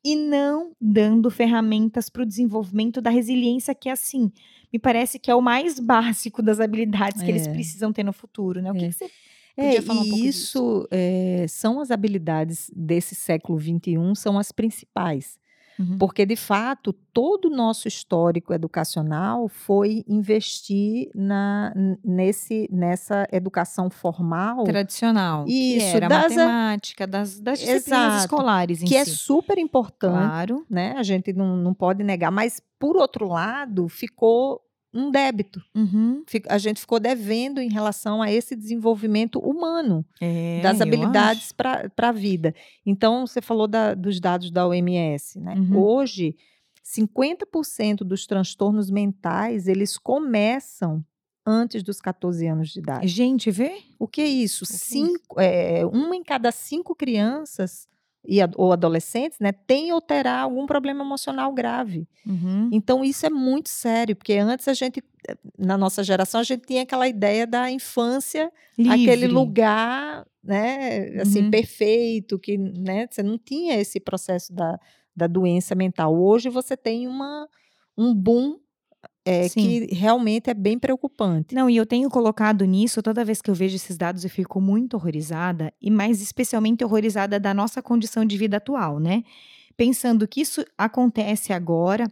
e 0.03 0.15
não 0.15 0.71
dando 0.79 1.29
ferramentas 1.29 2.09
para 2.09 2.23
o 2.23 2.25
desenvolvimento 2.25 3.01
da 3.01 3.09
resiliência, 3.09 3.75
que 3.75 3.87
é 3.89 3.91
assim, 3.91 4.31
me 4.73 4.79
parece 4.79 5.19
que 5.19 5.29
é 5.29 5.35
o 5.35 5.41
mais 5.41 5.79
básico 5.81 6.41
das 6.41 6.59
habilidades 6.59 7.21
que 7.21 7.29
eles 7.29 7.45
É. 7.47 7.51
precisam 7.51 7.91
ter 7.93 8.03
no 8.03 8.13
futuro, 8.13 8.61
né? 8.61 8.71
O 8.71 8.75
que, 8.75 8.85
É. 8.85 8.87
que 8.87 8.93
você 8.93 9.11
É, 9.57 9.65
Podia 9.65 9.81
falar 9.81 10.01
um 10.01 10.05
e 10.05 10.09
pouco 10.09 10.25
isso 10.25 10.87
é, 10.89 11.45
são 11.49 11.81
as 11.81 11.91
habilidades 11.91 12.71
desse 12.73 13.13
século 13.13 13.59
XXI, 13.59 14.15
são 14.15 14.39
as 14.39 14.49
principais. 14.51 15.37
Uhum. 15.81 15.97
Porque, 15.97 16.25
de 16.25 16.35
fato, 16.35 16.93
todo 16.93 17.45
o 17.45 17.49
nosso 17.49 17.87
histórico 17.87 18.53
educacional 18.53 19.47
foi 19.47 20.03
investir 20.07 21.09
na, 21.15 21.73
nesse, 22.03 22.67
nessa 22.71 23.27
educação 23.31 23.89
formal, 23.89 24.63
tradicional. 24.63 25.45
que 25.45 25.77
Isso, 25.77 25.95
era 25.97 26.05
a 26.05 26.09
das 26.09 26.35
matemática, 26.35 27.07
das, 27.07 27.39
das 27.39 27.59
disciplinas 27.59 27.85
Exato, 28.13 28.17
escolares 28.25 28.81
em 28.81 28.85
que 28.85 28.95
é 28.95 29.05
si. 29.05 29.15
super 29.15 29.57
importante, 29.57 30.13
Claro. 30.13 30.65
né? 30.69 30.93
A 30.97 31.03
gente 31.03 31.33
não, 31.33 31.57
não 31.57 31.73
pode 31.73 32.03
negar. 32.03 32.31
Mas, 32.31 32.61
por 32.79 32.95
outro 32.95 33.27
lado, 33.27 33.87
ficou 33.89 34.61
um 34.93 35.09
débito. 35.09 35.61
Uhum. 35.73 36.23
A 36.49 36.57
gente 36.57 36.81
ficou 36.81 36.99
devendo 36.99 37.59
em 37.61 37.69
relação 37.69 38.21
a 38.21 38.31
esse 38.31 38.55
desenvolvimento 38.55 39.39
humano. 39.39 40.05
É, 40.19 40.59
das 40.61 40.81
habilidades 40.81 41.51
para 41.51 41.89
a 41.97 42.11
vida. 42.11 42.53
Então, 42.85 43.25
você 43.25 43.41
falou 43.41 43.67
da- 43.67 43.93
dos 43.93 44.19
dados 44.19 44.51
da 44.51 44.67
OMS. 44.67 45.39
Né? 45.39 45.55
Uhum. 45.55 45.77
Hoje, 45.77 46.35
50% 46.95 48.03
dos 48.03 48.25
transtornos 48.25 48.89
mentais, 48.89 49.67
eles 49.67 49.97
começam 49.97 51.03
antes 51.45 51.81
dos 51.83 51.99
14 51.99 52.45
anos 52.47 52.69
de 52.69 52.79
idade. 52.79 53.07
Gente, 53.07 53.49
vê? 53.49 53.77
O 53.97 54.07
que 54.07 54.21
é 54.21 54.27
isso? 54.27 54.65
que 54.65 54.73
é? 54.73 54.75
Cinco, 54.77 55.39
é, 55.39 55.85
uma 55.85 56.15
em 56.15 56.23
cada 56.23 56.51
cinco 56.51 56.93
crianças 56.95 57.87
e, 58.25 58.39
ou 58.55 58.71
adolescentes 58.71 59.39
né, 59.39 59.51
tem 59.51 59.91
ou 59.91 59.99
terá 60.01 60.39
algum 60.41 60.65
problema 60.65 61.03
emocional 61.03 61.51
grave. 61.53 62.07
Uhum. 62.25 62.69
Então, 62.71 63.03
isso 63.03 63.25
é 63.25 63.29
muito 63.29 63.69
sério, 63.69 64.15
porque 64.15 64.33
antes 64.33 64.67
a 64.67 64.73
gente, 64.73 65.03
eh, 65.27 65.35
na 65.57 65.77
nossa 65.77 66.03
geração, 66.03 66.39
a 66.39 66.43
gente 66.43 66.65
tinha 66.65 66.83
aquela 66.83 67.07
ideia 67.07 67.47
da 67.47 67.69
infância 67.71 68.51
aquele 68.89 69.21
Livre. 69.27 69.33
lugar, 69.33 70.25
né, 70.43 71.19
assim, 71.21 71.43
Uhum. 71.45 71.51
perfeito, 71.51 72.37
que, 72.39 72.57
né, 72.57 73.07
você 73.09 73.23
não 73.23 73.37
tinha 73.37 73.79
esse 73.79 73.99
processo 73.99 74.53
da, 74.53 74.79
da 75.15 75.27
doença 75.27 75.73
mental. 75.75 76.15
Hoje 76.15 76.49
você 76.49 76.77
tem 76.77 77.07
uma, 77.07 77.47
um 77.97 78.13
boom 78.13 78.57
é, 79.25 79.47
Sim. 79.47 79.85
que 79.87 79.95
realmente 79.95 80.49
é 80.49 80.53
bem 80.53 80.79
preocupante. 80.79 81.53
Não, 81.53 81.69
e 81.69 81.77
eu 81.77 81.85
tenho 81.85 82.09
colocado 82.09 82.65
nisso, 82.65 83.01
toda 83.01 83.23
vez 83.25 83.41
que 83.41 83.49
eu 83.49 83.55
vejo 83.55 83.75
esses 83.75 83.97
dados, 83.97 84.23
eu 84.23 84.29
fico 84.29 84.59
muito 84.59 84.95
horrorizada, 84.95 85.73
e 85.81 85.91
mais 85.91 86.21
especialmente 86.21 86.83
horrorizada 86.83 87.39
da 87.39 87.53
nossa 87.53 87.81
condição 87.81 88.25
de 88.25 88.37
vida 88.37 88.57
atual, 88.57 88.99
né? 88.99 89.23
Pensando 89.77 90.27
que 90.27 90.41
isso 90.41 90.63
acontece 90.77 91.53
agora 91.53 92.07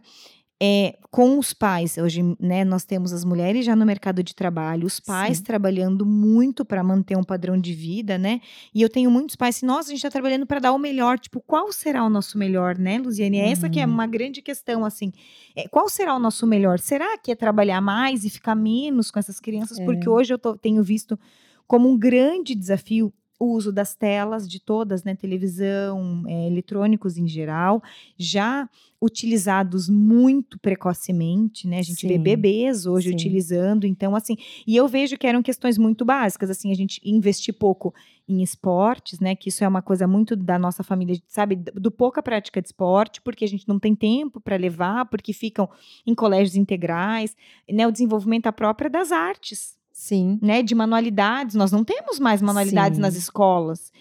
é, 0.62 0.98
com 1.10 1.38
os 1.38 1.54
pais. 1.54 1.96
Hoje, 1.96 2.22
né, 2.38 2.64
nós 2.64 2.84
temos 2.84 3.12
as 3.12 3.24
mulheres 3.24 3.64
já 3.64 3.74
no 3.74 3.86
mercado 3.86 4.22
de 4.22 4.34
trabalho, 4.34 4.86
os 4.86 5.00
pais 5.00 5.38
Sim. 5.38 5.44
trabalhando 5.44 6.04
muito 6.04 6.64
para 6.64 6.82
manter 6.82 7.16
um 7.16 7.22
padrão 7.24 7.58
de 7.58 7.72
vida, 7.72 8.18
né? 8.18 8.40
E 8.74 8.82
eu 8.82 8.88
tenho 8.88 9.10
muitos 9.10 9.36
pais 9.36 9.56
assim, 9.56 9.66
nossa, 9.66 9.88
a 9.88 9.90
gente 9.90 9.98
está 9.98 10.10
trabalhando 10.10 10.46
para 10.46 10.60
dar 10.60 10.72
o 10.72 10.78
melhor. 10.78 11.18
Tipo, 11.18 11.40
qual 11.40 11.72
será 11.72 12.04
o 12.04 12.10
nosso 12.10 12.36
melhor, 12.36 12.76
né, 12.78 12.98
Luziane? 12.98 13.38
É 13.38 13.50
essa 13.50 13.68
que 13.70 13.80
é 13.80 13.86
Uhum. 13.86 13.92
uma 13.92 14.06
grande 14.06 14.42
questão, 14.42 14.84
assim. 14.84 15.12
É, 15.56 15.66
qual 15.68 15.88
será 15.88 16.14
o 16.14 16.18
nosso 16.18 16.46
melhor? 16.46 16.78
Será 16.78 17.16
que 17.16 17.32
é 17.32 17.34
trabalhar 17.34 17.80
mais 17.80 18.24
e 18.24 18.30
ficar 18.30 18.54
menos 18.54 19.10
com 19.10 19.18
essas 19.18 19.40
crianças? 19.40 19.78
Porque 19.80 20.06
É. 20.08 20.10
hoje 20.12 20.34
eu 20.34 20.38
tô- 20.38 20.56
tenho 20.56 20.82
visto 20.82 21.18
como 21.66 21.88
um 21.88 21.96
grande 21.98 22.54
desafio 22.54 23.12
o 23.40 23.46
uso 23.54 23.72
das 23.72 23.94
telas 23.94 24.46
de 24.46 24.60
todas, 24.60 25.02
né, 25.02 25.16
televisão, 25.16 26.22
é, 26.28 26.46
eletrônicos 26.46 27.16
em 27.16 27.26
geral, 27.26 27.82
já 28.18 28.68
utilizados 29.00 29.88
muito 29.88 30.58
precocemente, 30.58 31.66
né? 31.66 31.78
A 31.78 31.82
gente 31.82 32.06
vê 32.06 32.16
Sim, 32.16 32.22
bebês 32.22 32.84
hoje 32.84 33.08
sim. 33.08 33.14
utilizando, 33.14 33.86
então 33.86 34.14
assim, 34.14 34.36
e 34.66 34.76
eu 34.76 34.86
vejo 34.86 35.16
que 35.16 35.26
eram 35.26 35.42
questões 35.42 35.78
muito 35.78 36.04
básicas, 36.04 36.50
assim, 36.50 36.70
a 36.70 36.74
gente 36.74 37.00
investir 37.02 37.54
pouco 37.54 37.94
em 38.28 38.42
esportes, 38.42 39.18
né? 39.18 39.34
Que 39.34 39.48
isso 39.48 39.64
é 39.64 39.68
uma 39.68 39.80
coisa 39.80 40.06
muito 40.06 40.36
da 40.36 40.58
nossa 40.58 40.82
família, 40.82 41.18
sabe? 41.26 41.56
Do 41.56 41.90
pouca 41.90 42.22
prática 42.22 42.60
de 42.60 42.68
esporte, 42.68 43.22
porque 43.22 43.46
a 43.46 43.48
gente 43.48 43.66
não 43.66 43.78
tem 43.78 43.94
tempo 43.94 44.38
para 44.38 44.56
levar, 44.56 45.06
porque 45.06 45.32
ficam 45.32 45.66
em 46.06 46.14
colégios 46.14 46.54
integrais, 46.54 47.34
né? 47.70 47.86
O 47.86 47.90
desenvolvimento 47.90 48.48
a 48.48 48.52
própria 48.52 48.90
das 48.90 49.10
artes, 49.10 49.79
Sim. 50.00 50.38
né? 50.40 50.62
De 50.62 50.74
manualidades, 50.74 51.54
nós 51.54 51.70
não 51.70 51.84
temos 51.84 52.18
mais 52.18 52.40
manualidades 52.40 52.98
nas 52.98 53.12
Sim. 53.14 53.20
escolas. 53.20 53.92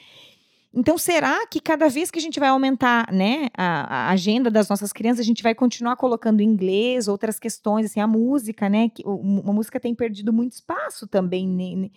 Então, 0.73 0.97
será 0.99 1.47
que 1.47 1.59
cada 1.59 1.89
vez 1.89 2.11
que 2.11 2.19
a 2.19 2.21
gente 2.21 2.39
vai 2.39 2.49
aumentar, 2.49 3.11
né, 3.11 3.47
a, 3.57 4.07
a 4.07 4.09
agenda 4.11 4.51
das 4.51 4.69
nossas 4.69 4.93
crianças, 4.93 5.21
a 5.21 5.23
gente 5.23 5.41
vai 5.41 5.55
continuar 5.55 5.95
colocando 5.95 6.41
inglês, 6.41 7.07
outras 7.07 7.39
questões, 7.39 7.87
assim, 7.87 7.99
a 7.99 8.05
música, 8.07 8.69
né? 8.69 8.87
Que, 8.87 9.03
a 9.05 9.51
música 9.51 9.79
tem 9.79 9.95
perdido 9.95 10.31
muito 10.31 10.53
espaço 10.53 11.07
também. 11.07 11.47
ne- 11.47 11.75
ne- 11.75 11.91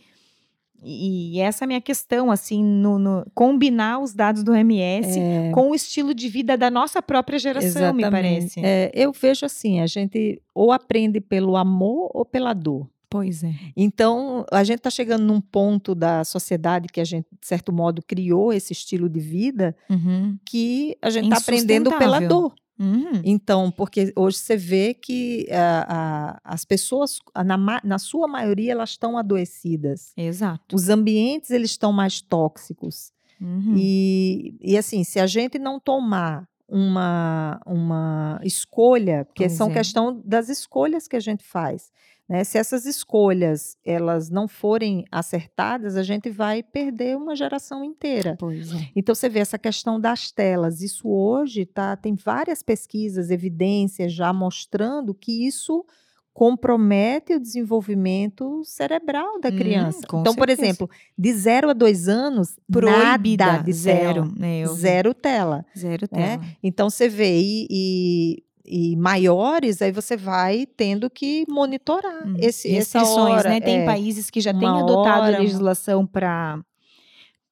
e 0.85 1.38
essa 1.38 1.62
é 1.62 1.67
a 1.67 1.69
minha 1.69 1.81
questão, 1.81 2.29
assim, 2.31 2.65
no, 2.65 2.99
no- 2.99 3.25
combinar 3.35 4.01
os 4.01 4.12
dados 4.15 4.43
do 4.43 4.53
MS 4.53 5.17
É, 5.21 5.51
com 5.53 5.71
o 5.71 5.75
estilo 5.77 6.12
de 6.12 6.29
vida 6.29 6.57
da 6.59 6.71
nossa 6.71 7.01
própria 7.01 7.38
geração, 7.38 7.93
me 7.95 8.03
exatamente. 8.03 8.11
parece. 8.11 8.61
É, 8.65 8.91
eu 8.93 9.12
vejo 9.12 9.47
assim, 9.47 9.79
a 9.81 9.87
gente 9.87 10.43
ou 10.53 10.73
aprende 10.73 11.21
pelo 11.21 11.57
amor 11.57 12.11
ou 12.12 12.25
pela 12.25 12.53
dor. 12.53 12.88
Pois 13.12 13.44
é. 13.44 13.53
Então, 13.77 14.46
a 14.51 14.64
gente 14.64 14.79
está 14.79 14.88
chegando 14.88 15.22
num 15.22 15.38
ponto 15.38 15.94
da 15.94 16.25
sociedade 16.25 16.88
que 16.88 16.98
a 16.98 17.05
gente, 17.05 17.27
de 17.31 17.46
certo 17.46 17.70
modo, 17.70 18.03
criou 18.03 18.55
esse 18.55 18.72
estilo 18.72 19.07
de 19.07 19.20
vida 19.20 19.77
Uhum. 19.90 20.38
que 20.46 20.96
a 21.03 21.11
gente 21.11 21.25
está 21.25 21.37
aprendendo 21.37 21.90
pela 21.98 22.20
dor. 22.20 22.55
Uhum. 22.79 23.20
Então, 23.22 23.70
porque 23.70 24.14
hoje 24.16 24.38
você 24.38 24.57
vê 24.57 24.94
que 24.94 25.46
ah, 25.53 25.87
ah, 25.88 26.40
as 26.42 26.64
pessoas, 26.64 27.18
na, 27.44 27.81
na 27.85 27.98
sua 27.98 28.27
maioria, 28.27 28.72
elas 28.72 28.90
estão 28.90 29.18
adoecidas. 29.18 30.14
Exato. 30.16 30.75
Os 30.75 30.88
ambientes, 30.88 31.51
eles 31.51 31.70
estão 31.72 31.92
mais 31.92 32.22
tóxicos. 32.22 33.12
Uhum. 33.38 33.75
E, 33.77 34.57
e 34.59 34.79
assim, 34.79 35.05
se 35.05 35.20
a 35.20 35.27
gente 35.27 35.59
não 35.59 35.79
tomar 35.79 36.48
uma, 36.72 37.61
uma 37.66 38.40
escolha, 38.42 39.27
porque 39.27 39.44
Pois 39.44 39.53
são 39.53 39.70
é. 39.70 39.75
questão 39.75 40.22
das 40.25 40.48
escolhas 40.48 41.07
que 41.07 41.16
a 41.16 41.20
gente 41.20 41.44
faz. 41.44 41.92
Né? 42.33 42.45
Se 42.45 42.57
essas 42.57 42.87
escolhas 42.87 43.77
elas 43.85 44.31
não 44.31 44.49
forem 44.49 45.05
acertadas, 45.12 45.97
a 45.99 46.03
gente 46.03 46.31
vai 46.31 46.62
perder 46.62 47.14
uma 47.14 47.37
geração 47.37 47.85
inteira. 47.85 48.37
Pois 48.38 48.73
é. 48.73 48.88
Então 48.97 49.14
você 49.14 49.29
vê 49.29 49.40
essa 49.40 49.59
questão 49.59 50.01
das 50.01 50.31
telas. 50.31 50.81
Isso 50.81 51.07
hoje 51.11 51.66
tá, 51.66 51.95
tem 51.95 52.14
várias 52.14 52.62
pesquisas, 52.62 53.31
evidências 53.31 54.14
já 54.14 54.33
mostrando 54.33 55.12
que 55.12 55.47
isso 55.47 55.85
compromete 56.33 57.35
o 57.35 57.38
desenvolvimento 57.40 58.62
cerebral 58.64 59.38
da 59.38 59.51
Hum, 59.51 59.57
criança. 59.57 60.07
com 60.07 60.21
então, 60.23 60.35
por 60.35 60.49
certeza. 60.49 60.68
exemplo, 60.68 60.88
de 61.18 61.33
0 61.35 61.68
a 61.68 61.73
2 61.75 62.09
anos, 62.09 62.57
Proibida, 62.71 63.45
nada 63.45 63.62
de 63.62 63.73
zero. 63.75 64.33
né, 64.38 64.61
eu 64.61 64.75
vi. 64.75 64.81
Zero 64.81 65.12
tela. 65.12 65.66
Zero 65.77 66.09
né? 66.11 66.38
tela. 66.38 66.42
Então 66.62 66.88
você 66.88 67.11
vê, 67.11 67.38
e, 67.38 67.66
e- 67.71 68.42
e 68.64 68.96
maiores, 68.96 69.83
aí 69.83 69.90
você 69.92 70.16
vai 70.16 70.66
tendo 70.66 71.11
que 71.11 71.44
monitorar 71.48 72.27
Hum. 72.27 72.35
esse, 72.38 72.68
Restrições, 72.68 73.35
hora. 73.38 73.48
né? 73.48 73.61
Tem 73.61 73.79
é. 73.81 73.85
países 73.85 74.31
que 74.31 74.40
já 74.40 74.53
têm 74.55 74.68
adotado 74.68 75.22
hora, 75.25 75.33
uma- 75.33 75.38
legislação 75.38 76.07
para 76.07 76.61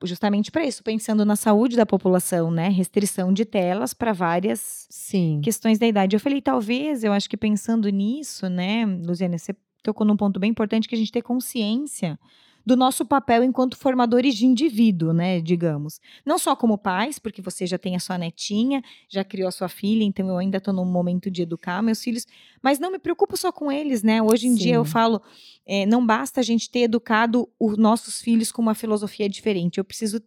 justamente 0.02 0.50
para 0.50 0.64
isso, 0.64 0.82
pensando 0.82 1.24
na 1.26 1.36
saúde 1.36 1.76
da 1.76 1.84
população, 1.84 2.50
né? 2.50 2.68
Restrição 2.70 3.32
de 3.32 3.44
telas 3.44 3.92
para 3.92 4.12
várias 4.14 4.86
Sim. 4.88 5.40
questões 5.44 5.78
da 5.78 5.86
idade. 5.86 6.16
Eu 6.16 6.20
falei, 6.20 6.40
talvez, 6.40 7.04
eu 7.04 7.12
acho 7.12 7.28
que 7.28 7.36
pensando 7.36 7.86
nisso, 7.90 8.48
né, 8.48 8.86
Luziana, 8.86 9.36
você 9.36 9.54
tocou 9.82 10.06
num 10.06 10.16
ponto 10.16 10.40
bem 10.40 10.50
importante 10.50 10.88
que 10.88 10.94
a 10.94 10.98
gente 10.98 11.12
ter 11.12 11.20
consciência 11.22 12.18
do 12.64 12.76
nosso 12.76 13.04
papel 13.04 13.42
enquanto 13.42 13.76
formadores 13.76 14.34
de 14.34 14.46
indivíduo, 14.46 15.12
né, 15.12 15.40
digamos. 15.40 16.00
Não 16.24 16.38
só 16.38 16.54
como 16.54 16.78
pais, 16.78 17.18
porque 17.18 17.42
você 17.42 17.66
já 17.66 17.78
tem 17.78 17.96
a 17.96 18.00
sua 18.00 18.18
netinha, 18.18 18.82
já 19.08 19.24
criou 19.24 19.48
a 19.48 19.52
sua 19.52 19.68
filha, 19.68 20.04
então 20.04 20.28
eu 20.28 20.38
ainda 20.38 20.58
estou 20.58 20.74
no 20.74 20.84
momento 20.84 21.30
de 21.30 21.42
educar 21.42 21.82
meus 21.82 22.02
filhos, 22.02 22.26
mas 22.62 22.78
não 22.78 22.90
me 22.90 22.98
preocupo 22.98 23.36
só 23.36 23.50
com 23.50 23.70
eles, 23.70 24.02
né? 24.02 24.22
Hoje 24.22 24.46
em 24.46 24.56
Sim. 24.56 24.62
dia 24.62 24.74
eu 24.74 24.84
falo, 24.84 25.20
é, 25.66 25.86
não 25.86 26.04
basta 26.04 26.40
a 26.40 26.42
gente 26.42 26.70
ter 26.70 26.80
educado 26.80 27.48
os 27.58 27.76
nossos 27.76 28.20
filhos 28.20 28.52
com 28.52 28.62
uma 28.62 28.74
filosofia 28.74 29.28
diferente, 29.28 29.78
eu 29.78 29.84
preciso 29.84 30.20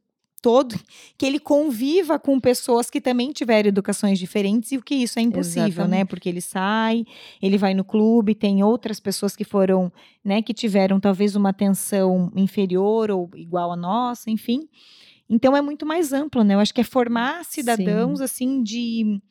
todo, 0.43 0.77
que 1.17 1.25
ele 1.25 1.39
conviva 1.39 2.19
com 2.19 2.37
pessoas 2.37 2.89
que 2.89 2.99
também 2.99 3.31
tiveram 3.31 3.69
educações 3.69 4.19
diferentes 4.19 4.73
e 4.73 4.77
o 4.77 4.83
que 4.83 4.93
isso 4.93 5.17
é 5.17 5.21
impossível, 5.21 5.61
né? 5.61 5.69
Exatamente. 5.69 5.99
né? 5.99 6.05
Porque 6.05 6.27
ele 6.27 6.41
sai, 6.41 7.05
ele 7.41 7.57
vai 7.57 7.73
no 7.73 7.85
clube, 7.85 8.35
tem 8.35 8.61
outras 8.61 8.99
pessoas 8.99 9.37
que 9.37 9.45
foram, 9.45 9.89
né, 10.23 10.41
que 10.41 10.53
tiveram 10.53 10.99
talvez 10.99 11.37
uma 11.37 11.49
atenção 11.51 12.29
inferior 12.35 13.09
ou 13.09 13.31
igual 13.35 13.71
a 13.71 13.77
nossa, 13.77 14.29
enfim. 14.29 14.67
Então 15.29 15.55
é 15.55 15.61
muito 15.61 15.85
mais 15.85 16.11
amplo, 16.11 16.43
né? 16.43 16.55
Eu 16.55 16.59
acho 16.59 16.73
que 16.73 16.81
é 16.81 16.83
formar 16.83 17.45
cidadãos 17.45 18.19
Sim. 18.19 18.25
assim 18.25 18.63
de 18.63 19.21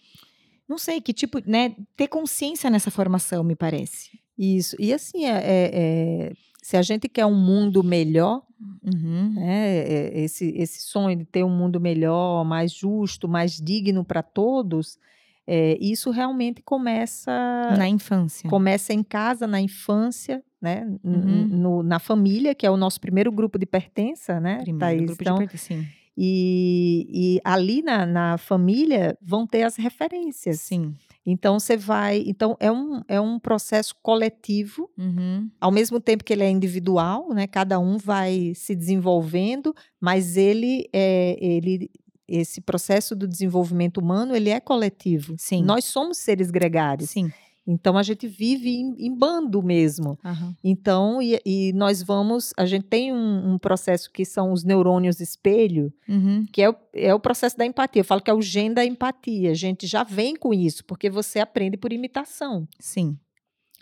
não 0.67 0.79
sei 0.79 0.99
que 0.99 1.13
tipo, 1.13 1.41
né, 1.45 1.77
ter 1.95 2.09
consciência 2.09 2.71
nessa 2.71 2.91
formação, 2.91 3.45
me 3.45 3.55
parece. 3.55 4.19
Isso. 4.39 4.75
E 4.79 4.95
assim, 4.95 5.27
é, 5.27 5.37
é, 5.37 5.71
é 5.75 6.33
se 6.63 6.77
a 6.77 6.83
gente 6.83 7.09
quer 7.09 7.27
um 7.27 7.35
mundo 7.35 7.83
melhor, 7.83 8.41
uhum. 8.85 9.33
né, 9.35 9.79
é, 9.79 10.21
esse, 10.21 10.55
esse 10.57 10.81
sonho 10.81 11.17
de 11.17 11.25
ter 11.25 11.43
um 11.43 11.51
mundo 11.51 11.81
melhor, 11.81 12.45
mais 12.45 12.73
justo, 12.73 13.29
mais 13.29 13.61
digno 13.61 14.05
para 14.05 14.23
todos, 14.23 14.97
é, 15.45 15.77
isso 15.81 16.13
realmente 16.13 16.63
começa 16.63 17.33
na 17.77 17.89
infância. 17.89 18.49
Começa 18.49 18.95
em 18.95 19.03
casa, 19.03 19.45
na 19.45 19.61
infância, 19.61 20.41
né, 20.61 20.87
uhum. 21.03 21.49
no, 21.49 21.83
na 21.83 21.99
família, 21.99 22.55
que 22.55 22.65
é 22.65 22.71
o 22.71 22.77
nosso 22.77 23.01
primeiro 23.01 23.33
grupo 23.33 23.59
de 23.59 23.67
pertença, 23.67 24.39
né, 24.39 24.59
primeiro 24.63 24.79
Thaís? 24.79 25.07
grupo 25.07 25.23
então, 25.23 25.35
de 25.35 25.41
pertença, 25.41 25.65
sim. 25.65 25.85
E, 26.17 27.09
e 27.11 27.41
ali 27.43 27.83
na, 27.83 28.07
na 28.07 28.39
família 28.39 29.19
vão 29.21 29.47
ter 29.47 29.65
as 29.65 29.77
referências. 29.77 30.61
Sim. 30.61 30.95
Então 31.25 31.59
você 31.59 31.77
vai. 31.77 32.23
Então 32.27 32.57
é 32.59 32.71
um, 32.71 33.01
é 33.07 33.21
um 33.21 33.39
processo 33.39 33.95
coletivo, 34.03 34.91
uhum. 34.99 35.49
ao 35.61 35.71
mesmo 35.71 36.01
tempo 36.01 36.25
que 36.25 36.33
ele 36.33 36.43
é 36.43 36.51
individual, 36.51 37.29
né? 37.33 37.47
Cada 37.47 37.79
um 37.79 37.97
vai 37.97 38.53
se 38.55 38.75
desenvolvendo, 38.75 39.75
mas 40.01 40.37
ele 40.37 40.89
é 40.93 41.37
ele 41.41 41.91
esse 42.29 42.61
processo 42.61 43.15
do 43.15 43.29
desenvolvimento 43.29 43.99
humano 43.99 44.35
ele 44.35 44.49
é 44.49 44.59
coletivo. 44.59 45.35
Sim. 45.39 45.63
Nós 45.63 45.85
somos 45.85 46.19
seres 46.19 46.51
gregários. 46.51 47.11
Sim. 47.11 47.31
Então 47.67 47.97
a 47.97 48.03
gente 48.03 48.27
vive 48.27 48.71
em, 48.71 49.07
em 49.07 49.15
bando 49.17 49.63
mesmo. 49.63 50.19
Uhum. 50.25 50.55
Então, 50.65 51.23
e, 51.23 51.41
e, 51.47 51.73
nós 51.73 52.03
vamos. 52.03 52.53
A 52.57 52.67
gente 52.67 52.87
tem 52.87 53.13
um, 53.13 53.53
um, 53.53 53.59
processo 53.59 54.11
que 54.11 54.25
são 54.25 54.53
os 54.53 54.65
neurônios 54.65 55.21
espelho, 55.21 55.93
uhum. 56.09 56.45
que 56.53 56.61
é 56.61 56.71
o, 56.71 56.77
é 56.93 57.15
o 57.15 57.21
processo 57.21 57.57
da 57.57 57.65
empatia. 57.65 58.01
Eu 58.01 58.05
falo 58.05 58.21
que 58.21 58.31
é 58.31 58.35
o 58.35 58.43
gen 58.43 58.73
da 58.73 58.85
empatia. 58.85 59.53
A 59.53 59.55
gente 59.55 59.87
já 59.87 60.03
vem 60.03 60.35
com 60.35 60.53
isso, 60.53 60.85
porque 60.85 61.09
você 61.09 61.39
aprende 61.39 61.77
por 61.77 61.93
imitação. 61.93 62.67
Sim. 62.81 63.17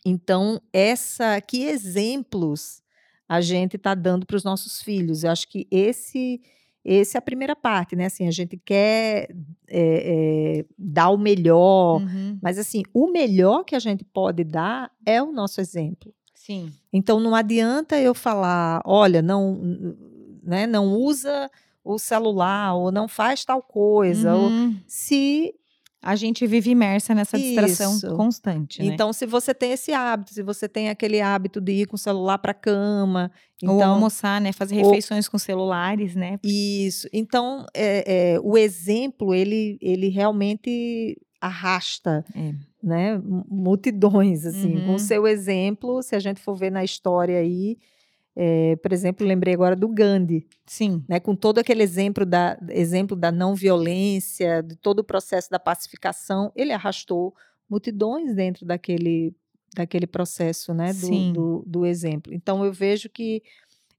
Então, 0.05 0.61
essa 0.73 1.41
que 1.41 1.65
exemplos 1.65 2.83
a 3.29 3.41
gente 3.41 3.77
está 3.77 3.95
dando 3.95 4.27
para 4.27 4.37
os 4.37 4.45
nossos 4.45 4.83
filhos? 4.83 5.25
Eu 5.25 5.31
acho 5.31 5.49
que 5.49 5.67
esse 5.71 6.41
essa 6.85 7.19
é 7.19 7.21
a 7.21 7.23
primeira 7.23 7.55
parte, 7.55 7.95
né? 7.95 8.07
Assim, 8.07 8.27
a 8.27 8.31
gente 8.31 8.57
quer 8.57 9.29
é, 9.69 10.61
é, 10.61 10.65
dar 10.79 11.11
o 11.11 11.19
melhor, 11.19 12.01
uhum. 12.01 12.39
mas 12.43 12.59
assim, 12.59 12.83
o 12.95 13.11
melhor 13.11 13.65
que 13.65 13.75
a 13.75 13.79
gente 13.79 14.05
pode 14.05 14.45
dar 14.45 14.91
é 15.05 15.23
o 15.23 15.31
nosso 15.31 15.61
exemplo. 15.61 16.13
Sim. 16.35 16.73
Então 16.93 17.21
não 17.21 17.35
adianta 17.35 18.01
eu 18.01 18.15
falar, 18.15 18.81
olha, 18.85 19.21
não, 19.21 19.61
né, 20.43 20.67
não 20.67 20.95
usa 20.95 21.51
o 21.85 21.99
celular 21.99 22.75
ou 22.75 22.91
não 22.91 23.07
faz 23.07 23.45
tal 23.45 23.63
coisa, 23.63 24.35
uhum. 24.35 24.69
ou, 24.69 24.75
se 24.87 25.55
a 26.03 26.17
gente 26.17 26.47
vive 26.47 26.71
imersa 26.71 27.15
nessa 27.15 27.39
distração 27.39 27.95
Isso. 27.95 28.17
constante. 28.17 28.83
Né? 28.83 28.87
Então, 28.87 29.13
se 29.13 29.27
você 29.27 29.53
tem 29.53 29.73
esse 29.73 29.93
hábito, 29.93 30.33
se 30.33 30.43
você 30.43 30.67
tem 30.67 30.89
aquele 30.89 31.21
hábito 31.21 31.61
de 31.61 31.73
ir 31.73 31.87
com 31.87 31.97
o 31.97 31.99
celular 31.99 32.39
para 32.39 32.53
a 32.53 32.55
cama. 32.55 33.31
Então, 33.63 33.77
ou 33.77 33.83
almoçar, 33.83 34.41
né? 34.41 34.53
Fazer 34.53 34.77
refeições 34.77 35.27
ou, 35.27 35.33
com 35.33 35.39
celulares, 35.39 36.15
né? 36.15 36.39
Isso. 36.43 37.07
Então, 37.13 37.67
é, 37.75 38.33
é, 38.35 38.41
o 38.41 38.57
exemplo, 38.57 39.35
ele, 39.35 39.77
ele 39.83 40.09
realmente 40.09 41.21
arrasta. 41.41 42.25
É. 42.35 42.55
Né, 42.83 43.21
multidões 43.47 44.47
assim, 44.47 44.77
uhum. 44.77 44.87
com 44.87 44.95
o 44.95 44.99
seu 44.99 45.27
exemplo, 45.27 46.03
se 46.03 46.17
a 46.17 46.19
gente 46.19 46.41
for 46.41 46.55
ver 46.55 46.73
na 46.73 46.83
história 46.83 47.39
aí, 47.39 47.77
é, 48.43 48.75
por 48.77 48.91
exemplo, 48.91 49.27
lembrei 49.27 49.53
agora 49.53 49.77
do 49.77 49.87
Gandhi. 49.87 50.47
Sim. 50.65 51.05
Né, 51.07 51.21
com 51.21 51.37
todo 51.37 51.59
aquele 51.59 51.83
exemplo 51.83 52.25
da, 52.25 52.59
exemplo 52.71 53.15
da 53.15 53.31
não 53.31 53.55
violência, 53.55 54.63
de 54.63 54.77
todo 54.77 55.01
o 55.01 55.05
processo 55.05 55.51
da 55.51 55.59
pacificação, 55.59 56.51
ele 56.57 56.73
arrastou 56.73 57.35
multidões 57.69 58.35
dentro 58.35 58.65
daquele, 58.65 59.37
daquele 59.77 60.07
processo 60.07 60.73
né, 60.73 60.95
do, 60.95 61.33
do, 61.35 61.65
do, 61.67 61.87
exemplo. 61.87 62.33
Então, 62.33 62.65
eu 62.65 62.73
vejo 62.73 63.11
que 63.11 63.43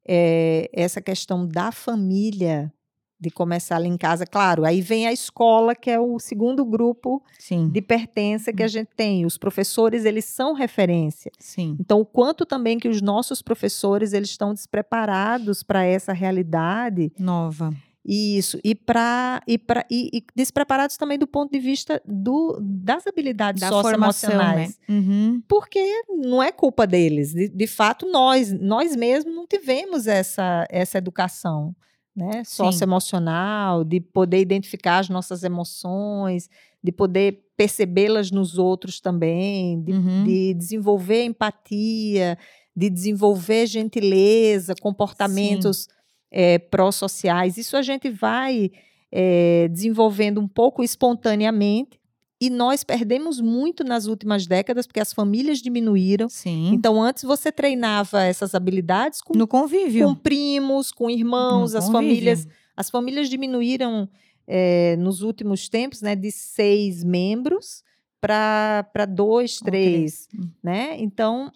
é, 0.08 0.68
essa 0.74 1.00
questão 1.00 1.48
da 1.48 1.72
família 1.72 2.74
de 3.22 3.30
começar 3.30 3.76
ali 3.76 3.88
em 3.88 3.98
casa. 3.98 4.26
Claro, 4.26 4.66
aí 4.66 4.82
vem 4.82 5.06
a 5.06 5.14
escola, 5.14 5.76
que 5.76 5.92
é 5.92 6.00
o 6.00 6.18
segundo 6.18 6.66
grupo 6.66 7.24
Sim. 7.38 7.70
de 7.70 7.82
pertença 7.82 8.52
que 8.52 8.64
a 8.64 8.66
hum. 8.66 8.70
gente 8.70 8.90
tem. 8.96 9.26
Os 9.26 9.38
professores, 9.38 10.04
eles 10.04 10.26
são 10.26 10.54
referência. 10.54 11.32
Sim. 11.38 11.78
Então, 11.80 12.02
o 12.02 12.06
quanto 12.06 12.46
também 12.46 12.80
que 12.80 12.90
os 12.90 13.02
nossos 13.02 13.42
professores, 13.44 14.12
eles 14.12 14.30
estão 14.30 14.54
despreparados 14.54 15.62
para 15.62 15.86
essa 15.86 16.12
realidade 16.12 17.12
nova. 17.20 17.72
Isso, 18.04 18.60
e 18.64 18.74
para 18.74 19.44
e, 19.46 19.60
pra, 19.60 19.86
e, 19.88 20.10
e, 20.12 20.26
despreparados 20.36 20.98
também 20.98 21.20
do 21.20 21.28
ponto 21.28 21.52
de 21.52 21.60
vista 21.60 22.02
do, 22.04 22.58
das 22.60 23.06
habilidades 23.06 23.62
da 23.62 23.70
socioemocionais. 23.70 24.80
Né? 24.90 24.96
Uhum. 24.96 25.44
Porque 25.48 26.02
não 26.10 26.42
é 26.42 26.52
culpa 26.52 26.88
deles. 26.88 27.32
De, 27.32 27.48
de 27.48 27.68
fato, 27.68 28.10
nós, 28.12 28.52
nós 28.52 28.96
mesmos 28.96 29.36
não 29.36 29.46
tivemos 29.46 30.08
essa, 30.08 30.66
essa 30.72 30.98
educação 30.98 31.76
né, 32.16 32.44
socioemocional, 32.44 33.84
de 33.84 34.00
poder 34.02 34.40
identificar 34.40 35.00
as 35.00 35.10
nossas 35.10 35.44
emoções, 35.44 36.50
de 36.84 36.92
poder 36.92 37.44
percebê-las 37.56 38.32
nos 38.32 38.58
outros 38.58 39.00
também, 39.00 39.82
de, 39.82 39.92
uhum. 39.92 40.24
de, 40.24 40.54
desenvolver 40.54 41.24
empatia, 41.24 42.38
de 42.76 42.90
desenvolver 42.90 43.68
gentileza, 43.68 44.74
comportamentos 44.82 45.88
é, 46.32 46.58
pró-sociais. 46.58 47.58
Isso 47.58 47.78
a 47.78 47.82
gente 47.82 48.10
vai 48.10 48.72
é, 49.12 49.68
desenvolvendo 49.70 50.40
um 50.42 50.48
pouco 50.48 50.84
espontaneamente, 50.84 52.01
e 52.42 52.50
nós 52.50 52.84
perdemos 52.84 53.40
muito 53.40 53.84
nas 53.84 54.08
últimas 54.08 54.48
décadas, 54.48 54.88
porque 54.88 55.00
as 55.00 55.14
famílias 55.14 55.60
diminuíram. 55.60 56.28
Sim. 56.28 56.72
Então, 56.74 57.00
antes 57.00 57.22
você 57.22 57.52
treinava 57.52 58.24
essas 58.24 58.56
habilidades 58.56 59.22
com, 59.22 59.38
no 59.38 59.48
convívio. 59.48 60.08
com 60.08 60.16
primos, 60.16 60.92
com 60.92 61.08
irmãos, 61.08 61.74
no 61.74 61.78
as 61.78 61.86
convívio. 61.86 62.10
famílias. 62.10 62.48
As 62.76 62.90
famílias 62.90 63.30
diminuíram 63.30 64.10
é, 64.48 64.96
nos 64.98 65.22
últimos 65.22 65.70
tempos, 65.70 66.02
né, 66.02 66.16
de 66.16 66.32
seis 66.32 67.04
membros 67.04 67.84
para 68.20 69.06
dois, 69.08 69.60
três, 69.60 70.28
okay. 70.34 70.50
né? 70.64 70.96
Então, 70.98 71.52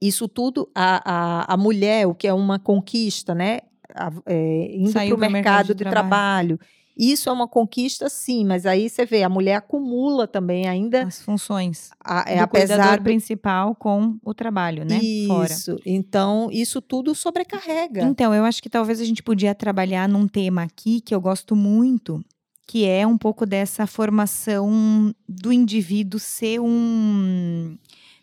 isso 0.00 0.28
tudo, 0.28 0.70
a, 0.72 1.02
a, 1.04 1.54
a 1.54 1.56
mulher, 1.56 2.06
o 2.06 2.14
que 2.14 2.28
é 2.28 2.32
uma 2.32 2.58
conquista, 2.58 3.34
né? 3.34 3.60
A, 3.92 4.12
é, 4.26 4.76
indo 4.76 4.92
para 4.92 5.02
o 5.02 5.18
mercado, 5.18 5.32
mercado 5.32 5.66
de, 5.66 5.74
de 5.74 5.90
trabalho. 5.90 6.58
trabalho 6.58 6.81
isso 6.96 7.28
é 7.28 7.32
uma 7.32 7.48
conquista, 7.48 8.08
sim, 8.08 8.44
mas 8.44 8.66
aí 8.66 8.88
você 8.88 9.06
vê, 9.06 9.22
a 9.22 9.28
mulher 9.28 9.56
acumula 9.56 10.26
também 10.26 10.68
ainda 10.68 11.04
as 11.04 11.22
funções. 11.22 11.90
A, 12.04 12.24
é, 12.30 12.36
do 12.36 12.42
apesar 12.42 12.98
do 12.98 13.02
principal 13.02 13.74
com 13.74 14.16
o 14.24 14.34
trabalho, 14.34 14.84
né? 14.84 14.98
Isso. 14.98 15.72
Fora. 15.72 15.82
Então, 15.86 16.48
isso 16.52 16.82
tudo 16.82 17.14
sobrecarrega. 17.14 18.02
Então, 18.02 18.34
eu 18.34 18.44
acho 18.44 18.62
que 18.62 18.68
talvez 18.68 19.00
a 19.00 19.04
gente 19.04 19.22
podia 19.22 19.54
trabalhar 19.54 20.08
num 20.08 20.28
tema 20.28 20.62
aqui 20.62 21.00
que 21.00 21.14
eu 21.14 21.20
gosto 21.20 21.56
muito, 21.56 22.22
que 22.66 22.84
é 22.86 23.06
um 23.06 23.16
pouco 23.16 23.46
dessa 23.46 23.86
formação 23.86 25.14
do 25.28 25.52
indivíduo 25.52 26.20
ser 26.20 26.60
um 26.60 27.76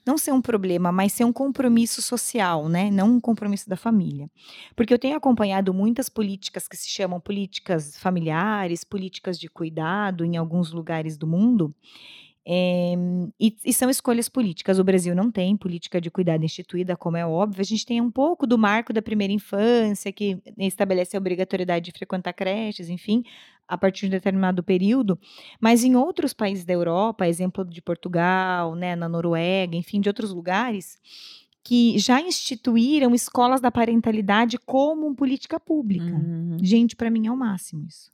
não 0.10 0.18
ser 0.18 0.32
um 0.32 0.42
problema, 0.42 0.92
mas 0.92 1.14
ser 1.14 1.24
um 1.24 1.32
compromisso 1.32 2.02
social, 2.02 2.68
né? 2.68 2.90
Não 2.90 3.12
um 3.12 3.20
compromisso 3.20 3.70
da 3.70 3.76
família. 3.76 4.28
Porque 4.76 4.92
eu 4.92 4.98
tenho 4.98 5.16
acompanhado 5.16 5.72
muitas 5.72 6.10
políticas 6.10 6.68
que 6.68 6.76
se 6.76 6.90
chamam 6.90 7.20
políticas 7.20 7.96
familiares, 8.00 8.84
políticas 8.84 9.40
de 9.40 9.48
cuidado 9.48 10.26
em 10.26 10.36
alguns 10.36 10.72
lugares 10.72 11.16
do 11.16 11.28
mundo. 11.28 11.76
É, 12.44 12.96
e, 13.40 13.56
e, 13.64 13.72
são 13.72 13.88
escolhas 13.88 14.28
políticas. 14.28 14.80
O 14.80 14.84
Brasil 14.84 15.14
não 15.14 15.30
tem 15.30 15.56
política 15.56 16.02
de 16.02 16.10
cuidado 16.10 16.44
instituída, 16.44 16.98
como 16.98 17.16
é 17.16 17.24
óbvio. 17.24 17.62
A 17.62 17.66
gente 17.66 17.86
tem 17.86 18.02
um 18.02 18.10
pouco 18.10 18.48
do 18.48 18.58
marco 18.58 18.92
da 18.92 19.04
primeira 19.04 19.32
infância, 19.32 20.12
que 20.12 20.40
estabelece 20.58 21.16
a 21.16 21.20
obrigatoriedade 21.20 21.86
de 21.86 21.92
frequentar 21.92 22.34
creches, 22.34 22.90
enfim 22.90 23.24
a 23.70 23.78
partir 23.78 24.02
de 24.02 24.08
um 24.08 24.10
determinado 24.10 24.64
período, 24.64 25.18
mas 25.62 25.84
em 25.84 25.96
outros 25.96 26.34
países 26.34 26.66
da 26.66 26.74
Europa, 26.74 27.28
exemplo 27.28 27.64
de 27.64 27.82
Portugal, 27.82 28.76
né, 28.76 28.96
na 28.96 29.08
Noruega, 29.08 29.78
enfim, 29.78 30.02
de 30.02 30.10
outros 30.10 30.34
lugares, 30.34 30.98
que 31.64 32.00
já 32.00 32.20
instituíram 32.20 33.14
escolas 33.14 33.62
da 33.62 33.70
parentalidade 33.70 34.58
como 34.58 35.14
política 35.16 35.60
pública. 35.60 36.06
Uhum. 36.16 36.58
Gente, 36.62 36.96
para 36.96 37.12
mim 37.12 37.28
é 37.28 37.32
o 37.32 37.38
máximo 37.38 37.86
isso. 37.88 38.12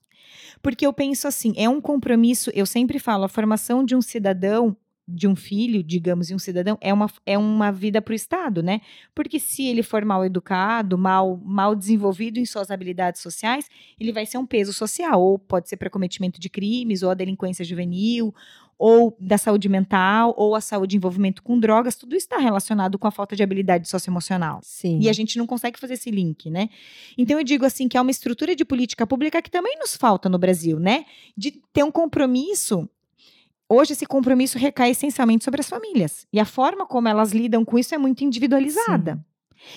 Porque 0.62 0.86
eu 0.86 0.92
penso 0.92 1.26
assim, 1.26 1.54
é 1.56 1.68
um 1.68 1.80
compromisso, 1.80 2.50
eu 2.54 2.66
sempre 2.66 2.98
falo, 2.98 3.24
a 3.24 3.28
formação 3.28 3.84
de 3.84 3.96
um 3.96 4.02
cidadão, 4.02 4.76
de 5.08 5.28
um 5.28 5.36
filho, 5.36 5.82
digamos, 5.82 6.30
e 6.30 6.34
um 6.34 6.38
cidadão, 6.38 6.76
é 6.80 6.92
uma, 6.92 7.08
é 7.24 7.38
uma 7.38 7.70
vida 7.70 8.02
para 8.02 8.12
o 8.12 8.14
Estado, 8.14 8.62
né? 8.62 8.80
Porque 9.14 9.38
se 9.38 9.64
ele 9.64 9.82
for 9.82 10.04
mal 10.04 10.24
educado, 10.24 10.98
mal, 10.98 11.40
mal 11.44 11.74
desenvolvido 11.76 12.38
em 12.38 12.44
suas 12.44 12.70
habilidades 12.70 13.20
sociais, 13.20 13.68
ele 14.00 14.12
vai 14.12 14.26
ser 14.26 14.38
um 14.38 14.46
peso 14.46 14.72
social, 14.72 15.22
ou 15.22 15.38
pode 15.38 15.68
ser 15.68 15.76
para 15.76 15.88
cometimento 15.88 16.40
de 16.40 16.48
crimes, 16.48 17.02
ou 17.02 17.10
a 17.10 17.14
delinquência 17.14 17.64
juvenil, 17.64 18.34
ou 18.78 19.16
da 19.18 19.38
saúde 19.38 19.68
mental, 19.68 20.34
ou 20.36 20.54
a 20.54 20.60
saúde 20.60 20.90
de 20.90 20.96
envolvimento 20.96 21.42
com 21.42 21.58
drogas, 21.58 21.96
tudo 21.96 22.14
está 22.14 22.38
relacionado 22.38 22.98
com 22.98 23.06
a 23.06 23.10
falta 23.10 23.34
de 23.34 23.42
habilidade 23.42 23.88
socioemocional. 23.88 24.60
Sim. 24.62 24.98
E 25.00 25.08
a 25.08 25.12
gente 25.12 25.38
não 25.38 25.46
consegue 25.46 25.78
fazer 25.78 25.94
esse 25.94 26.10
link, 26.10 26.50
né? 26.50 26.68
Então 27.16 27.38
eu 27.38 27.44
digo 27.44 27.64
assim 27.64 27.88
que 27.88 27.96
é 27.96 28.00
uma 28.00 28.10
estrutura 28.10 28.54
de 28.54 28.64
política 28.64 29.06
pública 29.06 29.40
que 29.40 29.50
também 29.50 29.78
nos 29.78 29.96
falta 29.96 30.28
no 30.28 30.38
Brasil, 30.38 30.78
né? 30.78 31.06
De 31.36 31.52
ter 31.72 31.84
um 31.84 31.90
compromisso. 31.90 32.88
Hoje 33.68 33.92
esse 33.92 34.06
compromisso 34.06 34.58
recai 34.58 34.90
essencialmente 34.90 35.44
sobre 35.44 35.60
as 35.60 35.68
famílias. 35.68 36.26
E 36.32 36.38
a 36.38 36.44
forma 36.44 36.86
como 36.86 37.08
elas 37.08 37.32
lidam 37.32 37.64
com 37.64 37.78
isso 37.78 37.94
é 37.94 37.98
muito 37.98 38.22
individualizada. 38.22 39.24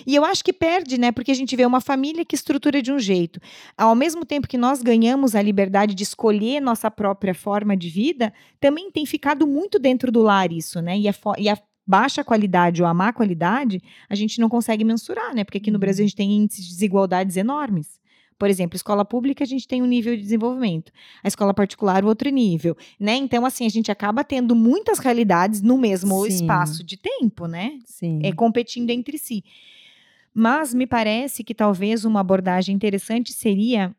E 0.05 0.15
eu 0.15 0.23
acho 0.25 0.43
que 0.43 0.53
perde, 0.53 0.99
né? 0.99 1.11
Porque 1.11 1.31
a 1.31 1.35
gente 1.35 1.55
vê 1.55 1.65
uma 1.65 1.81
família 1.81 2.23
que 2.25 2.35
estrutura 2.35 2.81
de 2.81 2.91
um 2.91 2.99
jeito. 2.99 3.39
Ao 3.77 3.95
mesmo 3.95 4.25
tempo 4.25 4.47
que 4.47 4.57
nós 4.57 4.81
ganhamos 4.81 5.35
a 5.35 5.41
liberdade 5.41 5.95
de 5.95 6.03
escolher 6.03 6.59
nossa 6.59 6.91
própria 6.91 7.33
forma 7.33 7.75
de 7.75 7.89
vida, 7.89 8.31
também 8.59 8.91
tem 8.91 9.05
ficado 9.05 9.47
muito 9.47 9.79
dentro 9.79 10.11
do 10.11 10.21
lar 10.21 10.51
isso, 10.51 10.81
né? 10.81 10.97
E 10.99 11.07
a, 11.07 11.13
e 11.37 11.49
a 11.49 11.57
baixa 11.87 12.23
qualidade 12.23 12.83
ou 12.83 12.87
a 12.87 12.93
má 12.93 13.11
qualidade, 13.11 13.81
a 14.07 14.13
gente 14.15 14.39
não 14.39 14.49
consegue 14.49 14.83
mensurar, 14.83 15.33
né? 15.33 15.43
Porque 15.43 15.57
aqui 15.57 15.71
no 15.71 15.77
Uhum. 15.77 15.79
Brasil 15.79 16.03
a 16.03 16.07
gente 16.07 16.15
tem 16.15 16.31
índices 16.31 16.65
de 16.65 16.71
desigualdades 16.73 17.35
enormes. 17.37 17.98
Por 18.39 18.49
exemplo, 18.49 18.77
escola 18.77 19.03
pública 19.03 19.43
a 19.43 19.47
gente 19.47 19.67
tem 19.67 19.81
um 19.83 19.85
nível 19.85 20.15
de 20.15 20.21
desenvolvimento, 20.21 20.93
a 21.21 21.27
escola 21.27 21.53
particular 21.53 22.05
outro 22.05 22.29
nível, 22.29 22.75
né? 22.97 23.15
Então 23.15 23.45
assim 23.45 23.65
a 23.65 23.69
gente 23.69 23.91
acaba 23.91 24.23
tendo 24.23 24.55
muitas 24.55 24.97
realidades 24.97 25.61
no 25.61 25.77
mesmo 25.77 26.23
Sim. 26.23 26.29
espaço 26.29 26.81
de 26.81 26.95
tempo, 26.95 27.45
né? 27.45 27.77
Sim. 27.85 28.21
é, 28.23 28.31
competindo 28.31 28.89
entre 28.91 29.17
si. 29.17 29.43
Mas 30.33 30.73
me 30.73 30.87
parece 30.87 31.43
que 31.43 31.53
talvez 31.53 32.05
uma 32.05 32.21
abordagem 32.21 32.73
interessante 32.73 33.33
seria 33.33 33.93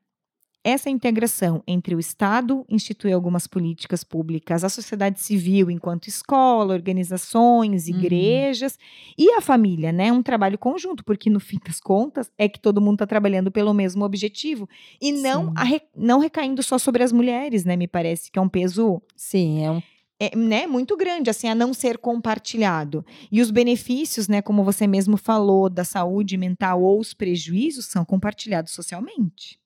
essa 0.62 0.90
integração 0.90 1.62
entre 1.66 1.94
o 1.94 1.99
Estado 2.01 2.64
instituir 2.68 3.14
algumas 3.14 3.46
políticas 3.46 4.05
públicas, 4.05 4.62
a 4.62 4.68
sociedade 4.68 5.20
civil 5.20 5.70
enquanto 5.70 6.07
escola, 6.09 6.75
organizações, 6.75 7.88
Uhum. 7.88 7.94
igrejas 7.96 8.79
e 9.16 9.31
a 9.33 9.40
família, 9.40 9.92
né? 9.92 10.12
Um 10.12 10.23
trabalho 10.23 10.59
conjunto, 10.59 11.05
porque 11.05 11.31
no 11.31 11.40
fim 11.40 11.59
das 11.64 11.81
contas 11.81 12.31
é 12.37 12.49
que 12.49 12.61
todo 12.61 12.81
mundo 12.81 12.94
está 12.96 13.07
trabalhando 13.07 13.51
pelo 13.51 13.73
mesmo 13.73 14.05
objetivo 14.05 14.68
e 15.01 15.12
não, 15.12 15.46
Sim. 15.46 15.64
re- 15.64 15.83
não 15.96 16.18
recaindo 16.18 16.62
só 16.62 16.79
sobre 16.79 17.03
as 17.03 17.12
mulheres, 17.12 17.64
né? 17.64 17.77
Me 17.77 17.87
parece 17.88 18.31
que 18.31 18.38
é 18.38 18.42
um 18.42 18.49
peso 18.49 19.03
Sim, 19.16 19.64
é 19.64 19.70
um 19.70 19.83
é, 20.23 20.37
né, 20.37 20.66
muito 20.66 20.96
grande, 20.99 21.31
assim, 21.31 21.49
a 21.49 21.55
não 21.55 21.73
ser 21.73 21.96
compartilhado. 21.96 23.05
E 23.33 23.40
os 23.40 23.51
benefícios, 23.51 24.29
né, 24.29 24.42
como 24.42 24.62
você 24.62 24.87
mesmo 24.87 25.16
falou, 25.16 25.70
da 25.70 25.83
saúde 25.85 26.37
mental 26.37 26.83
ou 26.83 27.01
os 27.01 27.14
prejuízos 27.14 27.87
são 27.87 28.05
compartilhados 28.05 28.73
socialmente. 28.73 29.59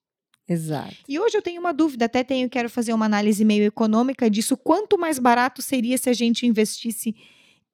Exato. 0.49 0.95
E 1.09 1.19
hoje 1.19 1.37
eu 1.37 1.43
tenho 1.43 1.61
uma 1.61 1.73
dúvida, 1.73 2.05
até 2.07 2.23
tenho, 2.25 2.49
quero 2.51 2.69
fazer 2.71 2.93
uma 2.93 3.07
análise 3.07 3.45
meio 3.45 3.65
econômica 3.65 4.29
disso, 4.31 4.57
quanto 4.57 4.99
mais 4.99 5.19
barato 5.19 5.63
seria 5.63 5.97
se 5.99 6.09
a 6.11 6.13
gente 6.13 6.47
investisse 6.47 7.15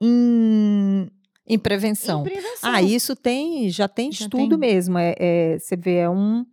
em, 0.00 1.08
Em 1.46 1.58
prevenção. 1.58 2.20
em 2.20 2.24
prevenção. 2.24 2.70
Ah, 2.72 2.82
isso 2.82 3.14
tem, 3.16 3.68
já 3.70 3.88
tem 3.88 4.10
Já 4.12 4.24
estudo 4.24 4.58
tem? 4.58 4.70
mesmo. 4.70 4.98
É, 4.98 5.14
é, 5.18 5.58
você 5.58 5.76
vê, 5.76 5.96
é 5.96 6.10
um. 6.10 6.44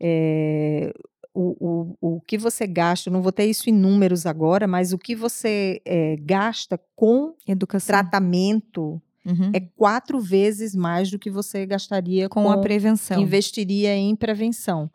é, 0.00 0.92
o, 1.36 1.96
o, 2.00 2.16
o 2.16 2.20
que 2.20 2.38
você 2.38 2.64
gasta, 2.66 3.10
não 3.10 3.20
vou 3.20 3.32
ter 3.32 3.44
isso 3.46 3.68
em 3.68 3.72
números 3.72 4.24
agora, 4.24 4.68
mas 4.68 4.92
o 4.92 4.98
que 4.98 5.16
você 5.16 5.80
é, 5.84 6.16
gasta 6.20 6.80
com 6.94 7.34
Educação. 7.46 7.86
tratamento 7.86 9.00
Uhum. 9.26 9.50
é 9.54 9.60
quatro 9.74 10.20
vezes 10.20 10.74
mais 10.74 11.10
do 11.10 11.18
que 11.18 11.30
você 11.30 11.64
gastaria 11.64 12.28
com 12.28 12.50
a 12.50 12.58
prevenção. 12.58 13.18
investiria 13.22 13.96
em 13.96 14.14
prevenção. 14.14 14.90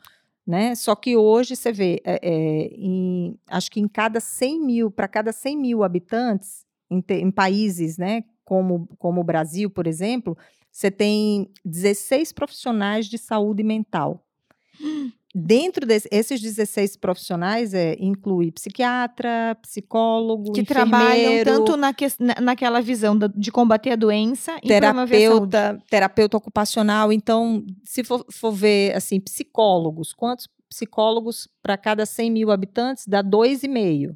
Né? 0.50 0.74
Só 0.74 0.96
que 0.96 1.16
hoje 1.16 1.56
você 1.56 1.72
vê, 1.72 2.02
é, 2.04 2.20
é, 2.28 2.68
em- 2.76 3.38
acho 3.48 3.70
que 3.70 3.80
em 3.80 3.88
cada 3.88 4.20
100 4.20 4.60
mil, 4.60 4.90
para 4.90 5.08
cada 5.08 5.32
100 5.32 5.56
mil 5.56 5.84
habitantes, 5.84 6.66
em, 6.90 7.00
te- 7.02 7.14
em 7.22 7.30
países 7.30 8.00
né, 8.00 8.24
como, 8.44 8.88
como 8.98 9.22
o 9.22 9.24
Brasil, 9.24 9.70
por 9.70 9.86
exemplo, 9.86 10.36
você 10.72 10.90
tem 10.90 11.52
16 11.64 12.32
profissionais 12.34 13.06
de 13.06 13.20
saúde 13.20 13.62
mental. 13.62 14.26
Dentro 15.41 15.86
desses 15.86 16.41
16 16.41 16.97
profissionais, 16.97 17.73
é, 17.73 17.95
inclui 17.99 18.52
psiquiatra, 18.52 19.56
psicólogo, 19.62 20.52
que 20.52 20.63
trabalham 20.63 21.43
tanto 21.43 21.78
na 21.78 21.93
que- 21.93 22.08
na- 22.19 22.36
naquela 22.41 22.82
visão 22.82 23.17
da- 23.17 23.28
de 23.34 23.52
combater 23.52 23.91
a 23.91 23.95
doença 23.95 24.58
e 24.63 24.67
terapeuta, 24.67 25.82
terapeuta 25.89 26.38
ocupacional. 26.38 27.12
Então, 27.13 27.65
se 27.84 28.04
for, 28.04 28.25
for 28.32 28.52
ver, 28.52 28.95
assim, 28.95 29.19
psicólogos, 29.19 30.13
quantos 30.13 30.47
psicólogos 30.69 31.47
para 31.63 31.78
cada 31.78 32.06
100 32.06 32.30
mil 32.32 32.52
habitantes 32.52 33.06
dá 33.08 33.21
dois 33.21 33.63
e 33.63 33.67
meio. 33.67 34.15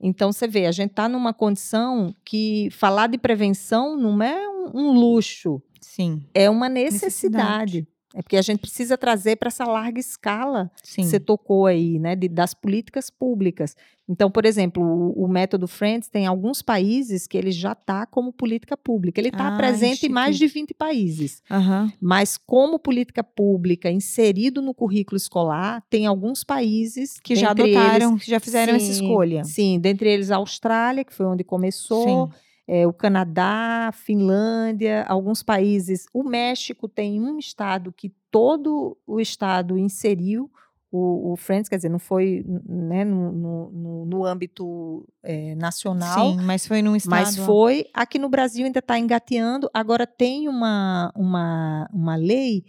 Então, 0.00 0.32
você 0.32 0.46
vê, 0.46 0.66
a 0.66 0.72
gente 0.72 0.90
está 0.90 1.08
numa 1.08 1.32
condição 1.32 2.14
que 2.24 2.68
falar 2.72 3.06
de 3.06 3.16
prevenção 3.16 3.96
não 3.96 4.22
é 4.22 4.48
um, 4.48 4.70
um 4.74 4.92
luxo, 4.92 5.62
Sim, 5.80 6.22
é 6.34 6.50
uma 6.50 6.68
Necessidade. 6.68 7.78
necessidade. 7.78 7.88
É 8.14 8.22
porque 8.22 8.36
a 8.36 8.42
gente 8.42 8.60
precisa 8.60 8.96
trazer 8.96 9.36
para 9.36 9.48
essa 9.48 9.64
larga 9.64 9.98
escala 9.98 10.70
sim. 10.82 11.02
que 11.02 11.08
você 11.08 11.18
tocou 11.18 11.66
aí, 11.66 11.98
né, 11.98 12.14
de- 12.14 12.28
das 12.28 12.54
políticas 12.54 13.10
públicas. 13.10 13.76
Então, 14.08 14.30
por 14.30 14.44
exemplo, 14.44 14.82
o, 14.84 15.24
o 15.24 15.28
método 15.28 15.66
Friends 15.66 16.08
tem 16.08 16.24
alguns 16.26 16.62
países 16.62 17.26
que 17.26 17.36
ele 17.36 17.50
já 17.50 17.72
está 17.72 18.06
como 18.06 18.32
política 18.32 18.76
pública. 18.76 19.20
Ele 19.20 19.30
está 19.30 19.48
Ah, 19.48 19.56
presente 19.56 20.06
em 20.06 20.10
mais 20.10 20.36
de 20.38 20.44
instituído. 20.44 20.66
20 20.68 20.74
países. 20.74 21.42
Aham. 21.50 21.92
Mas 22.00 22.36
como 22.36 22.78
política 22.78 23.24
pública 23.24 23.90
inserido 23.90 24.62
no 24.62 24.72
currículo 24.74 25.16
escolar, 25.16 25.82
tem 25.90 26.06
alguns 26.06 26.44
países 26.44 27.18
Que 27.20 27.34
já 27.34 27.50
adotaram, 27.50 28.12
eles- 28.12 28.22
que 28.24 28.30
já 28.30 28.38
fizeram 28.38 28.74
essa 28.74 28.86
Sim, 28.86 28.92
escolha. 28.92 29.42
Sim, 29.44 29.80
dentre 29.80 30.08
eles 30.08 30.30
a 30.30 30.36
Austrália, 30.36 31.02
que 31.04 31.12
foi 31.12 31.26
onde 31.26 31.42
começou, 31.42 32.28
Sim. 32.28 32.36
É, 32.66 32.86
o 32.86 32.92
Canadá, 32.92 33.90
Finlândia, 33.92 35.04
alguns 35.08 35.42
países. 35.42 36.06
O 36.12 36.22
México 36.22 36.88
tem 36.88 37.20
um 37.20 37.38
estado 37.38 37.92
que 37.92 38.12
todo 38.30 38.96
o 39.06 39.20
estado 39.20 39.76
inseriu 39.78 40.50
o, 40.90 41.32
o 41.32 41.36
Friends, 41.36 41.68
quer 41.68 41.76
dizer, 41.76 41.88
não 41.88 41.98
foi 41.98 42.44
né, 42.66 43.04
no, 43.04 43.32
no- 43.32 44.04
no- 44.06 44.24
âmbito 44.24 45.04
é, 45.22 45.54
nacional, 45.56 46.30
Sim, 46.30 46.36
mas 46.42 46.66
foi 46.66 46.80
num 46.82 46.94
estado. 46.96 47.10
mas 47.10 47.36
foi. 47.36 47.86
Aqui 47.92 48.18
no 48.18 48.28
Brasil 48.28 48.64
ainda 48.64 48.78
está 48.78 48.96
engateando. 48.98 49.68
Agora 49.74 50.06
tem 50.06 50.48
uma, 50.48 51.12
uma, 51.16 51.88
uma 51.92 52.14
lei 52.16 52.64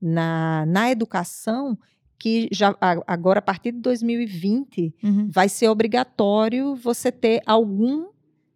na, 0.00 0.64
na 0.66 0.90
educação 0.90 1.76
que 2.18 2.48
já 2.52 2.76
agora 3.06 3.38
a 3.38 3.42
partir 3.42 3.72
de 3.72 3.78
2020 3.80 4.94
Uhum. 5.02 5.28
vai 5.30 5.48
ser 5.48 5.68
obrigatório 5.68 6.76
você 6.76 7.10
ter 7.10 7.40
algum, 7.46 8.08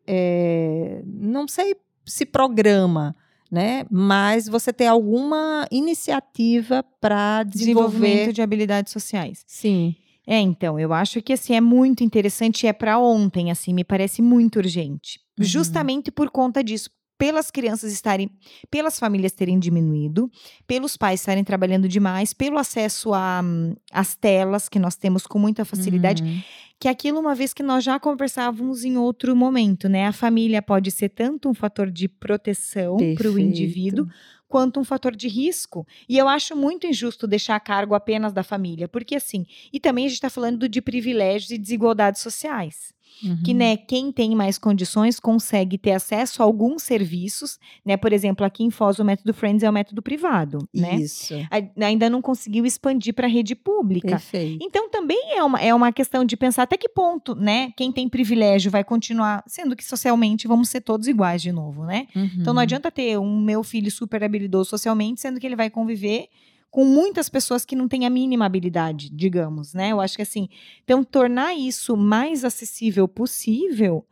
eh, 0.06 1.02
não 1.06 1.46
sei 1.48 1.76
se 2.04 2.26
programa, 2.26 3.14
né? 3.50 3.86
Mas 3.90 4.48
você 4.48 4.72
ter 4.72 4.86
alguma 4.86 5.66
iniciativa 5.70 6.84
para 7.00 7.42
Desenvolvimento 7.44 8.02
desenvolver. 8.04 8.32
de 8.32 8.42
habilidades 8.42 8.92
sociais. 8.92 9.44
Sim, 9.46 9.94
É, 10.26 10.38
então, 10.40 10.80
eu 10.80 10.92
acho 10.94 11.20
que 11.20 11.34
assim 11.34 11.54
é 11.54 11.60
muito 11.60 12.02
interessante 12.02 12.64
e 12.64 12.66
é 12.66 12.72
para 12.72 12.98
ontem, 12.98 13.50
assim, 13.50 13.74
me 13.74 13.84
parece 13.84 14.22
muito 14.22 14.56
urgente. 14.56 15.20
Uhum. 15.38 15.44
Justamente 15.44 16.10
por 16.10 16.30
conta 16.30 16.64
disso, 16.64 16.88
pelas 17.18 17.50
crianças 17.50 17.92
estarem, 17.92 18.30
pelas 18.70 18.98
famílias 18.98 19.32
terem 19.32 19.58
diminuído, 19.58 20.30
pelos 20.66 20.96
pais 20.96 21.20
estarem 21.20 21.44
trabalhando 21.44 21.86
demais, 21.86 22.32
pelo 22.32 22.58
acesso 22.58 23.10
hum, 23.12 23.74
às 23.92 24.16
telas 24.16 24.68
que 24.68 24.78
nós 24.78 24.96
temos 24.96 25.26
com 25.26 25.38
muita 25.38 25.64
facilidade, 25.64 26.22
Uhum. 26.22 26.40
Que 26.84 26.88
aquilo 26.88 27.18
uma 27.18 27.34
vez 27.34 27.54
que 27.54 27.62
nós 27.62 27.82
já 27.82 27.98
conversávamos 27.98 28.84
em 28.84 28.98
outro 28.98 29.34
momento, 29.34 29.88
né? 29.88 30.06
A 30.06 30.12
família 30.12 30.60
pode 30.60 30.90
ser 30.90 31.08
tanto 31.08 31.48
um 31.48 31.54
fator 31.54 31.90
de 31.90 32.06
proteção 32.06 32.98
para 33.16 33.30
o 33.30 33.38
indivíduo, 33.38 34.06
quanto 34.54 34.78
um 34.78 34.84
fator 34.84 35.16
de 35.16 35.26
risco. 35.26 35.84
E 36.08 36.16
eu 36.16 36.28
acho 36.28 36.54
muito 36.54 36.86
injusto 36.86 37.26
deixar 37.26 37.56
a 37.56 37.60
cargo 37.60 37.92
apenas 37.92 38.32
da 38.32 38.44
família, 38.44 38.86
porque 38.86 39.16
assim, 39.16 39.44
e 39.72 39.80
também 39.80 40.04
a 40.04 40.08
gente 40.08 40.18
está 40.18 40.30
falando 40.30 40.68
de 40.68 40.80
privilégios 40.80 41.50
e 41.50 41.58
desigualdades 41.58 42.22
sociais. 42.22 42.94
Uhum. 43.22 43.42
Que, 43.44 43.54
né, 43.54 43.76
quem 43.76 44.10
tem 44.10 44.34
mais 44.34 44.58
condições 44.58 45.20
consegue 45.20 45.78
ter 45.78 45.92
acesso 45.92 46.42
a 46.42 46.44
alguns 46.44 46.82
serviços, 46.82 47.58
né? 47.84 47.96
Por 47.96 48.12
exemplo, 48.12 48.44
aqui 48.44 48.64
em 48.64 48.70
Foz 48.70 48.98
o 48.98 49.04
método 49.04 49.32
Friends 49.32 49.62
é 49.62 49.70
o 49.70 49.72
método 49.72 50.02
privado, 50.02 50.68
né? 50.74 50.96
Isso. 50.96 51.34
A, 51.50 51.86
ainda 51.86 52.10
não 52.10 52.20
conseguiu 52.20 52.66
expandir 52.66 53.14
para 53.14 53.26
a 53.26 53.30
rede 53.30 53.54
pública. 53.54 54.08
Perfeito. 54.08 54.58
Então 54.60 54.90
também 54.90 55.36
é 55.36 55.42
uma, 55.44 55.60
é 55.60 55.72
uma 55.72 55.92
questão 55.92 56.24
de 56.24 56.36
pensar 56.36 56.64
até 56.64 56.76
que 56.76 56.88
ponto, 56.88 57.34
né, 57.34 57.72
quem 57.76 57.92
tem 57.92 58.08
privilégio 58.08 58.70
vai 58.70 58.82
continuar, 58.82 59.44
sendo 59.46 59.76
que 59.76 59.84
socialmente 59.84 60.48
vamos 60.48 60.68
ser 60.68 60.80
todos 60.80 61.06
iguais 61.06 61.40
de 61.40 61.52
novo, 61.52 61.84
né? 61.84 62.08
Uhum. 62.14 62.30
Então 62.38 62.52
não 62.52 62.62
adianta 62.62 62.90
ter 62.90 63.18
um 63.18 63.40
meu 63.40 63.62
filho 63.62 63.90
super 63.90 64.22
habilidoso 64.24 64.43
socialmente, 64.64 65.20
sendo 65.20 65.40
que 65.40 65.46
ele 65.46 65.56
vai 65.56 65.70
conviver 65.70 66.28
com 66.70 66.84
muitas 66.84 67.28
pessoas 67.28 67.64
que 67.64 67.76
não 67.76 67.86
têm 67.86 68.04
a 68.04 68.10
mínima 68.10 68.46
habilidade, 68.46 69.08
digamos, 69.08 69.74
né? 69.74 69.92
Eu 69.92 70.00
acho 70.00 70.16
que 70.16 70.22
assim, 70.22 70.48
então 70.82 71.04
tornar 71.04 71.54
isso 71.54 71.96
mais 71.96 72.44
acessível 72.44 73.06
possível 73.06 74.04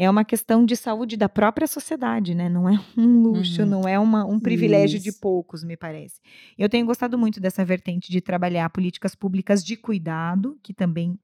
é 0.00 0.08
uma 0.08 0.24
questão 0.24 0.64
de 0.64 0.76
saúde 0.76 1.16
da 1.16 1.28
própria 1.28 1.66
sociedade, 1.66 2.32
né? 2.32 2.48
Não 2.48 2.68
é 2.68 2.80
um 2.96 3.20
luxo, 3.20 3.62
uhum. 3.62 3.68
não 3.68 3.88
é 3.88 3.98
uma, 3.98 4.24
um 4.24 4.38
privilégio 4.38 4.96
Isso. 4.96 5.04
de 5.04 5.12
poucos, 5.18 5.64
me 5.64 5.76
parece. 5.76 6.20
Eu 6.56 6.68
tenho 6.68 6.86
gostado 6.86 7.18
muito 7.18 7.40
dessa 7.40 7.64
vertente 7.64 8.08
de 8.08 8.20
trabalhar 8.20 8.70
políticas 8.70 9.16
públicas 9.16 9.64
de 9.64 9.76
cuidado, 9.76 10.56
que 10.62 10.72
também 10.72 11.18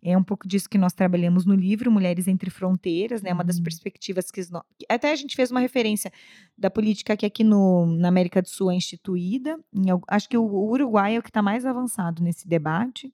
é 0.00 0.16
um 0.16 0.22
pouco 0.22 0.46
disso 0.46 0.70
que 0.70 0.78
nós 0.78 0.92
trabalhamos 0.92 1.44
no 1.44 1.56
livro 1.56 1.90
Mulheres 1.90 2.28
entre 2.28 2.48
Fronteiras, 2.48 3.22
né? 3.22 3.32
Uma 3.32 3.42
das 3.42 3.56
uhum. 3.56 3.64
perspectivas 3.64 4.30
que 4.30 4.40
até 4.88 5.10
a 5.10 5.16
gente 5.16 5.34
fez 5.34 5.50
uma 5.50 5.60
referência 5.60 6.12
da 6.56 6.70
política 6.70 7.16
que 7.16 7.26
aqui 7.26 7.42
no, 7.42 7.86
na 7.86 8.06
América 8.06 8.40
do 8.40 8.48
Sul 8.48 8.70
é 8.70 8.76
instituída. 8.76 9.58
Em, 9.74 9.86
acho 10.06 10.28
que 10.28 10.38
o 10.38 10.44
Uruguai 10.44 11.16
é 11.16 11.18
o 11.18 11.22
que 11.22 11.30
está 11.30 11.42
mais 11.42 11.66
avançado 11.66 12.22
nesse 12.22 12.46
debate. 12.46 13.12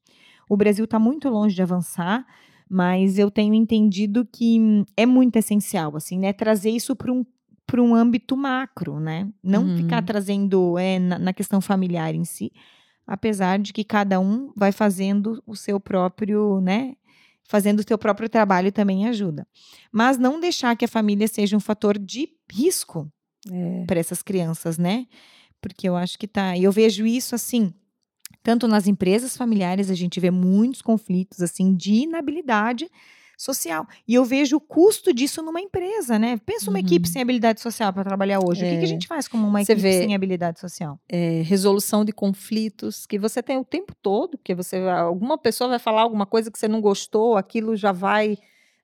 O 0.51 0.57
Brasil 0.57 0.85
está 0.85 0.99
muito 0.99 1.31
longe 1.31 1.55
de 1.55 1.63
avançar 1.63 2.27
mas 2.69 3.19
eu 3.19 3.31
tenho 3.31 3.55
entendido 3.55 4.27
que 4.31 4.85
é 4.97 5.07
muito 5.07 5.37
essencial, 5.37 5.97
assim, 5.97 6.19
né? 6.19 6.33
Trazer 6.33 6.71
isso 6.71 6.95
para 6.95 7.13
um 7.13 7.25
para 7.67 7.83
um 7.83 7.95
âmbito 7.95 8.35
macro, 8.35 8.99
né? 8.99 9.29
Não 9.43 9.63
uhum. 9.63 9.77
ficar 9.77 10.03
trazendo 10.03 10.79
é, 10.79 10.99
na, 10.99 11.19
na, 11.19 11.33
questão 11.35 11.61
familiar 11.61 12.15
em 12.15 12.25
si, 12.25 12.51
apesar 13.07 13.59
de 13.59 13.75
que 13.75 13.85
cada 13.85 14.19
um 14.19 14.51
vai 14.57 14.73
fazendo 14.73 15.43
o 15.47 15.55
seu 15.55 15.79
próprio, 15.79 16.63
né? 16.63 16.95
Fazendo 17.45 17.81
o 17.81 17.85
seu 17.87 17.99
próprio 17.99 18.27
trabalho 18.27 18.73
também 18.73 19.07
ajuda. 19.07 19.47
Mas 19.93 20.17
não 20.17 20.41
deixar 20.41 20.75
que 20.77 20.85
a 20.87 20.89
família 20.89 21.29
seja 21.29 21.59
um 21.59 21.61
fator 21.61 21.99
de 21.99 22.31
risco 22.51 23.07
é. 23.51 23.85
para 23.87 24.01
essas 24.01 24.23
crianças, 24.23 24.79
né? 24.79 25.07
Porque 25.61 25.87
eu 25.87 25.95
acho 25.95 26.19
que 26.19 26.27
tá. 26.27 26.57
E 26.57 26.65
eu 26.65 26.73
vejo 26.73 27.05
isso 27.05 27.35
assim 27.35 27.75
tanto 28.43 28.69
nas 28.69 28.87
empresas 28.87 29.37
familiares, 29.37 29.91
a 29.91 29.95
gente 29.95 30.19
vê 30.21 30.31
muitos 30.31 30.83
conflitos 30.83 31.41
assim 31.41 31.75
de 31.75 31.95
inabilidade 31.95 32.89
social. 33.39 33.87
E 34.07 34.15
eu 34.15 34.25
vejo 34.25 34.57
o 34.57 34.61
custo 34.61 35.15
disso 35.15 35.41
numa 35.43 35.61
empresa, 35.61 36.19
né? 36.19 36.37
Pensa 36.45 36.69
uma 36.69 36.79
uhum. 36.79 36.85
equipe 36.85 37.09
sem 37.09 37.23
habilidade 37.23 37.61
social 37.61 37.93
para 37.93 38.03
trabalhar 38.03 38.41
hoje. 38.45 38.65
É. 38.65 38.69
O 38.69 38.71
que, 38.71 38.79
que, 38.79 38.85
a 38.85 38.89
é. 38.89 38.91
gente 38.91 39.07
faz 39.07 39.29
como 39.29 39.47
uma 39.47 39.65
você 39.65 39.73
equipe 39.73 39.89
vê, 39.89 39.99
sem 39.99 40.15
habilidade 40.15 40.59
social? 40.59 40.99
É, 41.09 41.43
resolução 41.43 42.05
de 42.05 42.13
conflitos 42.13 43.07
que 43.07 43.19
você 43.19 43.41
tem 43.41 43.57
o 43.57 43.65
tempo 43.65 43.95
todo, 44.03 44.37
porque 44.37 44.55
você 44.55 44.79
alguma 44.89 45.39
pessoa 45.39 45.71
vai 45.71 45.79
falar 45.79 46.03
alguma 46.03 46.27
coisa 46.27 46.51
que 46.51 46.59
você 46.59 46.67
não 46.67 46.81
gostou, 46.81 47.37
aquilo 47.37 47.77
já 47.77 47.93
vai 47.93 48.37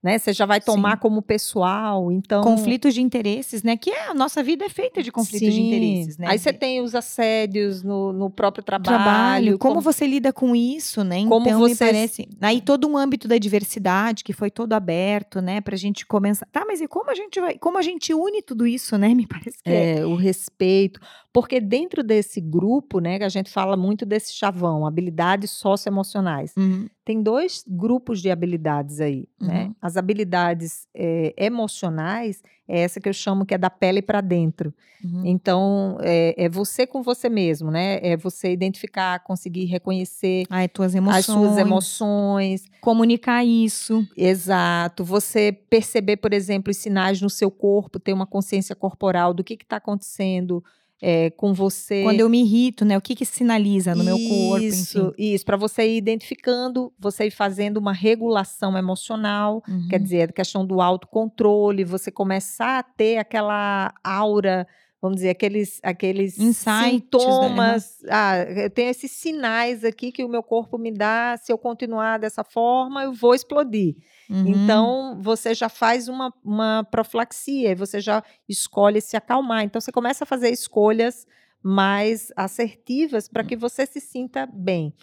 né? 0.05 0.19
Você 0.19 0.35
já 0.35 0.45
vai 0.45 0.61
tomar 0.61 0.93
Sim. 0.93 0.99
como 0.99 1.23
pessoal, 1.23 2.13
então 2.13 2.43
conflitos 2.43 2.93
de 2.93 3.01
interesses, 3.01 3.63
né? 3.63 3.75
Que 3.75 3.91
é, 3.91 4.09
a 4.11 4.15
nossa 4.15 4.43
vida 4.43 4.67
é 4.67 4.69
feita 4.69 5.03
de 5.03 5.11
conflitos 5.11 5.49
Sim. 5.49 5.51
de 5.51 5.61
interesses, 5.63 6.19
né? 6.19 6.27
Aí 6.29 6.39
você 6.39 6.53
tem 6.53 6.83
os 6.83 6.95
assédios 6.95 7.83
no, 7.83 8.13
no 8.13 8.29
próprio 8.29 8.63
trabalho, 8.63 8.87
trabalho 8.87 9.59
como, 9.59 9.77
como, 9.77 9.81
você 9.81 10.07
lida 10.07 10.31
com 10.31 10.55
isso, 10.55 11.03
né? 11.03 11.25
Como 11.27 11.47
então, 11.47 11.59
você... 11.59 11.73
me 11.73 11.91
parece, 11.91 12.29
aí 12.39 12.61
todo 12.61 12.87
um 12.87 12.99
âmbito 12.99 13.27
da 13.27 13.39
diversidade 13.39 14.23
que 14.23 14.35
foi 14.35 14.51
todo 14.51 14.75
aberto, 14.75 15.41
né? 15.41 15.63
Para 15.63 15.75
a 15.75 15.79
gente 15.79 16.05
começar, 16.05 16.47
tá? 16.53 16.67
Mas 16.67 16.83
e 16.83 16.87
como 16.87 17.11
a 17.11 17.15
gente 17.15 17.41
vai, 17.41 17.57
como 17.57 17.79
a 17.79 17.83
gente 17.83 18.13
une 18.13 18.43
tudo 18.43 18.67
isso, 18.67 18.99
né? 18.99 19.09
Me 19.25 19.27
parece 19.27 19.57
que 19.63 19.71
é, 19.71 20.01
é. 20.01 20.07
o 20.07 20.17
respeito, 20.17 21.01
porque 21.35 21.61
dentro 21.61 22.05
desse 22.05 22.41
grupo, 22.41 23.01
né? 23.01 23.19
Que 23.19 23.25
a 23.25 23.29
gente 23.29 23.51
fala 23.51 23.77
muito 23.77 24.07
desse 24.07 24.33
chavão, 24.33 24.87
habilidades 24.87 25.51
socioemocionais. 25.51 26.55
Uhum 26.57 26.89
tem 27.05 27.23
dois 27.23 27.63
grupos 27.69 28.23
de 28.23 28.31
habilidades 28.31 28.99
aí, 28.99 29.29
né? 29.39 29.47
uhum. 29.47 29.69
né? 29.69 29.75
As 29.81 29.97
habilidades 29.97 30.89
é, 30.95 31.35
emocionais 31.37 32.43
é 32.67 32.81
essa 32.81 32.99
que 32.99 33.07
eu 33.07 33.13
chamo 33.13 33.45
que 33.45 33.53
é 33.53 33.59
da 33.59 33.69
pele 33.69 34.01
para 34.01 34.23
dentro. 34.23 34.73
Uhum. 35.05 35.23
Então 35.27 35.99
é, 36.01 36.45
é, 36.45 36.49
você 36.49 36.87
com 36.87 37.03
você 37.03 37.29
mesmo, 37.29 37.71
né? 37.71 37.99
É 38.03 38.17
você 38.17 38.51
identificar, 38.51 39.19
conseguir 39.23 39.67
reconhecer 39.67 40.47
Ai, 40.49 40.67
emoções, 40.95 41.19
as 41.19 41.27
suas 41.27 41.59
emoções, 41.59 42.65
comunicar 42.81 43.45
isso. 43.45 44.07
Exato. 44.17 45.05
Você 45.05 45.53
perceber, 45.53 46.17
por 46.17 46.33
exemplo, 46.33 46.71
os 46.71 46.79
sinais 46.79 47.21
no 47.21 47.29
seu 47.29 47.51
corpo, 47.51 48.01
ter 48.01 48.15
uma 48.15 48.27
consciência 48.27 48.75
corporal 48.75 49.35
do 49.35 49.45
que 49.45 49.55
está 49.55 49.77
acontecendo 49.77 50.65
é, 51.07 51.29
com 51.29 51.53
você. 51.53 52.03
Quando 52.03 52.21
eu 52.21 52.31
me 52.31 52.41
irrito, 52.41 52.83
né? 52.83 52.97
O 52.97 53.01
que 53.01 53.15
que 53.15 53.27
sinaliza 53.27 53.95
no 53.95 54.03
isso, 54.03 54.05
meu 54.05 54.29
corpo? 54.29 54.65
Isso, 54.65 55.15
isso. 55.19 55.45
Para 55.45 55.59
você 55.59 55.87
ir 55.87 55.99
identificando, 55.99 56.91
você 56.99 57.27
ir 57.27 57.31
fazendo 57.31 57.77
uma 57.77 57.93
regulação 57.93 58.79
emocional, 58.79 59.63
uhum. 59.69 59.87
quer 59.91 60.01
dizer, 60.01 60.31
a 60.31 60.33
questão 60.33 60.65
do 60.65 60.81
autocontrole, 60.81 61.85
você 61.85 62.11
começar 62.11 62.79
a 62.79 62.83
ter 62.83 63.19
aquela 63.19 63.93
aura 64.03 64.67
vamos 65.05 65.17
dizer, 65.17 65.29
aqueles, 65.29 65.81
aqueles 65.83 66.39
Insights, 66.39 66.91
sintomas. 66.91 67.99
Né? 68.03 68.09
Ah, 68.11 68.37
eu 68.39 68.71
tenho 68.71 68.89
esses 68.89 69.11
sinais 69.11 69.85
aqui 69.85 70.11
que 70.11 70.25
o 70.25 70.29
meu 70.31 70.43
corpo 70.43 70.79
me 70.79 70.91
dá. 70.91 71.37
Se 71.37 71.53
eu 71.53 71.59
continuar 71.59 72.19
dessa 72.19 72.43
forma, 72.43 73.05
eu 73.05 73.13
vou 73.13 73.35
explodir. 73.35 73.97
Uhum. 74.31 74.47
Então, 74.47 75.21
você 75.21 75.53
já 75.53 75.69
faz 75.69 76.09
uma, 76.09 76.33
uma 76.43 76.89
profilaxia, 76.91 77.77
você 77.77 78.01
já 78.01 78.25
escolhe 78.49 78.99
se 79.03 79.15
acalmar. 79.15 79.63
Então, 79.65 79.79
você 79.79 79.93
começa 79.93 80.25
a 80.25 80.27
fazer 80.27 80.49
escolhas 80.49 81.27
mais 81.63 82.33
assertivas 82.35 83.29
para 83.29 83.45
que 83.45 83.57
você 83.57 83.85
se 83.85 84.01
sinta 84.01 84.49
bem. 84.51 84.95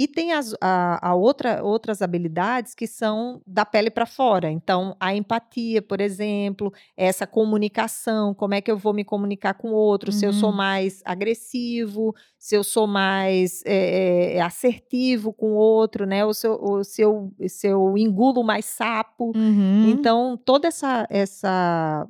E 0.00 0.08
tem 0.08 0.32
as, 0.32 0.54
a, 0.62 1.10
a 1.10 1.14
outra, 1.14 1.62
outras 1.62 2.00
habilidades 2.00 2.74
que 2.74 2.86
são 2.86 3.42
da 3.46 3.66
pele 3.66 3.90
para 3.90 4.06
fora. 4.06 4.50
Então, 4.50 4.96
a 4.98 5.14
empatia, 5.14 5.82
por 5.82 6.00
exemplo, 6.00 6.72
essa 6.96 7.26
comunicação, 7.26 8.32
como 8.32 8.54
é 8.54 8.62
que 8.62 8.70
eu 8.70 8.78
vou 8.78 8.94
me 8.94 9.04
comunicar 9.04 9.52
com 9.52 9.72
o 9.72 9.74
outro, 9.74 10.10
uhum. 10.10 10.18
se 10.18 10.24
eu 10.24 10.32
sou 10.32 10.48
uhum. 10.48 10.56
mais 10.56 11.02
agressivo, 11.04 12.14
se 12.38 12.54
eu 12.54 12.64
sou 12.64 12.86
mais 12.86 13.62
é, 13.66 14.36
é, 14.36 14.40
assertivo 14.40 15.34
com 15.34 15.52
o 15.52 15.56
outro, 15.56 16.06
né? 16.06 16.24
Ou 16.24 16.32
se 16.32 16.46
eu, 16.46 16.58
ou 16.58 16.82
se 16.82 17.02
eu, 17.02 17.30
se 17.46 17.66
eu 17.66 17.98
engulo 17.98 18.42
mais 18.42 18.64
sapo. 18.64 19.32
Uhum. 19.36 19.90
Então, 19.90 20.34
toda 20.42 20.68
essa, 20.68 21.06
essa 21.10 22.08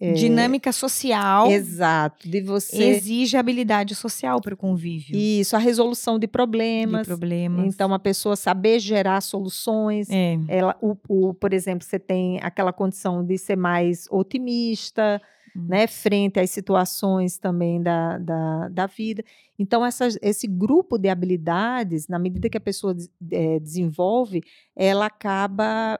é, 0.00 0.12
Dinâmica 0.12 0.70
social. 0.70 1.50
Exato. 1.50 2.28
De 2.28 2.40
você. 2.40 2.84
Exige 2.84 3.36
habilidade 3.36 3.96
social 3.96 4.40
para 4.40 4.54
o 4.54 4.56
convívio. 4.56 5.16
Isso, 5.16 5.56
a 5.56 5.58
resolução 5.58 6.20
de 6.20 6.28
problemas. 6.28 7.02
De 7.02 7.08
problemas. 7.08 7.74
Então, 7.74 7.92
a 7.92 7.98
pessoa 7.98 8.36
saber 8.36 8.78
gerar 8.78 9.20
soluções. 9.20 10.08
É. 10.08 10.38
Ela, 10.46 10.76
o, 10.80 10.96
o, 11.08 11.34
por 11.34 11.52
exemplo, 11.52 11.84
você 11.84 11.98
tem 11.98 12.38
aquela 12.42 12.72
condição 12.72 13.24
de 13.24 13.36
ser 13.36 13.56
mais 13.56 14.06
otimista, 14.08 15.20
hum. 15.56 15.66
né? 15.68 15.88
Frente 15.88 16.38
às 16.38 16.50
situações 16.50 17.36
também 17.36 17.82
da, 17.82 18.18
da, 18.18 18.68
da 18.68 18.86
vida. 18.86 19.24
Então, 19.58 19.84
essa, 19.84 20.06
esse 20.22 20.46
grupo 20.46 20.96
de 20.96 21.08
habilidades, 21.08 22.06
na 22.06 22.20
medida 22.20 22.48
que 22.48 22.56
a 22.56 22.60
pessoa 22.60 22.96
é, 23.32 23.58
desenvolve, 23.58 24.44
ela 24.76 25.06
acaba 25.06 25.98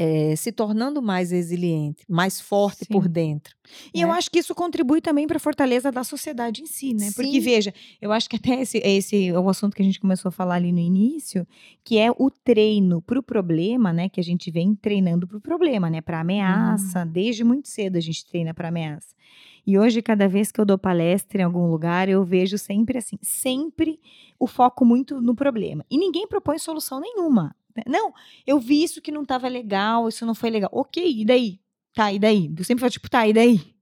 é, 0.00 0.36
se 0.36 0.52
tornando 0.52 1.02
mais 1.02 1.32
resiliente, 1.32 2.04
mais 2.08 2.40
forte 2.40 2.84
Sim. 2.84 2.92
por 2.92 3.08
dentro. 3.08 3.56
E 3.92 3.98
né? 3.98 4.04
eu 4.04 4.12
acho 4.12 4.30
que 4.30 4.38
isso 4.38 4.54
contribui 4.54 5.00
também 5.00 5.26
para 5.26 5.38
a 5.38 5.40
fortaleza 5.40 5.90
da 5.90 6.04
sociedade 6.04 6.62
em 6.62 6.66
si, 6.66 6.94
né? 6.94 7.06
Sim. 7.06 7.14
Porque, 7.14 7.40
veja, 7.40 7.74
eu 8.00 8.12
acho 8.12 8.30
que 8.30 8.36
até 8.36 8.62
esse, 8.62 8.78
esse 8.78 9.28
é 9.28 9.38
o 9.38 9.48
assunto 9.48 9.74
que 9.74 9.82
a 9.82 9.84
gente 9.84 9.98
começou 9.98 10.28
a 10.28 10.32
falar 10.32 10.54
ali 10.54 10.70
no 10.70 10.78
início, 10.78 11.44
que 11.82 11.98
é 11.98 12.12
o 12.12 12.30
treino 12.30 13.02
para 13.02 13.18
o 13.18 13.22
problema, 13.22 13.92
né? 13.92 14.08
Que 14.08 14.20
a 14.20 14.24
gente 14.24 14.52
vem 14.52 14.72
treinando 14.76 15.26
para 15.26 15.38
o 15.38 15.40
problema, 15.40 15.90
né? 15.90 16.00
Para 16.00 16.20
ameaça, 16.20 17.02
hum. 17.02 17.10
desde 17.10 17.42
muito 17.42 17.66
cedo 17.66 17.96
a 17.96 18.00
gente 18.00 18.24
treina 18.24 18.54
para 18.54 18.68
ameaça. 18.68 19.18
E 19.66 19.78
hoje, 19.78 20.00
cada 20.00 20.28
vez 20.28 20.50
que 20.50 20.60
eu 20.60 20.64
dou 20.64 20.78
palestra 20.78 21.42
em 21.42 21.44
algum 21.44 21.70
lugar, 21.70 22.08
eu 22.08 22.24
vejo 22.24 22.56
sempre 22.56 22.96
assim, 22.96 23.18
sempre 23.20 24.00
o 24.38 24.46
foco 24.46 24.82
muito 24.82 25.20
no 25.20 25.34
problema. 25.34 25.84
E 25.90 25.98
ninguém 25.98 26.26
propõe 26.26 26.58
solução 26.58 27.00
nenhuma. 27.00 27.54
Não, 27.86 28.12
eu 28.46 28.58
vi 28.58 28.82
isso 28.82 29.00
que 29.00 29.12
não 29.12 29.22
estava 29.22 29.48
legal, 29.48 30.08
isso 30.08 30.24
não 30.26 30.34
foi 30.34 30.50
legal. 30.50 30.70
Ok, 30.72 31.20
e 31.20 31.24
daí? 31.24 31.60
Tá, 31.94 32.12
e 32.12 32.18
daí? 32.18 32.50
Eu 32.56 32.64
sempre 32.64 32.80
falo, 32.80 32.90
tipo, 32.90 33.10
tá, 33.10 33.26
e 33.26 33.32
daí? 33.32 33.74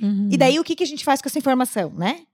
Uhum. 0.00 0.28
E 0.30 0.36
daí 0.36 0.58
o 0.58 0.64
que, 0.64 0.74
que 0.74 0.84
a 0.84 0.86
gente 0.86 1.04
faz 1.04 1.22
com 1.22 1.28
essa 1.28 1.38
informação, 1.38 1.90
né? 1.90 2.26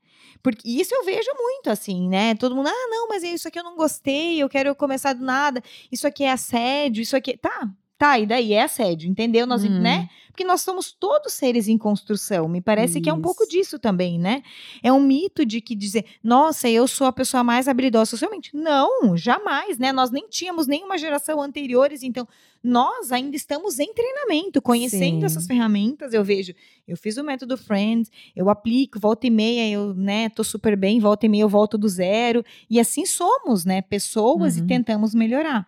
Porque 0.43 0.69
isso 0.69 0.95
eu 0.95 1.05
vejo 1.05 1.31
muito, 1.37 1.71
assim, 1.71 2.09
né? 2.09 2.35
Todo 2.35 2.55
mundo, 2.55 2.69
ah, 2.69 2.89
não, 2.89 3.09
mas 3.09 3.23
isso 3.23 3.49
aqui 3.49 3.59
eu 3.59 3.65
não 3.65 3.77
gostei, 3.77 4.43
eu 4.43 4.49
quero 4.49 4.75
começar 4.75 5.13
do 5.13 5.25
nada, 5.25 5.63
isso 5.91 6.07
aqui 6.07 6.25
é 6.25 6.33
assédio, 6.33 7.03
isso 7.03 7.17
aqui. 7.17 7.37
Tá, 7.37 7.69
Tá, 7.99 8.17
e 8.19 8.27
daí 8.27 8.53
é 8.53 8.63
assédio, 8.63 9.11
entendeu? 9.11 9.45
Nós, 9.45 9.65
Hum. 9.65 9.81
né? 9.81 10.09
Porque 10.29 10.45
nós 10.45 10.61
somos 10.61 10.93
todos 10.93 11.33
seres 11.33 11.67
em 11.67 11.77
construção. 11.77 12.49
Me 12.49 12.61
parece 12.61 13.01
que 13.01 13.11
é 13.11 13.13
um 13.13 13.21
pouco 13.21 13.43
Isso. 13.43 13.51
disso 13.51 13.77
também, 13.79 14.21
né? 14.21 14.45
É 14.85 14.93
um 14.93 15.01
mito 15.01 15.45
de 15.45 15.61
que 15.61 15.75
dizer, 15.75 16.05
nossa, 16.23 16.69
eu 16.69 16.87
sou 16.87 17.09
a 17.09 17.13
pessoa 17.13 17.43
mais 17.43 17.67
habilidosa 17.67 18.11
socialmente. 18.13 18.55
Não, 18.55 19.17
jamais, 19.17 19.79
né? 19.79 19.91
Nós 19.93 20.13
nem 20.13 20.29
tínhamos 20.29 20.69
nenhuma 20.69 20.97
geração 20.97 21.43
anteriores, 21.43 22.05
então 22.05 22.27
nós 22.63 23.11
ainda 23.11 23.35
estamos 23.35 23.81
em 23.81 23.93
treinamento, 23.93 24.63
conhecendo 24.63 25.19
Sim. 25.21 25.25
essas 25.27 25.45
ferramentas. 25.45 26.15
Eu 26.15 26.23
vejo, 26.23 26.55
eu 26.87 26.97
fiz 26.97 27.17
o 27.17 27.25
método 27.25 27.57
Friends, 27.59 28.09
eu 28.37 28.49
aplico, 28.49 29.01
volta 29.01 29.27
e 29.27 29.31
meia, 29.31 29.69
eu, 29.69 29.93
né, 29.93 30.29
tô 30.29 30.45
super 30.45 30.77
bem, 30.77 31.01
volta 31.01 31.27
e 31.27 31.29
meia 31.29 31.43
eu 31.43 31.49
volto 31.49 31.77
do 31.77 31.89
zero. 31.89 32.45
E 32.71 32.79
assim 32.79 33.05
somos, 33.05 33.65
né? 33.65 33.83
Pessoas 33.83 34.57
e 34.57 34.61
Uhum. 34.61 34.67
tentamos 34.69 35.17
melhorar. 35.17 35.67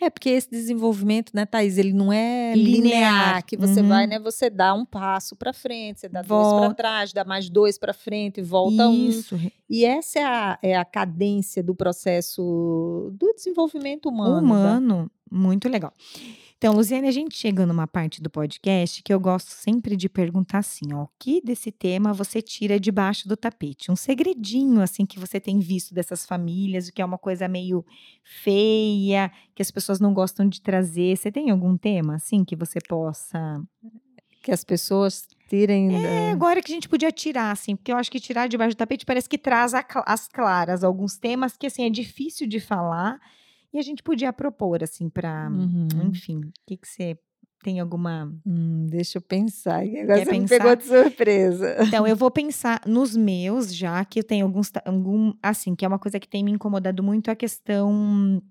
É, 0.00 0.08
porque 0.08 0.30
esse 0.30 0.50
desenvolvimento, 0.50 1.30
né, 1.34 1.44
Thaís, 1.44 1.76
ele 1.76 1.92
não 1.92 2.10
é 2.12 2.54
Linear. 2.54 2.80
linear, 2.80 3.44
que 3.44 3.56
você 3.56 3.80
Uhum. 3.82 3.88
vai, 3.88 4.06
né, 4.06 4.18
você 4.18 4.48
dá 4.48 4.72
um 4.72 4.84
passo 4.84 5.36
para 5.36 5.52
frente, 5.52 6.00
você 6.00 6.08
dá 6.08 6.22
dois 6.22 6.28
Volta. 6.48 6.66
para 6.66 6.74
trás, 6.74 7.12
dá 7.12 7.24
mais 7.24 7.50
dois 7.50 7.76
para 7.78 7.92
frente, 7.92 8.40
volta 8.40 8.88
um. 8.88 9.08
Isso, 9.08 9.38
E 9.68 9.84
essa 9.84 10.18
é 10.18 10.24
a, 10.24 10.58
é 10.62 10.76
a 10.76 10.84
cadência 10.84 11.62
do 11.62 11.74
processo 11.74 13.10
do 13.12 13.32
desenvolvimento 13.34 14.08
humano. 14.08 14.32
da- 14.34 14.40
humano, 14.40 15.10
muito 15.30 15.68
legal. 15.68 15.92
Então, 16.60 16.74
Luciane, 16.74 17.08
a 17.08 17.10
gente 17.10 17.38
chega 17.38 17.64
numa 17.64 17.86
parte 17.86 18.20
do 18.20 18.28
podcast 18.28 19.02
que 19.02 19.14
eu 19.14 19.18
gosto 19.18 19.48
sempre 19.48 19.96
de 19.96 20.10
perguntar 20.10 20.58
assim, 20.58 20.92
ó, 20.92 21.04
o 21.04 21.08
que 21.18 21.40
desse 21.40 21.72
tema 21.72 22.12
você 22.12 22.42
tira 22.42 22.78
debaixo 22.78 23.26
do 23.26 23.34
tapete? 23.34 23.90
Um 23.90 23.96
segredinho, 23.96 24.82
assim, 24.82 25.06
que 25.06 25.18
você 25.18 25.40
tem 25.40 25.58
visto 25.58 25.94
dessas 25.94 26.26
famílias, 26.26 26.88
o 26.88 26.92
que 26.92 27.00
é 27.00 27.04
uma 27.04 27.16
coisa 27.16 27.48
meio 27.48 27.82
feia, 28.22 29.32
que 29.54 29.62
as 29.62 29.70
pessoas 29.70 30.00
não 30.00 30.12
gostam 30.12 30.46
de 30.46 30.60
trazer. 30.60 31.16
Você 31.16 31.32
tem 31.32 31.48
algum 31.48 31.78
tema, 31.78 32.16
assim, 32.16 32.44
que 32.44 32.54
você 32.54 32.78
possa... 32.86 33.62
Que 34.42 34.52
as 34.52 34.62
pessoas 34.62 35.26
tirem. 35.48 35.96
É, 35.96 36.26
da- 36.26 36.32
agora 36.32 36.60
que 36.60 36.70
a 36.70 36.74
gente 36.74 36.90
podia 36.90 37.10
tirar, 37.10 37.52
assim, 37.52 37.74
porque 37.74 37.90
eu 37.90 37.96
acho 37.96 38.10
que 38.10 38.20
tirar 38.20 38.48
debaixo 38.50 38.76
do 38.76 38.78
tapete 38.78 39.06
parece 39.06 39.30
que 39.30 39.38
traz 39.38 39.72
as 40.06 40.28
claras 40.28 40.84
alguns 40.84 41.16
temas 41.16 41.56
que, 41.56 41.66
assim, 41.66 41.86
é 41.86 41.90
difícil 41.90 42.46
de 42.46 42.60
falar 42.60 43.18
e 43.72 43.78
a 43.78 43.82
gente 43.82 44.02
podia 44.02 44.32
propor, 44.32 44.82
assim, 44.82 45.08
para 45.08 45.48
Uhum. 45.48 46.08
enfim, 46.08 46.38
o 46.38 46.52
que 46.66 46.76
que 46.76 46.88
você 46.88 47.18
tem 47.62 47.80
alguma 47.80 48.32
Hum, 48.46 48.86
deixa 48.86 49.18
eu 49.18 49.22
pensar. 49.22 49.86
que 49.86 49.98
Agora 49.98 50.18
Quer 50.18 50.24
você 50.26 50.32
me 50.32 50.40
pensar? 50.40 50.58
pegou 50.58 50.76
de 50.76 50.84
surpresa. 50.84 51.76
Então, 51.78 52.06
eu 52.06 52.14
vou 52.16 52.30
pensar 52.30 52.80
nos 52.86 53.16
meus, 53.16 53.74
já 53.74 54.04
que 54.04 54.20
eu 54.20 54.24
tenho 54.24 54.46
alguns, 54.46 54.70
algum, 54.84 55.32
assim, 55.42 55.74
que 55.74 55.84
é 55.84 55.88
uma 55.88 55.98
coisa 55.98 56.20
que 56.20 56.28
tem 56.28 56.44
me 56.44 56.50
incomodado 56.52 57.02
muito 57.02 57.30
a 57.30 57.36
questão, 57.36 58.42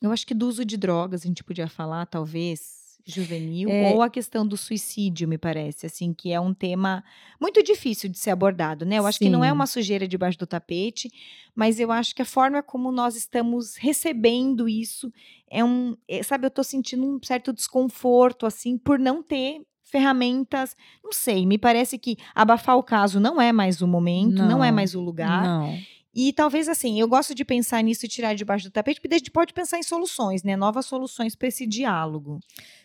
eu 0.00 0.10
acho 0.10 0.26
que 0.26 0.34
do 0.34 0.48
uso 0.48 0.64
de 0.64 0.76
drogas, 0.76 1.22
a 1.22 1.26
gente 1.28 1.44
podia 1.44 1.68
falar, 1.68 2.06
talvez, 2.06 2.81
juvenil, 3.04 3.68
É. 3.68 3.92
ou 3.92 4.02
a 4.02 4.08
questão 4.10 4.46
do 4.46 4.56
suicídio, 4.56 5.26
me 5.28 5.36
parece, 5.38 5.86
assim, 5.86 6.12
que 6.14 6.32
é 6.32 6.40
um 6.40 6.54
tema 6.54 7.02
muito 7.40 7.62
difícil 7.62 8.08
de 8.08 8.18
ser 8.18 8.30
abordado, 8.30 8.84
né? 8.84 8.98
Eu 8.98 9.06
acho 9.06 9.18
que 9.18 9.28
não 9.28 9.44
é 9.44 9.48
Sim. 9.48 9.54
uma 9.54 9.66
sujeira 9.66 10.06
debaixo 10.08 10.38
do 10.38 10.46
tapete, 10.46 11.10
mas 11.54 11.78
eu 11.80 11.90
acho 11.92 12.14
que 12.14 12.22
a 12.22 12.24
forma 12.24 12.62
como 12.62 12.90
nós 12.92 13.16
estamos 13.16 13.76
recebendo 13.76 14.68
isso 14.68 15.12
é 15.50 15.64
um, 15.64 15.96
é, 16.08 16.22
sabe, 16.22 16.46
eu 16.46 16.50
tô 16.50 16.62
sentindo 16.64 17.04
um 17.06 17.18
certo 17.22 17.52
desconforto, 17.52 18.46
assim, 18.46 18.78
por 18.78 18.98
não 18.98 19.22
ter 19.22 19.60
ferramentas, 19.84 20.74
não 21.04 21.12
sei, 21.12 21.44
me 21.44 21.58
parece 21.58 21.98
que 21.98 22.16
abafar 22.34 22.76
o 22.78 22.82
caso 22.82 23.20
não 23.20 23.40
é 23.40 23.52
mais 23.52 23.82
o 23.82 23.86
momento, 23.86 24.42
não, 24.42 24.64
é 24.64 24.68
Não, 24.70 24.76
mais 24.76 24.94
o 24.94 25.00
lugar. 25.00 25.42
Não. 25.44 25.78
E 26.14 26.32
talvez 26.32 26.68
assim, 26.68 27.00
eu 27.00 27.08
gosto 27.08 27.34
de 27.34 27.44
pensar 27.44 27.82
nisso 27.82 28.04
e 28.04 28.08
tirar 28.08 28.34
debaixo 28.34 28.66
do 28.66 28.70
tapete, 28.70 29.00
porque 29.00 29.14
a 29.14 29.18
gente 29.18 29.30
pode 29.30 29.54
pensar 29.54 29.78
em 29.78 29.82
soluções, 29.82 30.42
né? 30.42 30.56
Novas 30.56 30.84
soluções 30.86 31.34
para 31.34 31.48
esse 31.48 31.66
diálogo. 31.66 32.38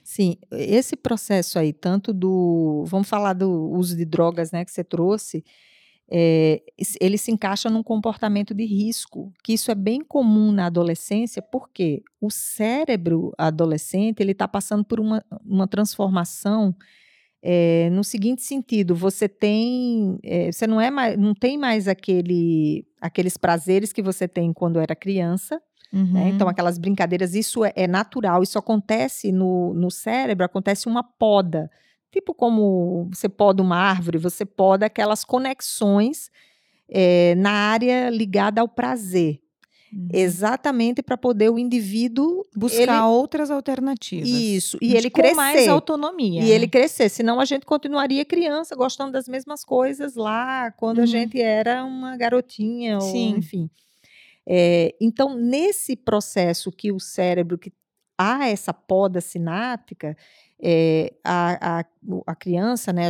Sim, 0.03 0.38
esse 0.51 0.95
processo 0.95 1.59
aí, 1.59 1.73
tanto 1.73 2.13
do. 2.13 2.86
Vamos 2.88 3.09
falar 3.09 3.34
do 3.34 3.49
uso 3.71 3.97
de 3.97 4.05
drogas, 4.05 4.51
né, 4.51 4.63
que 4.63 4.71
você 4.71 4.84
trouxe. 4.84 5.43
é, 6.09 6.61
ele 7.01 7.17
se 7.17 7.32
encaixa 7.32 7.69
num 7.69 7.84
comportamento 7.84 8.53
de 8.53 8.65
risco, 8.65 9.34
que 9.43 9.53
isso 9.53 9.69
é 9.71 9.75
bem 9.75 10.01
comum 10.01 10.51
na 10.53 10.67
adolescência, 10.67 11.41
porque 11.41 12.01
o 12.21 12.30
cérebro 12.32 13.34
adolescente 13.38 14.21
ele 14.21 14.32
está 14.32 14.47
passando 14.47 14.86
por 14.86 14.99
uma, 15.01 15.23
uma 15.45 15.67
transformação 15.67 16.73
é, 17.42 17.90
no 17.92 18.04
seguinte 18.04 18.42
sentido: 18.42 18.96
você 18.96 19.28
tem, 19.30 20.18
é, 20.24 20.52
você 20.52 20.68
não 20.68 20.80
é 20.82 20.90
mais, 20.92 21.18
não 21.18 21.34
tem 21.34 21.58
mais 21.58 21.88
aquele, 21.88 22.86
aqueles 23.02 23.38
prazeres 23.38 23.94
que 23.94 24.02
você 24.02 24.28
tem 24.28 24.52
quando 24.54 24.80
era 24.80 24.96
criança, 24.96 25.62
né? 25.94 26.30
Então, 26.30 26.48
Uhum. 26.48 26.52
aquelas 26.52 26.78
brincadeiras, 26.78 27.34
isso 27.34 27.64
é, 27.64 27.72
é 27.76 27.88
natural, 27.88 28.44
isso 28.44 28.60
acontece 28.60 29.32
no, 29.32 29.74
no 29.74 29.90
cérebro, 29.90 30.46
acontece 30.46 30.88
uma 30.88 31.04
poda. 31.04 31.70
Tipo 32.12 32.34
como 32.34 33.10
você 33.14 33.30
poda 33.30 33.62
uma 33.62 33.78
árvore, 33.78 34.18
você 34.18 34.46
poda 34.46 34.86
aquelas 34.86 35.24
conexões 35.24 36.30
eh, 36.90 37.36
na 37.36 37.52
área 37.52 38.10
ligada 38.10 38.62
ao 38.62 38.68
prazer. 38.68 39.40
Uhum. 39.94 40.10
Exatamente 40.12 41.02
para 41.02 41.18
poder 41.18 41.50
o 41.50 41.58
indivíduo 41.58 42.46
Buscar 42.56 42.82
ele- 42.82 43.02
outras 43.08 43.50
alternativas. 43.50 44.28
Isso, 44.28 44.78
e 44.82 44.96
ele 44.96 45.10
com 45.10 45.22
crescer. 45.22 45.36
mais 45.36 45.68
autonomia. 45.68 46.42
E 46.44 46.52
ele 46.52 46.66
né? 46.66 46.72
crescer, 46.72 47.10
senão 47.10 47.40
a 47.40 47.46
gente 47.46 47.66
continuaria 47.66 48.26
criança, 48.26 48.76
gostando 48.76 49.12
das 49.14 49.28
mesmas 49.28 49.64
coisas 49.64 50.16
lá, 50.16 50.72
quando 50.72 51.00
a 51.00 51.02
Uhum. 51.02 51.08
gente 51.08 51.42
era 51.42 51.86
uma 51.86 52.18
garotinha, 52.18 53.00
Sim. 53.00 53.32
ou 53.34 53.38
enfim. 53.40 53.70
É, 54.46 54.96
então, 55.02 55.36
nesse 55.38 55.96
processo 55.96 56.72
que 56.72 56.92
o 56.92 57.00
cérebro, 57.00 57.58
que 57.58 57.72
há 58.18 58.47
essa 58.47 58.74
poda 58.74 59.22
sináptica, 59.22 60.18
é, 60.59 61.13
a, 61.24 61.80
a, 61.80 61.86
a 62.26 62.36
criança, 62.36 62.91
né, 62.91 63.09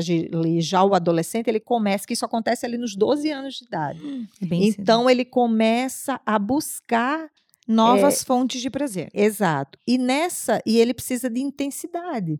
já 0.60 0.84
o 0.84 0.93
adolescente, 0.93 1.47
ele 1.47 1.60
começa, 1.60 2.05
que 2.05 2.14
isso 2.14 2.26
acontece 2.26 2.66
ali 2.66 2.78
nos 2.78 2.95
12 2.95 3.30
anos 3.32 3.55
de 3.55 3.66
idade. 3.66 3.99
É 4.41 4.45
cedo. 4.47 4.82
Então, 4.82 5.10
ele 5.10 5.24
começa 5.24 6.20
a 6.26 6.38
buscar 6.38 7.30
novas 7.68 8.24
fontes 8.24 8.62
de 8.62 8.70
prazer. 8.70 9.10
Exato. 9.14 9.78
E 9.86 9.97
nessa, 9.97 10.62
e 10.66 10.78
ele 10.78 10.93
precisa 10.93 11.30
de 11.30 11.41
intensidade. 11.41 12.39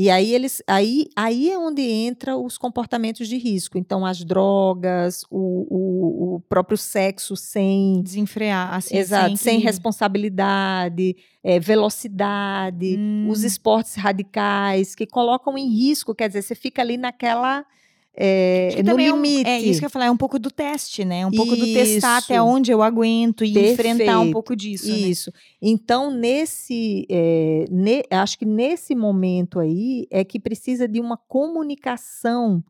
E 0.00 0.08
aí 0.10 0.32
eles, 0.32 0.62
aí, 0.64 1.06
aí 1.16 1.50
é 1.50 1.58
onde 1.58 1.82
entra 1.82 2.36
os 2.36 2.56
comportamentos 2.56 3.26
de 3.26 3.36
risco. 3.36 3.76
Então 3.76 4.06
as 4.06 4.22
drogas, 4.24 5.24
o, 5.28 5.66
o, 5.68 6.34
o 6.36 6.40
próprio 6.48 6.78
sexo 6.78 7.34
sem, 7.34 8.00
Desenfrear, 8.00 8.74
assim, 8.74 8.96
exato, 8.96 9.36
sem 9.36 9.54
equilíbrio. 9.54 9.66
responsabilidade, 9.66 11.16
eh, 11.42 11.58
velocidade, 11.58 12.96
os 13.28 13.42
Hum. 13.42 13.46
esportes 13.46 13.96
radicais 13.96 14.94
que 14.94 15.04
colocam 15.04 15.58
em 15.58 15.68
risco. 15.68 16.14
Quer 16.14 16.28
dizer, 16.28 16.42
você 16.42 16.54
fica 16.54 16.80
ali 16.80 16.96
naquela 16.96 17.64
que 18.74 18.82
no 18.82 18.90
também 18.90 19.06
é 19.06 19.12
um- 19.12 19.22
limite. 19.22 19.48
É, 19.48 19.58
isso 19.60 19.78
que 19.78 19.84
eu 19.84 19.86
ia 19.86 19.90
falar, 19.90 20.06
é 20.06 20.10
um 20.10 20.16
pouco 20.16 20.38
do 20.38 20.50
teste, 20.50 21.04
né? 21.04 21.24
Um 21.26 21.30
pouco 21.30 21.54
do 21.54 21.64
testar 21.72 22.16
até 22.18 22.34
Isso. 22.34 22.44
onde 22.44 22.70
eu 22.72 22.82
aguento 22.82 23.44
e 23.44 23.50
enfrentar 23.50 24.16
um 24.18 24.22
Perfeito. 24.22 24.32
pouco 24.32 24.56
disso. 24.56 24.88
né? 24.90 24.96
Isso. 24.98 25.32
Então, 25.62 26.10
nesse, 26.10 27.06
eh, 27.08 27.66
ne- 27.70 28.02
acho 28.10 28.38
que 28.38 28.44
nesse 28.44 28.94
momento 28.94 29.60
aí 29.60 30.06
é 30.10 30.24
que 30.24 30.40
precisa 30.40 30.88
de 30.88 31.00
uma 31.00 31.16
comunicação 31.16 32.62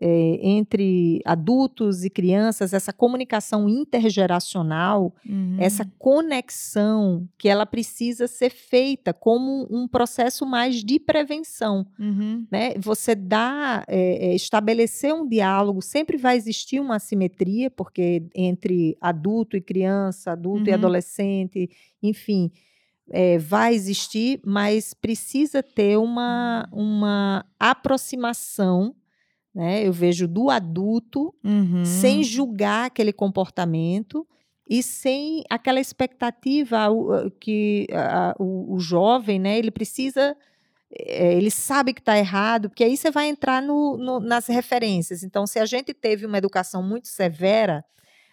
eh, 0.00 0.38
entre 0.42 1.20
adultos 1.24 2.04
e 2.04 2.10
crianças, 2.10 2.72
essa 2.72 2.92
comunicação 2.92 3.68
intergeracional, 3.68 5.14
Uhum. 5.28 5.56
essa 5.58 5.84
conexão 5.98 7.28
que 7.38 7.48
ela 7.48 7.66
precisa 7.66 8.26
ser 8.26 8.50
feita 8.50 9.12
como 9.12 9.66
um 9.70 9.86
processo 9.88 10.44
mais 10.46 10.82
de 10.84 10.98
prevenção 11.00 11.86
Uhum. 11.98 12.46
né? 12.50 12.74
Você 12.78 13.14
dá, 13.14 13.84
é, 13.88 14.28
é, 14.30 14.34
estabelecer 14.34 15.12
um 15.14 15.26
diálogo, 15.28 15.80
sempre 15.82 16.16
vai 16.16 16.36
existir 16.36 16.80
uma 16.80 16.96
assimetria, 16.96 17.70
porque 17.70 18.22
entre 18.34 18.96
adulto 19.00 19.56
e 19.56 19.60
criança, 19.60 20.32
adulto 20.32 20.68
e 20.68 20.72
Uhum. 20.72 20.74
adolescente, 20.78 21.68
enfim, 22.02 22.50
é, 23.10 23.38
vai 23.38 23.74
existir, 23.74 24.40
mas 24.44 24.92
precisa 24.94 25.62
ter 25.62 25.96
uma, 25.98 26.68
uma 26.72 27.44
aproximação, 27.58 28.94
né? 29.54 29.86
Eu 29.86 29.92
vejo 29.92 30.26
do 30.28 30.50
adulto 30.50 31.34
Uhum. 31.44 31.84
sem 31.84 32.22
julgar 32.22 32.86
aquele 32.86 33.12
comportamento 33.12 34.26
e 34.68 34.82
sem 34.82 35.42
aquela 35.48 35.80
expectativa 35.80 36.88
que 37.40 37.86
a- 37.92 38.34
o, 38.38 38.74
o 38.74 38.78
jovem, 38.80 39.38
né, 39.38 39.58
ele 39.58 39.70
precisa, 39.70 40.36
eh, 40.92 41.34
ele 41.36 41.50
sabe 41.50 41.94
que 41.94 42.00
está 42.00 42.18
errado, 42.18 42.68
porque 42.68 42.84
aí 42.84 42.96
você 42.96 43.10
vai 43.10 43.28
entrar 43.28 43.62
no- 43.62 43.96
no- 43.96 44.20
nas 44.20 44.46
referências. 44.46 45.22
Então, 45.22 45.46
se 45.46 45.58
a 45.58 45.64
gente 45.66 45.94
teve 45.94 46.26
uma 46.26 46.38
educação 46.38 46.82
muito 46.82 47.08
severa, 47.08 47.84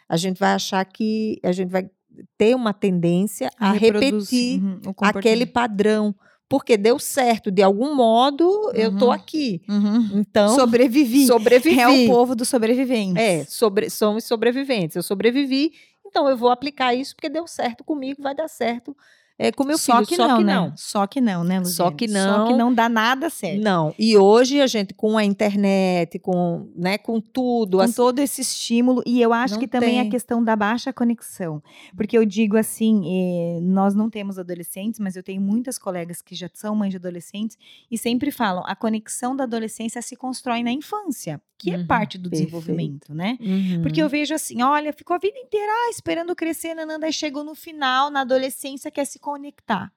a 0.09 0.17
gente 0.17 0.37
vai 0.37 0.53
achar 0.53 0.83
que 0.85 1.39
a 1.43 1.51
gente 1.51 1.69
vai 1.71 1.89
ter 2.37 2.55
uma 2.55 2.73
tendência 2.73 3.49
a, 3.57 3.71
reproduz, 3.71 4.29
repetir 4.29 4.61
uhum, 4.63 4.79
aquele 5.01 5.45
padrão, 5.45 6.13
porque 6.57 6.77
deu 6.77 6.97
certo, 6.97 7.51
de 7.51 7.61
algum 7.61 7.93
modo 7.93 8.71
eu 8.73 8.97
tô 8.97 9.07
Uhum. 9.07 9.11
aqui. 9.11 9.61
Uhum. 9.67 10.09
Então, 10.19 10.55
Sobrevivi. 10.55 11.27
sobrevivi. 11.27 11.79
É 11.79 11.87
o 11.89 12.07
povo 12.07 12.33
dos 12.33 12.47
sobreviventes. 12.47 13.21
É, 13.21 13.43
sobre, 13.43 13.89
somos 13.89 14.23
sobreviventes. 14.23 14.95
Eu 14.95 15.03
sobrevivi, 15.03 15.73
então 16.05 16.29
eu 16.29 16.37
vou 16.37 16.49
aplicar 16.49 16.93
isso 16.95 17.13
porque 17.13 17.27
deu 17.27 17.45
certo 17.45 17.83
comigo, 17.83 18.21
vai 18.23 18.33
dar 18.33 18.47
certo 18.47 18.95
é, 19.37 19.51
com 19.51 19.63
meu 19.65 19.77
Só 19.77 19.95
filho. 19.95 20.07
que 20.07 20.15
só 20.15 20.27
não, 20.27 20.37
que 20.37 20.43
né? 20.43 20.55
não. 20.55 20.73
Só 20.77 21.07
que 21.07 21.19
não, 21.21 21.43
né, 21.43 21.59
Luziane? 21.59 21.75
Só 21.75 21.91
que 21.91 22.07
Só 22.07 22.45
que 22.45 22.51
não. 22.53 22.57
não 22.57 22.73
dá 22.73 22.87
nada 22.87 23.29
certo. 23.29 23.61
Não. 23.61 23.93
E 23.99 24.17
hoje 24.17 24.61
a 24.61 24.67
gente, 24.67 24.93
com 24.93 25.17
a 25.17 25.23
internet, 25.25 26.17
com, 26.19 26.69
né, 26.75 26.97
com 26.97 27.19
tudo, 27.19 27.77
com 27.77 27.83
assim, 27.83 27.93
todo 27.95 28.19
esse 28.19 28.41
estímulo 28.41 29.03
e 29.05 29.21
eu 29.21 29.33
acho 29.33 29.55
Não 29.55 29.59
que 29.59 29.67
também 29.67 29.99
a 29.99 30.03
tem. 30.03 30.11
questão 30.11 30.43
da 30.43 30.55
baixa 30.55 30.93
conexão, 30.93 31.61
porque 31.97 32.17
eu 32.17 32.25
digo 32.25 32.57
assim, 32.57 33.01
eh, 33.05 33.59
nós 33.61 33.93
não 33.93 34.09
temos 34.09 34.39
adolescentes, 34.39 34.99
mas 34.99 35.15
eu 35.15 35.23
tenho 35.23 35.41
muitas 35.41 35.77
colegas 35.77 36.21
que 36.21 36.33
já 36.35 36.49
são 36.53 36.75
mães 36.75 36.91
de 36.91 36.97
adolescentes 36.97 37.57
e 37.91 37.97
sempre 37.97 38.31
falam, 38.31 38.63
a 38.65 38.75
conexão 38.75 39.35
da 39.35 39.43
adolescência 39.43 40.01
se 40.01 40.15
constrói 40.15 40.63
na 40.63 40.71
infância, 40.71 41.41
que 41.57 41.71
é 41.71 41.77
Uhum, 41.77 41.87
parte 41.87 42.17
do 42.17 42.29
perfeito. 42.29 42.51
desenvolvimento, 42.51 43.13
né? 43.13 43.37
Uhum. 43.41 43.81
Porque 43.81 44.01
eu 44.01 44.09
vejo 44.09 44.33
assim, 44.33 44.61
olha, 44.61 44.91
ficou 44.93 45.15
a 45.15 45.19
vida 45.19 45.37
inteira 45.37 45.71
ah, 45.71 45.89
esperando 45.89 46.35
crescer, 46.35 46.73
nananda, 46.73 47.05
aí 47.05 47.13
chegou 47.13 47.43
no 47.43 47.55
final, 47.55 48.09
na 48.09 48.21
adolescência, 48.21 48.91
quer 48.91 49.05
se 49.05 49.19
conectar. 49.25 49.91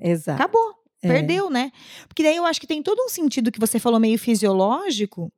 Exato. 0.00 0.40
Acabou. 0.42 0.74
É. 1.02 1.08
Perdeu, 1.08 1.50
né? 1.50 1.70
Porque 2.08 2.22
daí 2.22 2.36
eu 2.36 2.46
acho 2.46 2.60
que 2.60 2.66
tem 2.66 2.82
todo 2.82 3.02
um 3.02 3.08
sentido 3.08 3.52
que 3.52 3.60
você 3.60 3.78
falou 3.78 4.00
meio 4.00 4.18
fisiológico, 4.18 5.30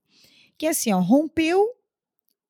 que 0.56 0.66
é 0.66 0.70
assim, 0.70 0.92
ó, 0.92 1.00
rompeu 1.00 1.66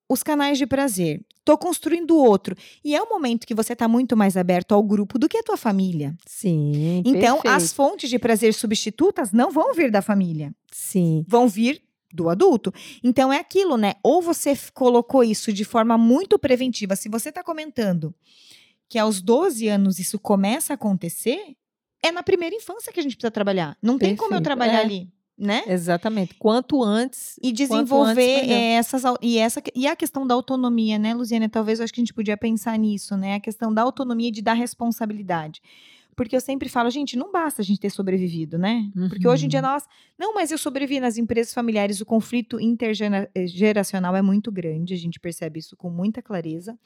os 0.09 0.22
canais 0.22 0.59
de 0.59 0.66
prazer. 0.66 1.24
Tô 1.45 1.57
construindo 1.57 2.16
outro. 2.16 2.57
E 2.85 2.95
é 2.95 3.03
o 3.03 3.09
momento 3.09 3.47
que 3.47 3.55
você 3.55 3.74
tá 3.74 3.87
muito 3.89 4.16
mais 4.16 4.37
aberto 4.37 4.72
ao 4.74 4.82
grupo 4.82 5.18
do 5.18 5.28
que 5.28 5.39
a 5.39 5.43
tua 5.43 5.57
família. 5.57 6.14
Sim, 6.26 7.03
Então, 7.05 7.37
perfeito. 7.41 7.49
as 7.57 7.72
fontes 7.72 8.11
de 8.11 8.18
prazer 8.18 8.53
substitutas 8.53 9.32
não 9.32 9.51
vão 9.51 9.72
vir 9.74 9.91
da 9.91 10.03
família, 10.03 10.55
Sim, 10.72 11.24
vão 11.26 11.49
vir 11.49 11.82
do 12.12 12.28
adulto. 12.28 12.72
Então 13.03 13.32
é 13.32 13.39
aquilo, 13.39 13.76
né? 13.76 13.95
Ou 14.03 14.20
você 14.22 14.57
colocou 14.72 15.22
isso 15.24 15.53
de 15.53 15.64
forma 15.64 15.97
muito 15.99 16.39
preventiva. 16.39 16.95
Se 16.97 17.09
você 17.09 17.32
tá 17.32 17.43
comentando 17.43 18.14
que 18.89 18.99
aos 18.99 19.20
12 19.20 19.66
anos 19.68 19.99
isso 19.99 20.18
começa 20.18 20.72
a 20.72 20.76
acontecer, 20.76 21.57
é 22.03 22.12
na 22.12 22.22
primeira 22.22 22.55
infância 22.55 22.93
que 22.93 23.01
a 23.01 23.03
gente 23.03 23.16
precisa 23.16 23.30
trabalhar. 23.30 23.76
Não 23.82 23.99
tem 23.99 24.14
como 24.14 24.28
eu 24.35 24.41
Perfeito, 24.41 24.45
trabalhar 24.45 24.80
é. 24.80 24.85
ali, 24.85 25.09
né? 25.39 25.62
exatamente. 25.66 26.35
Quanto 26.35 26.82
antes. 26.82 27.37
E 27.43 27.49
antes, 27.49 27.66
desenvolver 27.68 28.43
melhor. 28.43 28.51
eh, 28.57 28.72
essas 28.74 29.03
e 29.22 29.39
essa 29.39 29.62
e 29.74 29.87
a 29.87 29.97
questão 29.97 30.26
da 30.26 30.35
autonomia, 30.35 30.99
né, 30.99 31.14
Luziane? 31.14 31.49
Talvez 31.49 31.78
eu 31.80 31.85
acho 31.85 31.93
que 31.93 32.01
a 32.01 32.05
gente 32.05 32.14
podia 32.14 32.37
pensar 32.37 32.78
nisso, 32.78 33.16
né? 33.16 33.35
A 33.37 33.41
questão 33.41 33.72
da 33.72 33.82
autonomia 33.82 34.28
e 34.28 34.32
de 34.32 34.43
dar 34.43 34.53
responsabilidade. 34.53 35.61
Porque 36.16 36.37
eu 36.37 36.41
sempre 36.41 36.68
falo, 36.68 36.89
gente, 36.91 37.16
não 37.16 37.32
basta 37.32 37.61
a 37.61 37.64
gente 37.64 37.80
ter 37.80 37.91
sobrevivido, 37.91 38.57
né? 38.57 38.89
Porque 39.09 39.26
hoje 39.26 39.47
em 39.47 39.49
dia 39.49 39.59
Uhum. 39.61 39.66
nós, 39.66 39.82
não, 40.16 40.32
mas 40.32 40.53
eu 40.53 40.59
sobrevivi 40.59 41.01
nas 41.01 41.18
empresas 41.18 41.53
familiares, 41.53 42.01
o 42.01 42.07
conflito 42.07 42.61
intergeracional 42.61 44.14
é 44.14 44.22
muito 44.22 44.53
grande, 44.53 44.95
a 44.95 44.97
gente 44.97 45.18
percebe 45.18 45.59
isso 45.59 45.76
com 45.76 45.91
muita 45.91 46.22
clareza. 46.22 46.78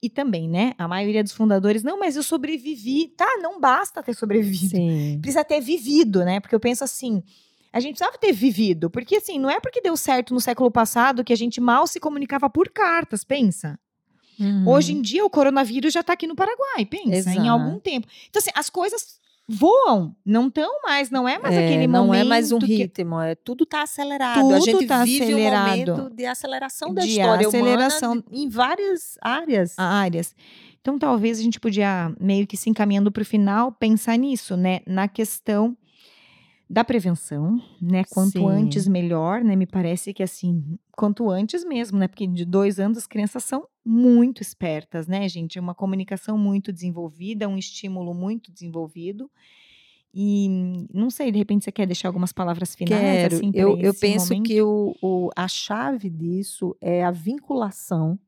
E 0.00 0.08
também, 0.08 0.48
né, 0.48 0.74
a 0.78 0.86
maioria 0.86 1.24
dos 1.24 1.32
fundadores, 1.32 1.82
não, 1.82 1.98
mas 1.98 2.14
eu 2.14 2.22
sobrevivi. 2.22 3.08
Tá, 3.08 3.26
não 3.42 3.60
basta 3.60 4.02
ter 4.02 4.14
sobrevivido 4.14 4.76
Sim. 4.76 5.18
precisa 5.20 5.44
ter 5.44 5.60
vivido, 5.60 6.24
né? 6.24 6.38
Porque 6.38 6.54
eu 6.54 6.60
penso 6.60 6.84
assim, 6.84 7.22
a 7.72 7.80
gente 7.80 7.96
precisava 7.96 8.16
ter 8.16 8.32
vivido, 8.32 8.88
porque 8.88 9.16
assim, 9.16 9.38
não 9.38 9.50
é 9.50 9.58
porque 9.60 9.80
deu 9.80 9.96
certo 9.96 10.32
no 10.32 10.40
século 10.40 10.70
passado 10.70 11.24
que 11.24 11.32
a 11.32 11.36
gente 11.36 11.60
mal 11.60 11.86
se 11.86 11.98
comunicava 11.98 12.48
por 12.48 12.68
cartas, 12.68 13.24
pensa. 13.24 13.78
Uhum. 14.38 14.68
Hoje 14.68 14.92
em 14.92 15.02
dia 15.02 15.24
o 15.24 15.30
coronavírus 15.30 15.92
já 15.92 16.02
tá 16.02 16.12
aqui 16.12 16.26
no 16.26 16.36
Paraguai, 16.36 16.86
pensa, 16.86 17.30
em 17.30 17.32
Exato. 17.32 17.48
algum 17.48 17.78
tempo. 17.80 18.06
Então 18.30 18.40
assim, 18.40 18.50
as 18.54 18.70
coisas 18.70 19.17
voam, 19.48 20.14
não 20.24 20.48
estão 20.48 20.70
mais, 20.82 21.10
não 21.10 21.26
é 21.28 21.38
mais 21.38 21.54
É, 21.54 21.64
aquele 21.66 21.86
não 21.86 22.06
momento 22.06 22.20
é 22.20 22.24
mais 22.24 22.52
um 22.52 22.58
que- 22.58 22.66
ritmo, 22.66 23.20
é 23.20 23.34
tudo 23.34 23.64
está 23.64 23.82
acelerado. 23.82 24.38
a 24.38 24.42
Tudo 24.58 24.64
gente 24.64 24.86
tá 24.86 25.04
vive 25.04 25.24
acelerado. 25.24 25.66
um 25.66 25.96
momento 25.96 26.14
de 26.14 26.26
aceleração 26.26 26.92
da 26.92 27.02
De 27.02 27.08
história 27.08 27.46
aceleração. 27.48 28.12
humana 28.12 28.24
em 28.30 28.48
várias 28.48 29.16
áreas. 29.22 29.74
áreas. 29.78 30.34
Então, 30.80 30.98
talvez 30.98 31.38
a 31.38 31.42
gente 31.42 31.58
podia, 31.58 32.12
meio 32.20 32.46
que 32.46 32.56
se 32.56 32.70
encaminhando 32.70 33.10
para 33.10 33.22
o 33.22 33.26
final, 33.26 33.72
pensar 33.72 34.16
nisso, 34.16 34.56
né? 34.56 34.80
Na 34.86 35.08
questão 35.08 35.76
da 36.70 36.84
prevenção, 36.84 37.60
né? 37.80 38.04
Quanto 38.04 38.38
Sim. 38.40 38.46
antes, 38.48 38.86
melhor, 38.86 39.42
né? 39.42 39.56
Me 39.56 39.66
parece 39.66 40.12
que, 40.12 40.22
assim, 40.22 40.78
quanto 40.92 41.30
antes 41.30 41.64
mesmo, 41.64 41.98
né? 41.98 42.06
Porque 42.08 42.26
de 42.26 42.44
dois 42.44 42.78
anos 42.78 42.98
as 42.98 43.06
crianças 43.06 43.42
são 43.44 43.66
muito 43.84 44.42
espertas, 44.42 45.06
né, 45.08 45.26
gente? 45.28 45.58
Uma 45.58 45.74
comunicação 45.74 46.36
muito 46.36 46.72
desenvolvida, 46.72 47.48
um 47.48 47.56
estímulo 47.56 48.12
muito 48.12 48.52
desenvolvido. 48.52 49.30
E 50.12 50.48
não 50.92 51.10
sei, 51.10 51.30
de 51.30 51.38
repente 51.38 51.64
você 51.64 51.72
quer 51.72 51.86
deixar 51.86 52.08
algumas 52.08 52.32
palavras 52.32 52.74
finais? 52.74 53.20
Quero. 53.20 53.36
assim, 53.36 53.50
eu, 53.54 53.76
eu 53.78 53.94
penso 53.94 54.34
momento? 54.34 54.46
que 54.46 54.60
o, 54.62 54.94
o- 55.02 55.30
a 55.36 55.46
chave 55.46 56.08
disso 56.10 56.76
é 56.80 57.04
a 57.04 57.10
vinculação, 57.10 58.18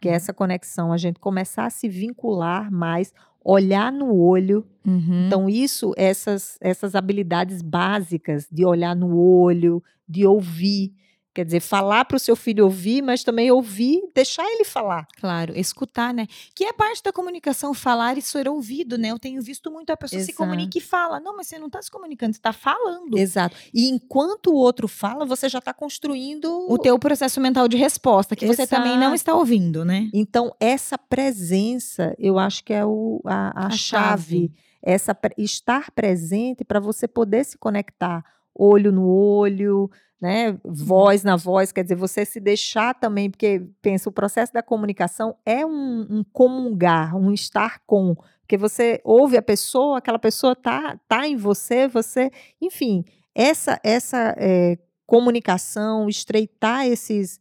que 0.00 0.08
é 0.08 0.12
Uhum. 0.12 0.16
essa 0.16 0.32
conexão, 0.32 0.92
a 0.92 0.96
gente 0.96 1.18
começar 1.18 1.66
a 1.66 1.70
se 1.70 1.88
vincular 1.88 2.70
mais, 2.72 3.12
olhar 3.44 3.92
no 3.92 4.16
olho. 4.16 4.64
Uhum. 4.86 5.26
Então, 5.26 5.48
isso, 5.48 5.92
essas, 5.96 6.56
essas 6.60 6.94
habilidades 6.94 7.60
básicas 7.60 8.48
de 8.50 8.64
olhar 8.64 8.96
no 8.96 9.18
olho, 9.18 9.82
de 10.08 10.26
ouvir. 10.26 10.94
Quer 11.34 11.44
dizer, 11.44 11.58
falar 11.60 12.04
para 12.04 12.16
o 12.16 12.20
seu 12.20 12.36
filho 12.36 12.62
ouvir, 12.64 13.02
mas 13.02 13.24
também 13.24 13.50
ouvir, 13.50 14.00
deixar 14.14 14.44
ele 14.52 14.64
falar. 14.64 15.04
Claro, 15.20 15.52
escutar, 15.58 16.14
né? 16.14 16.28
Que 16.54 16.64
é 16.64 16.72
parte 16.72 17.02
da 17.02 17.12
comunicação, 17.12 17.74
falar 17.74 18.16
e 18.16 18.22
ser 18.22 18.48
ouvido, 18.48 18.96
né? 18.96 19.08
Eu 19.08 19.18
tenho 19.18 19.42
visto 19.42 19.68
muito 19.68 19.90
a 19.90 19.96
pessoa 19.96 20.20
se 20.22 20.30
Exato. 20.30 20.38
comunica 20.48 20.78
e 20.78 20.80
fala. 20.80 21.18
Não, 21.18 21.36
mas 21.36 21.48
você 21.48 21.58
não 21.58 21.66
está 21.66 21.82
se 21.82 21.90
comunicando, 21.90 22.32
você 22.34 22.38
está 22.38 22.52
falando. 22.52 23.18
Exato. 23.18 23.56
E 23.74 23.88
enquanto 23.88 24.52
o 24.52 24.54
outro 24.54 24.86
fala, 24.86 25.26
você 25.26 25.48
já 25.48 25.58
está 25.58 25.74
construindo 25.74 26.70
O 26.70 26.78
teu 26.78 26.96
processo 27.00 27.40
mental 27.40 27.66
de 27.66 27.76
resposta, 27.76 28.36
que 28.36 28.46
você 28.46 28.64
também 28.64 28.92
não 28.92 29.08
Exato. 29.08 29.14
está 29.16 29.34
ouvindo, 29.34 29.84
né? 29.84 30.08
Então, 30.14 30.54
essa 30.60 30.96
presença, 30.96 32.14
eu 32.16 32.38
acho 32.38 32.62
que 32.62 32.72
é 32.72 32.84
o, 32.84 33.20
a, 33.24 33.64
a 33.64 33.66
A 33.66 33.70
chave. 33.70 34.52
Essa, 34.80 35.14
pre- 35.14 35.34
estar 35.38 35.90
presente 35.90 36.62
para 36.64 36.78
você 36.78 37.08
poder 37.08 37.44
se 37.44 37.56
conectar 37.58 38.22
olho 38.54 38.92
no 38.92 39.08
olho, 39.08 39.90
né? 40.24 40.58
voz 40.64 41.22
na 41.22 41.36
voz, 41.36 41.70
quer 41.70 41.82
dizer, 41.82 41.96
você 41.96 42.24
se 42.24 42.40
deixar 42.40 42.94
também, 42.94 43.28
porque 43.28 43.60
pensa, 43.82 44.08
o 44.08 44.12
processo 44.12 44.54
da 44.54 44.62
comunicação 44.62 45.36
é 45.44 45.66
um, 45.66 46.06
um 46.08 46.24
comungar, 46.32 47.14
um 47.14 47.30
estar 47.30 47.82
com, 47.86 48.16
porque 48.40 48.56
você 48.56 49.02
ouve 49.04 49.36
a 49.36 49.42
pessoa, 49.42 49.98
aquela 49.98 50.18
pessoa 50.18 50.56
tá, 50.56 50.98
tá 51.06 51.28
em 51.28 51.36
você, 51.36 51.86
você, 51.86 52.30
enfim, 52.58 53.04
essa, 53.34 53.78
essa 53.84 54.34
eh, 54.38 54.78
comunicação, 55.06 56.08
estreitar 56.08 56.86
esses, 56.86 57.38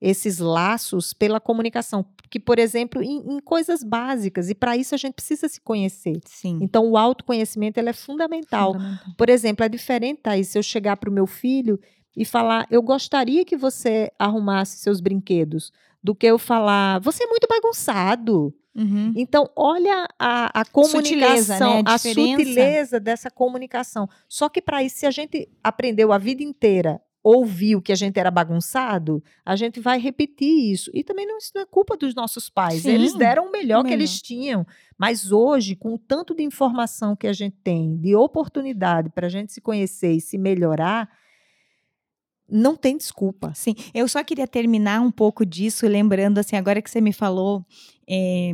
esses 0.00 0.38
laços 0.38 1.12
pela 1.12 1.38
comunicação, 1.38 2.04
que, 2.28 2.40
por 2.40 2.58
exemplo, 2.58 3.00
em, 3.00 3.36
em 3.36 3.38
coisas 3.38 3.84
básicas, 3.84 4.50
e 4.50 4.56
para 4.56 4.76
isso 4.76 4.92
a 4.92 4.98
gente 4.98 5.14
precisa 5.14 5.48
se 5.48 5.60
conhecer. 5.60 6.18
Sim. 6.26 6.58
Então, 6.60 6.90
o 6.90 6.96
autoconhecimento 6.96 7.78
ele 7.78 7.90
é 7.90 7.92
fundamental. 7.92 8.72
Fundamental. 8.72 9.14
Por 9.16 9.28
exemplo, 9.28 9.64
é 9.64 9.68
diferente, 9.68 10.22
Thaís, 10.22 10.48
se 10.48 10.58
eu 10.58 10.64
chegar 10.64 10.96
para 10.96 11.08
o 11.08 11.12
meu 11.12 11.28
filho 11.28 11.78
e 12.16 12.24
falar, 12.24 12.66
eu 12.70 12.82
gostaria 12.82 13.44
que 13.44 13.56
você 13.56 14.10
arrumasse 14.18 14.78
seus 14.78 15.00
brinquedos, 15.00 15.72
do 16.02 16.14
que 16.14 16.26
eu 16.26 16.38
falar, 16.38 17.00
você 17.00 17.24
é 17.24 17.26
muito 17.26 17.48
bagunçado. 17.48 18.54
Uhum. 18.74 19.12
Então, 19.16 19.48
olha 19.56 20.06
a, 20.18 20.60
a 20.60 20.64
Sutileza, 20.64 21.58
comunicação, 21.58 21.76
né? 21.76 21.82
A 21.86 21.94
a 21.94 21.98
sutileza 21.98 23.00
dessa 23.00 23.30
comunicação. 23.30 24.08
Só 24.28 24.48
que 24.48 24.60
para 24.60 24.82
isso, 24.82 24.98
se 24.98 25.06
a 25.06 25.10
gente 25.10 25.48
aprendeu 25.62 26.12
a 26.12 26.18
vida 26.18 26.42
inteira, 26.42 27.00
ouviu 27.22 27.80
que 27.80 27.90
a 27.90 27.94
gente 27.96 28.18
era 28.20 28.30
bagunçado, 28.30 29.24
a 29.46 29.56
gente 29.56 29.80
vai 29.80 29.98
repetir 29.98 30.70
isso. 30.70 30.90
E 30.92 31.02
também 31.02 31.26
não, 31.26 31.38
isso 31.38 31.52
não 31.54 31.62
é 31.62 31.66
culpa 31.66 31.96
dos 31.96 32.14
nossos 32.14 32.50
pais. 32.50 32.82
Sim, 32.82 32.90
Eles 32.90 33.14
deram 33.14 33.46
o 33.46 33.50
melhor, 33.50 33.78
que 33.78 33.84
melhor. 33.84 33.98
eles 33.98 34.20
tinham. 34.20 34.66
Mas 34.98 35.32
hoje, 35.32 35.74
com 35.74 35.94
o 35.94 35.98
tanto 35.98 36.34
de 36.34 36.42
informação 36.42 37.16
que 37.16 37.26
a 37.26 37.32
gente 37.32 37.56
tem, 37.64 37.96
de 37.96 38.14
oportunidade 38.14 39.08
para 39.08 39.26
a 39.26 39.30
gente 39.30 39.54
se 39.54 39.60
conhecer 39.62 40.12
e 40.12 40.20
se 40.20 40.36
melhorar, 40.36 41.08
não 42.48 42.76
tem 42.76 42.96
desculpa. 42.96 43.52
Sim, 43.54 43.74
eu 43.92 44.06
só 44.06 44.22
queria 44.22 44.46
terminar 44.46 45.00
um 45.00 45.10
pouco 45.10 45.44
disso, 45.44 45.86
lembrando, 45.86 46.38
assim, 46.38 46.56
agora 46.56 46.82
que 46.82 46.90
você 46.90 47.00
me 47.00 47.12
falou, 47.12 47.64
é, 48.08 48.52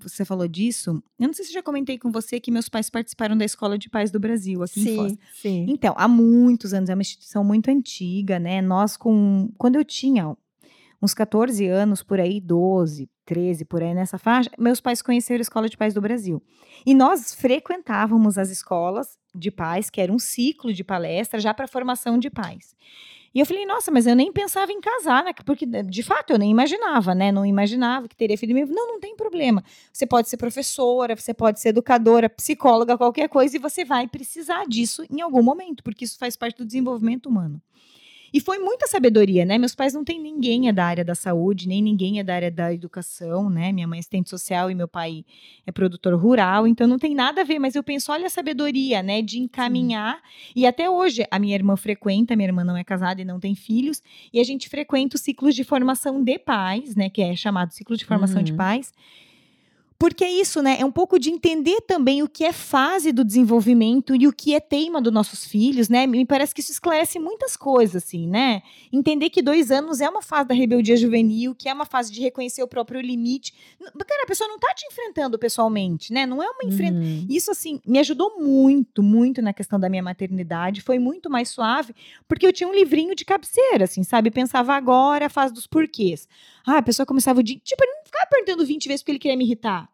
você 0.00 0.24
falou 0.24 0.46
disso, 0.46 1.02
eu 1.18 1.26
não 1.26 1.32
sei 1.32 1.46
se 1.46 1.52
já 1.52 1.62
comentei 1.62 1.98
com 1.98 2.10
você 2.10 2.38
que 2.38 2.50
meus 2.50 2.68
pais 2.68 2.90
participaram 2.90 3.36
da 3.36 3.44
Escola 3.44 3.78
de 3.78 3.88
Paz 3.88 4.10
do 4.10 4.20
Brasil, 4.20 4.62
aqui 4.62 4.80
em 4.80 4.96
Foz. 4.96 5.18
sim. 5.34 5.66
Então, 5.68 5.94
há 5.96 6.06
muitos 6.06 6.74
anos, 6.74 6.90
é 6.90 6.94
uma 6.94 7.02
instituição 7.02 7.42
muito 7.42 7.70
antiga, 7.70 8.38
né? 8.38 8.60
Nós, 8.60 8.96
com, 8.96 9.50
quando 9.56 9.76
eu 9.76 9.84
tinha 9.84 10.36
uns 11.02 11.14
14 11.14 11.66
anos, 11.66 12.02
por 12.02 12.20
aí, 12.20 12.40
12, 12.40 13.08
13, 13.24 13.64
por 13.64 13.82
aí 13.82 13.94
nessa 13.94 14.18
faixa, 14.18 14.50
meus 14.58 14.80
pais 14.80 15.00
conheceram 15.00 15.40
a 15.40 15.42
Escola 15.42 15.68
de 15.68 15.76
Paz 15.76 15.94
do 15.94 16.00
Brasil. 16.00 16.42
E 16.84 16.94
nós 16.94 17.34
frequentávamos 17.34 18.36
as 18.36 18.50
escolas 18.50 19.18
de 19.34 19.50
paz, 19.50 19.88
que 19.88 20.00
era 20.00 20.12
um 20.12 20.18
ciclo 20.18 20.72
de 20.72 20.84
palestra 20.84 21.38
já 21.40 21.54
para 21.54 21.68
formação 21.68 22.18
de 22.18 22.28
pais. 22.28 22.74
E 23.32 23.38
eu 23.38 23.46
falei, 23.46 23.64
nossa, 23.64 23.92
mas 23.92 24.06
eu 24.06 24.16
nem 24.16 24.32
pensava 24.32 24.72
em 24.72 24.80
casar, 24.80 25.22
né? 25.22 25.32
Porque, 25.46 25.64
de 25.64 26.02
fato, 26.02 26.32
eu 26.32 26.38
nem 26.38 26.50
imaginava, 26.50 27.14
né? 27.14 27.30
Não 27.30 27.46
imaginava 27.46 28.08
que 28.08 28.16
teria 28.16 28.36
filho. 28.36 28.66
Não, 28.66 28.88
não 28.88 29.00
tem 29.00 29.14
problema. 29.14 29.62
Você 29.92 30.04
pode 30.04 30.28
ser 30.28 30.36
professora, 30.36 31.14
você 31.14 31.32
pode 31.32 31.60
ser 31.60 31.68
educadora, 31.68 32.28
psicóloga, 32.28 32.98
qualquer 32.98 33.28
coisa, 33.28 33.56
e 33.56 33.60
você 33.60 33.84
vai 33.84 34.08
precisar 34.08 34.66
disso 34.66 35.04
em 35.08 35.20
algum 35.20 35.42
momento, 35.42 35.84
porque 35.84 36.04
isso 36.04 36.18
faz 36.18 36.36
parte 36.36 36.58
do 36.58 36.64
desenvolvimento 36.64 37.26
humano. 37.28 37.62
E 38.32 38.40
foi 38.40 38.58
muita 38.58 38.86
sabedoria, 38.86 39.44
né? 39.44 39.58
Meus 39.58 39.74
pais 39.74 39.92
não 39.92 40.04
têm 40.04 40.20
ninguém 40.20 40.68
é 40.68 40.72
da 40.72 40.84
área 40.84 41.04
da 41.04 41.14
saúde, 41.14 41.66
nem 41.66 41.82
ninguém 41.82 42.20
é 42.20 42.24
da 42.24 42.34
área 42.34 42.50
da 42.50 42.72
educação, 42.72 43.50
né? 43.50 43.72
Minha 43.72 43.86
mãe 43.88 43.98
é 43.98 44.00
assistente 44.00 44.30
social 44.30 44.70
e 44.70 44.74
meu 44.74 44.86
pai 44.86 45.24
é 45.66 45.72
produtor 45.72 46.14
rural, 46.14 46.66
então 46.66 46.86
não 46.86 46.98
tem 46.98 47.14
nada 47.14 47.40
a 47.40 47.44
ver, 47.44 47.58
mas 47.58 47.74
eu 47.74 47.82
penso, 47.82 48.12
olha 48.12 48.26
a 48.26 48.30
sabedoria, 48.30 49.02
né? 49.02 49.22
De 49.22 49.38
encaminhar. 49.38 50.16
Sim. 50.16 50.52
E 50.56 50.66
até 50.66 50.88
hoje, 50.88 51.26
a 51.30 51.38
minha 51.38 51.54
irmã 51.54 51.76
frequenta, 51.76 52.36
minha 52.36 52.48
irmã 52.48 52.64
não 52.64 52.76
é 52.76 52.84
casada 52.84 53.20
e 53.20 53.24
não 53.24 53.40
tem 53.40 53.54
filhos, 53.54 54.02
e 54.32 54.40
a 54.40 54.44
gente 54.44 54.68
frequenta 54.68 55.16
os 55.16 55.22
ciclos 55.22 55.54
de 55.54 55.64
formação 55.64 56.22
de 56.22 56.38
pais, 56.38 56.94
né? 56.94 57.10
Que 57.10 57.22
é 57.22 57.34
chamado 57.34 57.72
ciclo 57.72 57.96
de 57.96 58.04
formação 58.04 58.38
uhum. 58.38 58.44
de 58.44 58.52
pais. 58.52 58.92
Porque 60.00 60.24
é 60.24 60.30
isso, 60.30 60.62
né? 60.62 60.78
É 60.80 60.84
um 60.84 60.90
pouco 60.90 61.18
de 61.18 61.30
entender 61.30 61.82
também 61.82 62.22
o 62.22 62.28
que 62.28 62.42
é 62.42 62.54
fase 62.54 63.12
do 63.12 63.22
desenvolvimento 63.22 64.16
e 64.16 64.26
o 64.26 64.32
que 64.32 64.54
é 64.54 64.58
teima 64.58 64.98
dos 64.98 65.12
nossos 65.12 65.44
filhos, 65.44 65.90
né? 65.90 66.06
Me 66.06 66.24
parece 66.24 66.54
que 66.54 66.62
isso 66.62 66.72
esclarece 66.72 67.18
muitas 67.18 67.54
coisas, 67.54 68.02
assim, 68.02 68.26
né? 68.26 68.62
Entender 68.90 69.28
que 69.28 69.42
dois 69.42 69.70
anos 69.70 70.00
é 70.00 70.08
uma 70.08 70.22
fase 70.22 70.48
da 70.48 70.54
rebeldia 70.54 70.96
juvenil, 70.96 71.54
que 71.54 71.68
é 71.68 71.74
uma 71.74 71.84
fase 71.84 72.10
de 72.10 72.18
reconhecer 72.22 72.62
o 72.62 72.66
próprio 72.66 72.98
limite. 72.98 73.52
Cara, 73.78 74.22
a 74.22 74.26
pessoa 74.26 74.48
não 74.48 74.58
tá 74.58 74.72
te 74.72 74.86
enfrentando 74.86 75.38
pessoalmente, 75.38 76.14
né? 76.14 76.24
Não 76.24 76.42
é 76.42 76.48
uma 76.48 76.64
enfrenta. 76.64 76.96
Uhum. 76.96 77.26
Isso, 77.28 77.50
assim, 77.50 77.78
me 77.86 77.98
ajudou 77.98 78.40
muito, 78.40 79.02
muito 79.02 79.42
na 79.42 79.52
questão 79.52 79.78
da 79.78 79.90
minha 79.90 80.02
maternidade. 80.02 80.80
Foi 80.80 80.98
muito 80.98 81.28
mais 81.28 81.50
suave, 81.50 81.94
porque 82.26 82.46
eu 82.46 82.54
tinha 82.54 82.66
um 82.66 82.72
livrinho 82.72 83.14
de 83.14 83.26
cabeceira, 83.26 83.84
assim, 83.84 84.02
sabe? 84.02 84.30
Pensava 84.30 84.72
agora 84.72 85.26
a 85.26 85.28
fase 85.28 85.52
dos 85.52 85.66
porquês. 85.66 86.26
Ah, 86.66 86.78
a 86.78 86.82
pessoa 86.82 87.06
começava 87.06 87.40
o 87.40 87.42
dia. 87.42 87.58
Tipo, 87.62 87.84
ele 87.84 87.92
não 87.92 88.04
ficava 88.04 88.26
perguntando 88.26 88.66
20 88.66 88.88
vezes 88.88 89.02
porque 89.02 89.12
ele 89.12 89.18
queria 89.18 89.36
me 89.36 89.44
irritar. 89.44 89.88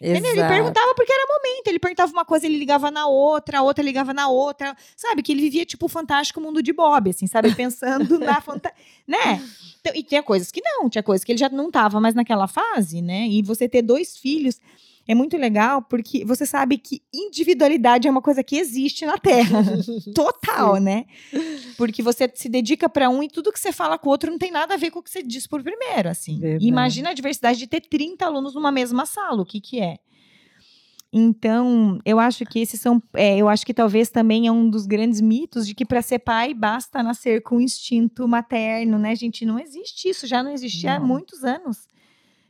Entendeu? 0.00 0.32
Ele 0.32 0.42
perguntava 0.48 0.94
porque 0.94 1.12
era 1.12 1.26
momento. 1.26 1.68
Ele 1.68 1.78
perguntava 1.78 2.12
uma 2.12 2.24
coisa, 2.24 2.46
ele 2.46 2.58
ligava 2.58 2.90
na 2.90 3.06
outra, 3.06 3.58
a 3.58 3.62
outra 3.62 3.84
ligava 3.84 4.12
na 4.12 4.28
outra. 4.28 4.76
Sabe? 4.96 5.22
Que 5.22 5.32
ele 5.32 5.42
vivia, 5.42 5.64
tipo, 5.64 5.86
o 5.86 5.88
fantástico 5.88 6.40
mundo 6.40 6.62
de 6.62 6.72
Bob, 6.72 7.10
assim, 7.10 7.26
sabe? 7.26 7.54
Pensando 7.54 8.18
na 8.18 8.40
fantasia. 8.42 8.76
Né? 9.06 9.40
Então, 9.80 9.92
e 9.94 10.02
tinha 10.02 10.22
coisas 10.22 10.50
que 10.50 10.60
não, 10.62 10.88
tinha 10.88 11.02
coisas 11.02 11.24
que 11.24 11.32
ele 11.32 11.38
já 11.38 11.48
não 11.48 11.70
tava 11.70 12.00
mais 12.00 12.14
naquela 12.14 12.48
fase, 12.48 13.00
né? 13.02 13.28
E 13.28 13.42
você 13.42 13.68
ter 13.68 13.82
dois 13.82 14.16
filhos 14.16 14.60
é 15.06 15.14
muito 15.14 15.36
legal 15.36 15.82
porque 15.82 16.24
você 16.24 16.46
sabe 16.46 16.78
que 16.78 17.02
individualidade 17.12 18.08
é 18.08 18.10
uma 18.10 18.22
coisa 18.22 18.42
que 18.42 18.56
existe 18.56 19.04
na 19.04 19.18
Terra. 19.18 19.62
Total, 20.14 20.76
né? 20.78 21.04
Porque 21.76 22.02
você 22.02 22.30
se 22.34 22.48
dedica 22.48 22.88
para 22.88 23.10
um 23.10 23.22
e 23.22 23.28
tudo 23.28 23.52
que 23.52 23.60
você 23.60 23.72
fala 23.72 23.98
com 23.98 24.08
o 24.08 24.12
outro 24.12 24.30
não 24.30 24.38
tem 24.38 24.50
nada 24.50 24.74
a 24.74 24.76
ver 24.76 24.90
com 24.90 25.00
o 25.00 25.02
que 25.02 25.10
você 25.10 25.22
diz 25.22 25.46
por 25.46 25.62
primeiro, 25.62 26.08
assim. 26.08 26.38
Verdade. 26.38 26.66
Imagina 26.66 27.10
a 27.10 27.14
diversidade 27.14 27.58
de 27.58 27.66
ter 27.66 27.82
30 27.82 28.24
alunos 28.24 28.54
numa 28.54 28.72
mesma 28.72 29.04
sala, 29.04 29.42
o 29.42 29.46
que 29.46 29.60
que 29.60 29.80
é? 29.80 29.98
Então, 31.16 32.00
eu 32.04 32.18
acho 32.18 32.44
que 32.44 32.58
esses 32.58 32.80
são. 32.80 33.00
É, 33.14 33.36
eu 33.36 33.48
acho 33.48 33.64
que 33.64 33.72
talvez 33.72 34.10
também 34.10 34.48
é 34.48 34.52
um 34.52 34.68
dos 34.68 34.84
grandes 34.84 35.20
mitos 35.20 35.64
de 35.64 35.72
que 35.72 35.84
para 35.84 36.02
ser 36.02 36.18
pai 36.18 36.52
basta 36.52 37.04
nascer 37.04 37.40
com 37.40 37.60
instinto 37.60 38.26
materno, 38.26 38.98
né, 38.98 39.14
gente? 39.14 39.46
Não 39.46 39.56
existe 39.56 40.08
isso, 40.08 40.26
já 40.26 40.42
não 40.42 40.50
existia 40.50 40.96
há 40.96 41.00
muitos 41.00 41.44
anos. 41.44 41.86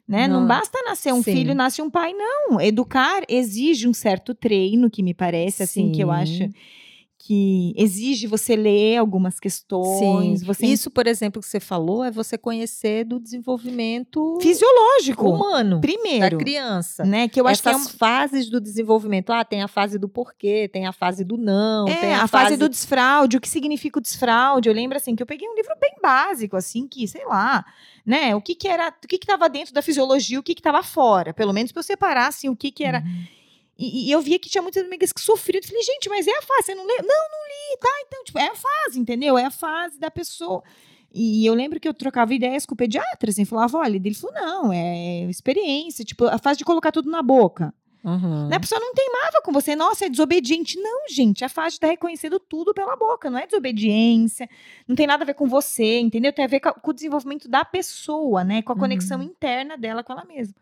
Né? 0.07 0.28
Não, 0.28 0.40
não 0.40 0.46
basta 0.46 0.78
nascer 0.82 1.12
um 1.12 1.22
Sim. 1.22 1.32
filho, 1.32 1.55
nasce 1.55 1.80
um 1.80 1.88
pai, 1.88 2.12
não. 2.12 2.61
Educar 2.61 3.22
exige 3.28 3.88
um 3.88 3.94
certo 3.94 4.34
treino, 4.34 4.90
que 4.90 5.02
me 5.02 5.14
parece, 5.14 5.62
assim, 5.62 5.86
Sim. 5.86 5.92
que 5.92 6.02
eu 6.02 6.11
acho 6.11 6.50
que 7.27 7.72
exige 7.75 8.27
você 8.27 8.55
ler 8.55 8.99
algumas 8.99 9.41
questões. 9.41 10.41
Sim. 10.41 10.47
Você... 10.47 10.66
Isso, 10.66 10.91
por 10.91 11.07
exemplo, 11.07 11.41
que 11.41 11.49
você 11.49 11.59
falou, 11.59 12.05
é 12.05 12.11
você 12.11 12.37
conhecer 12.37 13.05
do 13.05 13.18
desenvolvimento 13.18 14.39
fisiológico 14.43 15.31
humano 15.31 15.81
primeiro 15.81 16.37
da 16.37 16.45
criança, 16.45 17.03
né? 17.03 17.27
Que 17.27 17.41
eu 17.41 17.49
acho 17.49 17.66
Essas 17.66 17.87
que 17.87 17.95
é 17.95 17.99
fases 17.99 18.51
do 18.51 18.61
desenvolvimento. 18.61 19.31
Ah, 19.31 19.43
tem 19.43 19.62
a 19.62 19.68
fase 19.68 19.99
do 19.99 20.07
porquê, 20.07 20.68
tem 20.70 20.87
a 20.87 20.93
fase 20.93 21.25
do 21.25 21.39
não, 21.39 21.89
é, 21.89 21.97
tem 21.97 22.12
a, 22.12 22.25
a 22.25 22.29
fase... 22.29 22.45
fase 22.45 22.57
do 22.59 22.68
desfraude. 22.68 23.39
O 23.39 23.41
que 23.41 23.49
significa 23.49 23.99
o 23.99 24.03
desfraude? 24.03 24.68
Eu 24.68 24.75
lembro 24.75 24.99
assim 24.99 25.16
que 25.16 25.22
eu 25.22 25.27
peguei 25.27 25.49
um 25.49 25.55
livro 25.55 25.72
bem 25.81 25.95
básico, 26.03 26.59
assim 26.59 26.87
que 26.87 27.09
sei 27.09 27.25
lá 27.25 27.64
né? 28.05 28.37
O 28.37 28.41
que 28.43 28.55
que 28.55 28.68
era, 28.68 28.89
o 28.91 29.09
que 29.09 29.16
que 29.16 29.25
estava 29.25 29.49
dentro 29.49 29.72
da 29.72 29.81
fisiologia, 29.81 30.39
o 30.39 30.43
que 30.43 30.55
que 30.55 30.61
estava 30.61 30.83
fora, 30.83 31.33
pelo 31.33 31.55
menos 31.55 31.72
para 31.72 31.81
eu 31.81 31.85
separar 31.85 32.27
assim 32.27 32.51
o 32.51 32.57
que 32.57 32.70
que 32.70 32.85
era. 32.85 32.99
Uhum. 32.99 33.25
E, 33.79 34.09
e, 34.09 34.11
eu 34.11 34.20
via 34.20 34.39
que 34.39 34.49
tinha 34.49 34.62
muitas 34.62 34.85
amigas 34.85 35.12
que 35.12 35.20
sofriam. 35.20 35.61
Eu 35.62 35.66
falei, 35.66 35.83
gente, 35.83 36.09
mas 36.09 36.27
é 36.27 36.31
a 36.31 36.43
fase, 36.43 36.66
você 36.66 36.75
não 36.75 36.87
lê? 36.87 36.97
Não, 36.99 37.03
não 37.03 37.45
li, 37.49 37.79
tá? 37.81 37.91
Então, 38.07 38.25
tipo, 38.25 38.39
é 38.39 38.49
a 38.49 38.55
fase, 38.55 39.01
entendeu? 39.01 39.37
É 39.37 39.45
a 39.45 39.51
fase 39.51 39.99
da 39.99 40.11
pessoa. 40.11 40.62
E 41.12 41.47
eu 41.47 41.55
lembro 41.55 41.79
que 41.79 41.89
eu 41.89 41.95
trocava 41.95 42.35
ideias 42.35 42.66
com 42.66 42.75
o 42.75 42.77
pediatra, 42.77 43.31
assim, 43.31 43.45
falava, 43.45 43.79
olha, 43.79 43.97
ele 43.97 44.14
falou, 44.14 44.35
não, 44.35 44.72
é 44.72 45.25
experiência, 45.31 46.05
tipo, 46.05 46.25
a 46.27 46.39
fase 46.39 46.59
de 46.59 46.64
colocar 46.64 46.91
tudo 46.91 47.09
na 47.09 47.22
boca. 47.22 47.72
Uhum. 48.05 48.49
Né? 48.49 48.57
A 48.57 48.61
pessoa 48.61 48.81
não 48.81 48.93
teimava 48.93 49.41
com 49.43 49.51
você, 49.51 49.75
nossa, 49.75 50.05
é 50.05 50.09
desobediente. 50.11 50.79
Não, 50.79 51.09
gente, 51.09 51.45
a 51.45 51.49
fase 51.49 51.77
está 51.77 51.87
reconhecendo 51.87 52.39
tudo 52.39 52.75
pela 52.75 52.95
boca, 52.97 53.31
não 53.31 53.39
é 53.39 53.47
desobediência, 53.47 54.49
não 54.87 54.95
tem 54.95 55.07
nada 55.07 55.22
a 55.22 55.27
ver 55.27 55.35
com 55.35 55.49
você, 55.49 56.01
entendeu? 56.01 56.33
Tem 56.33 56.45
a 56.45 56.49
ver 56.49 56.61
com, 56.61 56.91
o 56.91 56.93
desenvolvimento 56.93 57.49
da 57.49 57.64
pessoa, 57.64 58.45
né? 58.45 58.61
Com 58.61 58.72
a 58.72 58.77
conexão 58.77 59.20
uhum. 59.20 59.25
interna 59.25 59.79
dela 59.79 60.05
com 60.05 60.12
ela 60.12 60.25
mesma. 60.25 60.55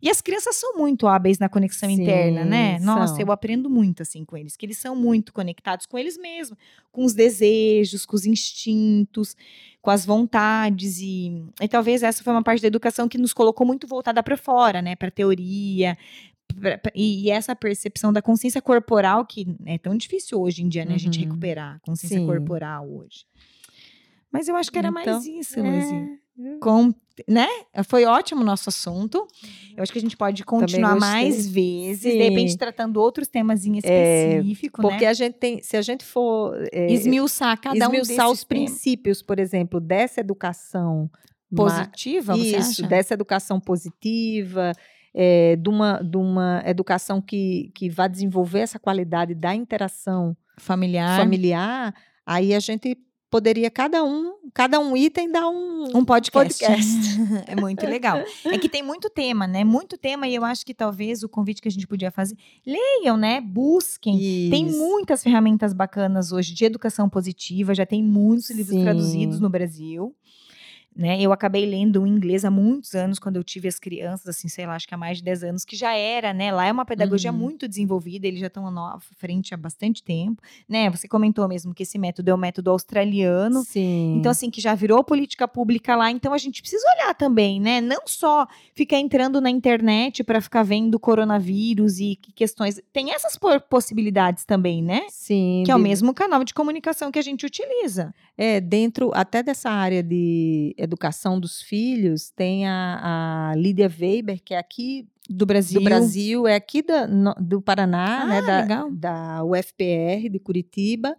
E 0.00 0.10
as 0.10 0.20
crianças 0.20 0.56
são 0.56 0.76
muito 0.76 1.06
hábeis 1.06 1.38
na 1.38 1.48
conexão 1.48 1.88
Sim, 1.88 2.02
interna, 2.02 2.44
né? 2.44 2.78
Nossa, 2.80 3.14
são. 3.14 3.22
eu 3.22 3.32
aprendo 3.32 3.70
muito 3.70 4.02
assim 4.02 4.24
com 4.24 4.36
eles, 4.36 4.56
que 4.56 4.66
eles 4.66 4.78
são 4.78 4.94
muito 4.94 5.32
conectados 5.32 5.86
com 5.86 5.98
eles 5.98 6.18
mesmos, 6.18 6.58
com 6.92 7.04
os 7.04 7.14
desejos, 7.14 8.04
com 8.04 8.16
os 8.16 8.26
instintos, 8.26 9.36
com 9.80 9.90
as 9.90 10.04
vontades 10.04 10.98
e, 11.00 11.44
e 11.60 11.68
talvez 11.68 12.02
essa 12.02 12.22
foi 12.22 12.32
uma 12.32 12.42
parte 12.42 12.60
da 12.60 12.68
educação 12.68 13.08
que 13.08 13.18
nos 13.18 13.32
colocou 13.32 13.66
muito 13.66 13.86
voltada 13.86 14.22
para 14.22 14.36
fora, 14.36 14.82
né, 14.82 14.96
para 14.96 15.10
teoria, 15.10 15.96
e 16.94 17.30
essa 17.30 17.54
percepção 17.54 18.12
da 18.12 18.22
consciência 18.22 18.62
corporal 18.62 19.26
que 19.26 19.46
é 19.64 19.78
tão 19.78 19.96
difícil 19.96 20.40
hoje 20.40 20.62
em 20.62 20.68
dia, 20.68 20.84
né? 20.84 20.90
Uhum. 20.90 20.96
A 20.96 20.98
gente 20.98 21.18
uhum. 21.18 21.24
recuperar 21.26 21.76
a 21.76 21.78
consciência 21.80 22.18
Sim. 22.18 22.26
corporal 22.26 22.88
hoje. 22.88 23.26
Mas 24.30 24.48
eu 24.48 24.56
acho 24.56 24.70
que 24.70 24.78
era 24.78 24.88
então, 24.88 25.04
mais 25.14 25.26
isso, 25.26 25.60
é... 25.60 26.18
Com, 26.60 26.92
né? 27.26 27.48
Foi 27.88 28.04
ótimo 28.04 28.42
o 28.42 28.44
nosso 28.44 28.68
assunto. 28.68 29.26
Eu 29.74 29.82
acho 29.82 29.90
que 29.90 29.98
a 29.98 30.02
gente 30.02 30.16
pode 30.16 30.44
continuar 30.44 30.96
mais 30.96 31.46
vezes, 31.46 32.02
Sim. 32.02 32.18
de 32.18 32.24
repente 32.28 32.56
tratando 32.58 32.98
outros 32.98 33.26
temas 33.26 33.64
em 33.64 33.78
é, 33.82 34.38
específico, 34.38 34.80
é, 34.80 34.82
porque 34.82 35.04
né? 35.04 35.10
a 35.10 35.14
gente 35.14 35.34
tem, 35.34 35.62
se 35.62 35.76
a 35.76 35.82
gente 35.82 36.04
for 36.04 36.54
é, 36.72 36.92
esmiuçar 36.92 37.58
cada 37.58 37.78
esmiuçar 37.78 38.28
um 38.28 38.32
os 38.32 38.44
princípios, 38.44 39.22
por 39.22 39.38
exemplo, 39.38 39.80
dessa 39.80 40.20
educação 40.20 41.10
positiva, 41.54 42.36
isso, 42.36 42.82
dessa 42.86 43.14
educação 43.14 43.58
positiva, 43.58 44.72
é, 45.14 45.56
de, 45.56 45.68
uma, 45.70 46.02
de 46.02 46.18
uma 46.18 46.62
educação 46.66 47.22
que, 47.22 47.70
que 47.74 47.88
vá 47.88 48.06
desenvolver 48.06 48.60
essa 48.60 48.78
qualidade 48.78 49.34
da 49.34 49.54
interação 49.54 50.36
familiar. 50.58 51.18
familiar, 51.18 51.94
aí 52.26 52.52
a 52.52 52.60
gente 52.60 52.98
poderia 53.30 53.70
cada 53.70 54.04
um, 54.04 54.34
cada 54.54 54.78
um 54.78 54.96
item 54.96 55.30
dar 55.30 55.48
um, 55.48 55.96
um 55.96 56.04
podcast. 56.04 56.64
podcast. 56.64 57.20
é 57.46 57.56
muito 57.56 57.84
legal. 57.86 58.22
É 58.44 58.58
que 58.58 58.68
tem 58.68 58.82
muito 58.82 59.10
tema, 59.10 59.46
né? 59.46 59.64
Muito 59.64 59.98
tema 59.98 60.26
e 60.26 60.34
eu 60.34 60.44
acho 60.44 60.64
que 60.64 60.74
talvez 60.74 61.22
o 61.22 61.28
convite 61.28 61.60
que 61.60 61.68
a 61.68 61.70
gente 61.70 61.86
podia 61.86 62.10
fazer, 62.10 62.36
leiam, 62.64 63.16
né? 63.16 63.40
Busquem. 63.40 64.16
Isso. 64.16 64.50
Tem 64.50 64.64
muitas 64.64 65.22
ferramentas 65.22 65.72
bacanas 65.72 66.32
hoje 66.32 66.54
de 66.54 66.64
educação 66.64 67.08
positiva, 67.08 67.74
já 67.74 67.84
tem 67.84 68.02
muitos 68.02 68.50
livros 68.50 68.76
Sim. 68.76 68.82
traduzidos 68.82 69.40
no 69.40 69.50
Brasil. 69.50 70.14
Né? 70.96 71.20
Eu 71.20 71.30
acabei 71.30 71.66
lendo 71.66 72.02
o 72.02 72.06
inglês 72.06 72.42
há 72.42 72.50
muitos 72.50 72.94
anos, 72.94 73.18
quando 73.18 73.36
eu 73.36 73.44
tive 73.44 73.68
as 73.68 73.78
crianças, 73.78 74.28
assim, 74.28 74.48
sei 74.48 74.66
lá, 74.66 74.74
acho 74.74 74.88
que 74.88 74.94
há 74.94 74.96
mais 74.96 75.18
de 75.18 75.24
10 75.24 75.44
anos, 75.44 75.64
que 75.64 75.76
já 75.76 75.92
era, 75.92 76.32
né? 76.32 76.50
Lá 76.50 76.66
é 76.66 76.72
uma 76.72 76.86
pedagogia 76.86 77.30
uhum. 77.30 77.36
muito 77.36 77.68
desenvolvida, 77.68 78.26
eles 78.26 78.40
já 78.40 78.46
estão 78.46 78.66
à 78.66 78.98
frente 79.18 79.52
há 79.52 79.58
bastante 79.58 80.02
tempo, 80.02 80.40
né? 80.66 80.88
Você 80.88 81.06
comentou 81.06 81.46
mesmo 81.46 81.74
que 81.74 81.82
esse 81.82 81.98
método 81.98 82.30
é 82.30 82.34
o 82.34 82.38
método 82.38 82.70
australiano. 82.70 83.62
Sim. 83.64 84.16
Então, 84.18 84.32
assim, 84.32 84.48
que 84.48 84.58
já 84.58 84.74
virou 84.74 85.04
política 85.04 85.46
pública 85.46 85.94
lá. 85.94 86.10
Então, 86.10 86.32
a 86.32 86.38
gente 86.38 86.62
precisa 86.62 86.84
olhar 86.96 87.14
também, 87.14 87.60
né? 87.60 87.82
Não 87.82 88.06
só 88.06 88.46
ficar 88.74 88.98
entrando 88.98 89.38
na 89.38 89.50
internet 89.50 90.24
para 90.24 90.40
ficar 90.40 90.62
vendo 90.62 90.98
coronavírus 90.98 91.98
e 91.98 92.16
questões. 92.34 92.80
Tem 92.90 93.12
essas 93.12 93.38
possibilidades 93.68 94.46
também, 94.46 94.82
né? 94.82 95.02
Sim. 95.10 95.62
Que 95.66 95.70
é 95.70 95.76
o 95.76 95.78
mesmo 95.78 96.14
canal 96.14 96.42
de 96.42 96.54
comunicação 96.54 97.12
que 97.12 97.18
a 97.18 97.22
gente 97.22 97.44
utiliza. 97.44 98.14
É, 98.38 98.60
dentro 98.60 99.10
até 99.14 99.42
dessa 99.42 99.70
área 99.70 100.02
de 100.02 100.74
educação 100.86 101.38
dos 101.38 101.60
filhos, 101.60 102.30
tem 102.30 102.66
a, 102.66 103.50
a 103.52 103.56
Lídia 103.56 103.88
Weber, 103.88 104.40
que 104.42 104.54
é 104.54 104.58
aqui 104.58 105.06
do 105.28 105.44
Brasil. 105.44 105.80
Do 105.80 105.84
Brasil, 105.84 106.46
é 106.46 106.54
aqui 106.54 106.82
da, 106.82 107.06
no, 107.06 107.34
do 107.34 107.60
Paraná, 107.60 108.22
ah, 108.22 108.26
né, 108.26 108.42
da, 108.42 108.60
legal. 108.60 108.90
da 108.90 109.44
UFPR 109.44 110.28
de 110.30 110.38
Curitiba, 110.38 111.16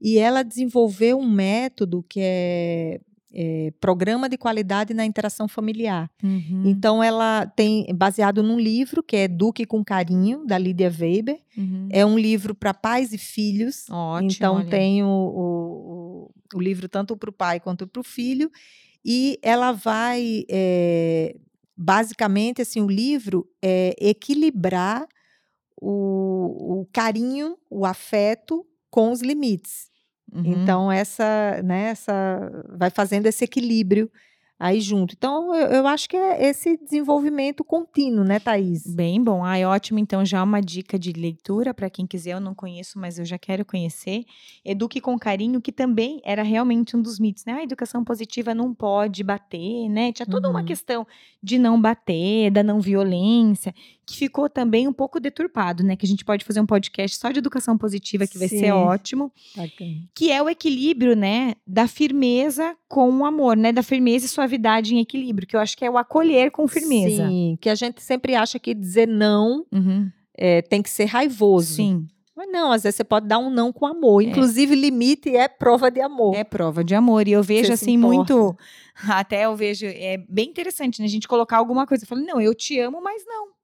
e 0.00 0.18
ela 0.18 0.42
desenvolveu 0.42 1.18
um 1.18 1.28
método 1.28 2.04
que 2.06 2.20
é, 2.22 3.00
é 3.32 3.72
Programa 3.80 4.28
de 4.28 4.36
Qualidade 4.36 4.92
na 4.92 5.06
Interação 5.06 5.48
Familiar. 5.48 6.10
Uhum. 6.22 6.64
Então, 6.66 7.02
ela 7.02 7.46
tem, 7.46 7.86
baseado 7.94 8.42
num 8.42 8.58
livro 8.58 9.02
que 9.02 9.16
é 9.16 9.28
Duque 9.28 9.64
com 9.64 9.82
Carinho, 9.82 10.44
da 10.46 10.58
Lídia 10.58 10.92
Weber. 10.94 11.40
Uhum. 11.56 11.88
É 11.90 12.04
um 12.04 12.18
livro 12.18 12.54
para 12.54 12.74
pais 12.74 13.14
e 13.14 13.18
filhos. 13.18 13.86
Ótimo, 13.88 14.30
então, 14.30 14.56
olha. 14.56 14.66
tem 14.66 15.02
o, 15.02 15.08
o, 15.08 16.30
o 16.54 16.60
livro 16.60 16.90
tanto 16.90 17.16
para 17.16 17.30
o 17.30 17.32
pai 17.32 17.58
quanto 17.58 17.86
para 17.86 18.00
o 18.00 18.04
filho 18.04 18.50
e 19.06 19.38
ela 19.40 19.70
vai 19.70 20.44
é, 20.50 21.36
basicamente 21.76 22.60
assim 22.60 22.80
o 22.80 22.88
livro 22.88 23.48
é 23.62 23.94
equilibrar 24.00 25.06
o, 25.80 26.80
o 26.80 26.86
carinho, 26.92 27.56
o 27.70 27.86
afeto 27.86 28.66
com 28.90 29.12
os 29.12 29.20
limites. 29.20 29.88
Uhum. 30.32 30.42
Então, 30.44 30.90
essa, 30.90 31.62
né, 31.62 31.90
essa 31.90 32.50
vai 32.76 32.90
fazendo 32.90 33.26
esse 33.26 33.44
equilíbrio 33.44 34.10
aí 34.58 34.80
junto. 34.80 35.14
Então, 35.16 35.54
eu, 35.54 35.66
eu 35.68 35.86
acho 35.86 36.08
que 36.08 36.16
é 36.16 36.48
esse 36.48 36.76
desenvolvimento 36.76 37.62
contínuo, 37.64 38.24
né, 38.24 38.38
Thaís? 38.40 38.82
Bem 38.84 39.22
bom. 39.22 39.44
Ai, 39.44 39.64
ótimo. 39.64 39.98
Então, 39.98 40.24
já 40.24 40.42
uma 40.42 40.60
dica 40.60 40.96
de 40.98 41.12
leitura 41.12 41.74
para 41.74 41.90
quem 41.90 42.06
quiser. 42.06 42.32
Eu 42.34 42.40
não 42.40 42.54
conheço, 42.54 42.98
mas 42.98 43.18
eu 43.18 43.24
já 43.24 43.36
quero 43.36 43.64
conhecer. 43.64 44.24
Eduque 44.64 45.00
com 45.00 45.18
Carinho, 45.18 45.60
que 45.60 45.72
também 45.72 46.20
era 46.24 46.42
realmente 46.44 46.96
um 46.96 47.02
dos 47.02 47.18
mitos, 47.18 47.44
né? 47.44 47.54
A 47.54 47.62
educação 47.64 48.04
positiva 48.04 48.54
não 48.54 48.72
pode 48.72 49.24
bater, 49.24 49.88
né? 49.88 50.12
Tinha 50.12 50.26
toda 50.26 50.48
uma 50.48 50.60
Uhum. 50.60 50.64
questão 50.64 51.06
de 51.42 51.58
não 51.58 51.80
bater, 51.80 52.50
da 52.50 52.62
não 52.62 52.80
violência, 52.80 53.74
que 54.06 54.16
ficou 54.16 54.48
também 54.48 54.86
um 54.86 54.92
pouco 54.92 55.18
deturpado, 55.18 55.82
né? 55.82 55.96
Que 55.96 56.06
a 56.06 56.08
gente 56.08 56.24
pode 56.24 56.44
fazer 56.44 56.60
um 56.60 56.66
podcast 56.66 57.16
só 57.16 57.30
de 57.32 57.38
educação 57.40 57.76
positiva, 57.76 58.26
que 58.26 58.38
vai 58.38 58.46
ser 58.48 58.66
Sim. 58.66 58.70
ótimo. 58.70 59.32
Que 60.14 60.30
é 60.30 60.40
o 60.40 60.48
equilíbrio, 60.48 61.16
né? 61.16 61.54
Da 61.66 61.88
firmeza 61.88 62.76
com 62.88 63.10
o 63.10 63.24
amor, 63.24 63.56
né? 63.56 63.72
Da 63.72 63.82
firmeza 63.82 64.26
e 64.26 64.28
suavidade 64.28 64.94
em 64.94 65.00
equilíbrio, 65.00 65.48
que 65.48 65.56
eu 65.56 65.60
acho 65.60 65.76
que 65.76 65.84
é 65.84 65.90
o 65.90 65.98
acolher 65.98 66.50
com 66.52 66.68
firmeza. 66.68 67.26
Sim, 67.28 67.58
que 67.60 67.68
a 67.68 67.74
gente 67.74 68.00
sempre 68.02 68.34
acha 68.36 68.58
que 68.58 68.72
dizer 68.74 69.08
não 69.08 69.66
Uhum. 69.72 70.08
é, 70.38 70.62
tem 70.62 70.80
que 70.80 70.90
ser 70.90 71.06
raivoso. 71.06 71.74
Sim. 71.74 72.06
Mas 72.36 72.52
não, 72.52 72.70
às 72.70 72.82
vezes 72.82 72.96
você 72.96 73.04
pode 73.04 73.26
dar 73.26 73.38
um 73.38 73.48
não 73.48 73.72
com 73.72 73.86
amor. 73.86 74.20
Inclusive, 74.22 74.74
limite 74.74 75.34
é 75.34 75.48
prova 75.48 75.90
de 75.90 76.02
amor. 76.02 76.36
É 76.36 76.44
prova 76.44 76.84
de 76.84 76.94
amor. 76.94 77.26
E 77.26 77.32
eu 77.32 77.42
vejo, 77.42 77.68
Você 77.68 77.72
assim, 77.72 77.96
muito. 77.96 78.54
Até 79.08 79.46
eu 79.46 79.56
vejo. 79.56 79.86
É 79.86 80.18
bem 80.28 80.50
interessante, 80.50 81.00
né? 81.00 81.06
A 81.06 81.08
gente 81.08 81.26
colocar 81.26 81.56
alguma 81.56 81.86
coisa. 81.86 82.04
Eu 82.04 82.08
falo, 82.08 82.20
não, 82.20 82.38
eu 82.38 82.54
te 82.54 82.78
amo, 82.78 83.00
mas 83.02 83.24
não. 83.26 83.55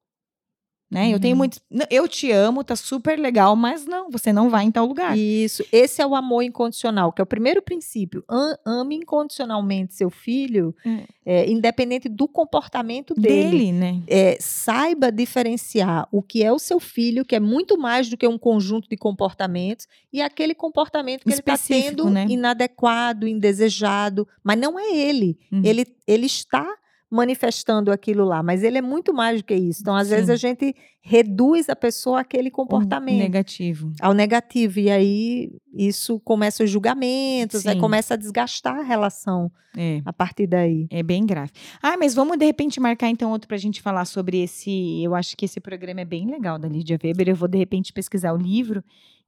Né? 0.92 1.08
Eu 1.10 1.18
tenho 1.18 1.32
Uhum. 1.32 1.38
muito. 1.38 1.58
"Não, 1.70 1.86
Eu 1.88 2.06
te 2.06 2.30
amo, 2.30 2.62
tá 2.62 2.76
super 2.76 3.18
legal, 3.18 3.56
mas 3.56 3.86
não, 3.86 4.10
você 4.10 4.30
não 4.30 4.50
vai 4.50 4.64
em 4.66 4.70
tal 4.70 4.84
lugar. 4.84 5.16
Isso, 5.16 5.64
esse 5.72 6.02
é 6.02 6.06
o 6.06 6.14
amor 6.14 6.42
incondicional, 6.42 7.10
que 7.10 7.22
é 7.22 7.24
o 7.24 7.26
primeiro 7.26 7.62
princípio. 7.62 8.22
Am- 8.28 8.56
ame 8.66 8.96
incondicionalmente 8.96 9.94
seu 9.94 10.10
filho, 10.10 10.74
É. 10.84 11.04
é, 11.24 11.50
independente 11.50 12.10
do 12.10 12.28
comportamento 12.28 13.14
dele. 13.14 13.50
Dele, 13.58 13.72
né? 13.72 14.02
É, 14.06 14.36
saiba 14.38 15.10
diferenciar 15.10 16.06
o 16.12 16.22
que 16.22 16.44
é 16.44 16.52
o 16.52 16.58
seu 16.58 16.78
filho, 16.78 17.24
que 17.24 17.34
é 17.34 17.40
muito 17.40 17.78
mais 17.78 18.10
do 18.10 18.16
que 18.18 18.26
um 18.28 18.36
conjunto 18.36 18.86
de 18.86 18.96
comportamentos, 18.96 19.88
e 20.12 20.20
aquele 20.20 20.54
comportamento 20.54 21.22
que 21.22 21.30
ele 21.30 21.38
está 21.40 21.54
Específico, 21.54 21.88
tendo 21.96 22.10
né? 22.10 22.26
inadequado, 22.28 23.26
indesejado. 23.26 24.28
Mas 24.44 24.58
não 24.58 24.78
é 24.78 24.94
ele. 24.94 25.38
Uhum. 25.50 25.62
Ele, 25.64 25.86
ele 26.06 26.26
está 26.26 26.66
manifestando 27.12 27.92
aquilo 27.92 28.24
lá, 28.24 28.42
mas 28.42 28.62
ele 28.64 28.78
é 28.78 28.82
muito 28.82 29.12
mais 29.12 29.40
do 29.42 29.44
que 29.44 29.54
isso. 29.54 29.82
Então, 29.82 29.94
às 29.94 30.08
vezes, 30.08 30.26
Sim. 30.26 30.32
a 30.32 30.36
gente 30.36 30.74
reduz 31.02 31.68
a 31.68 31.76
pessoa 31.76 32.20
àquele 32.20 32.50
comportamento 32.50 33.18
negativo. 33.18 33.92
ao 34.00 34.14
negativo. 34.14 34.78
E 34.80 34.88
aí 34.90 35.50
isso 35.74 36.18
começa 36.20 36.64
os 36.64 36.70
julgamentos, 36.70 37.62
começa 37.78 38.14
a 38.14 38.16
desgastar 38.16 38.78
a 38.78 38.82
relação 38.82 39.50
É. 39.76 40.00
a 40.06 40.12
partir 40.12 40.46
daí. 40.46 40.86
É 40.90 41.02
bem 41.02 41.26
grave. 41.26 41.50
Ah, 41.82 41.96
mas 41.98 42.14
vamos 42.14 42.38
de 42.38 42.46
repente 42.46 42.80
marcar 42.80 43.08
então 43.08 43.30
outro 43.30 43.46
pra 43.48 43.56
gente 43.56 43.82
falar 43.82 44.04
sobre 44.06 44.42
esse. 44.42 45.02
Eu 45.02 45.14
acho 45.14 45.36
que 45.36 45.44
esse 45.44 45.60
programa 45.60 46.00
é 46.00 46.04
bem 46.06 46.26
legal 46.30 46.58
da 46.58 46.68
Lídia 46.68 46.98
Weber. 47.02 47.28
Eu 47.28 47.36
vou 47.36 47.48
de 47.48 47.58
repente 47.58 47.92
pesquisar 47.92 48.32
o 48.32 48.36
livro 48.38 48.82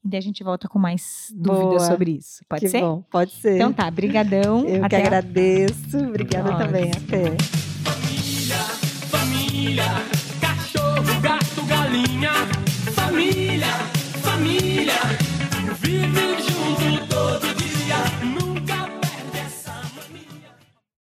e 0.05 0.09
daí 0.09 0.19
a 0.19 0.23
gente 0.23 0.45
volta 0.45 0.69
com 0.69 0.79
mais 0.79 1.33
dúvidas 1.35 1.83
sobre 1.89 2.13
isso. 2.13 2.45
Pode 2.49 2.61
que 2.61 2.69
ser? 2.69 2.81
bom, 2.83 3.03
pode 3.11 3.33
ser. 3.33 3.57
Então 3.57 3.73
tá, 3.73 3.91
brigadão. 3.91 4.61
Eu 4.61 4.81
que 4.81 4.87
Até 4.87 4.97
a- 4.97 5.01
agradeço. 5.01 5.99
Obrigada 5.99 6.51
Nós. 6.53 6.65
também. 6.67 6.91
Até 6.93 7.74
família: 9.65 9.85
cachorro, 10.41 11.21
gato, 11.23 11.65
galinha. 11.67 12.34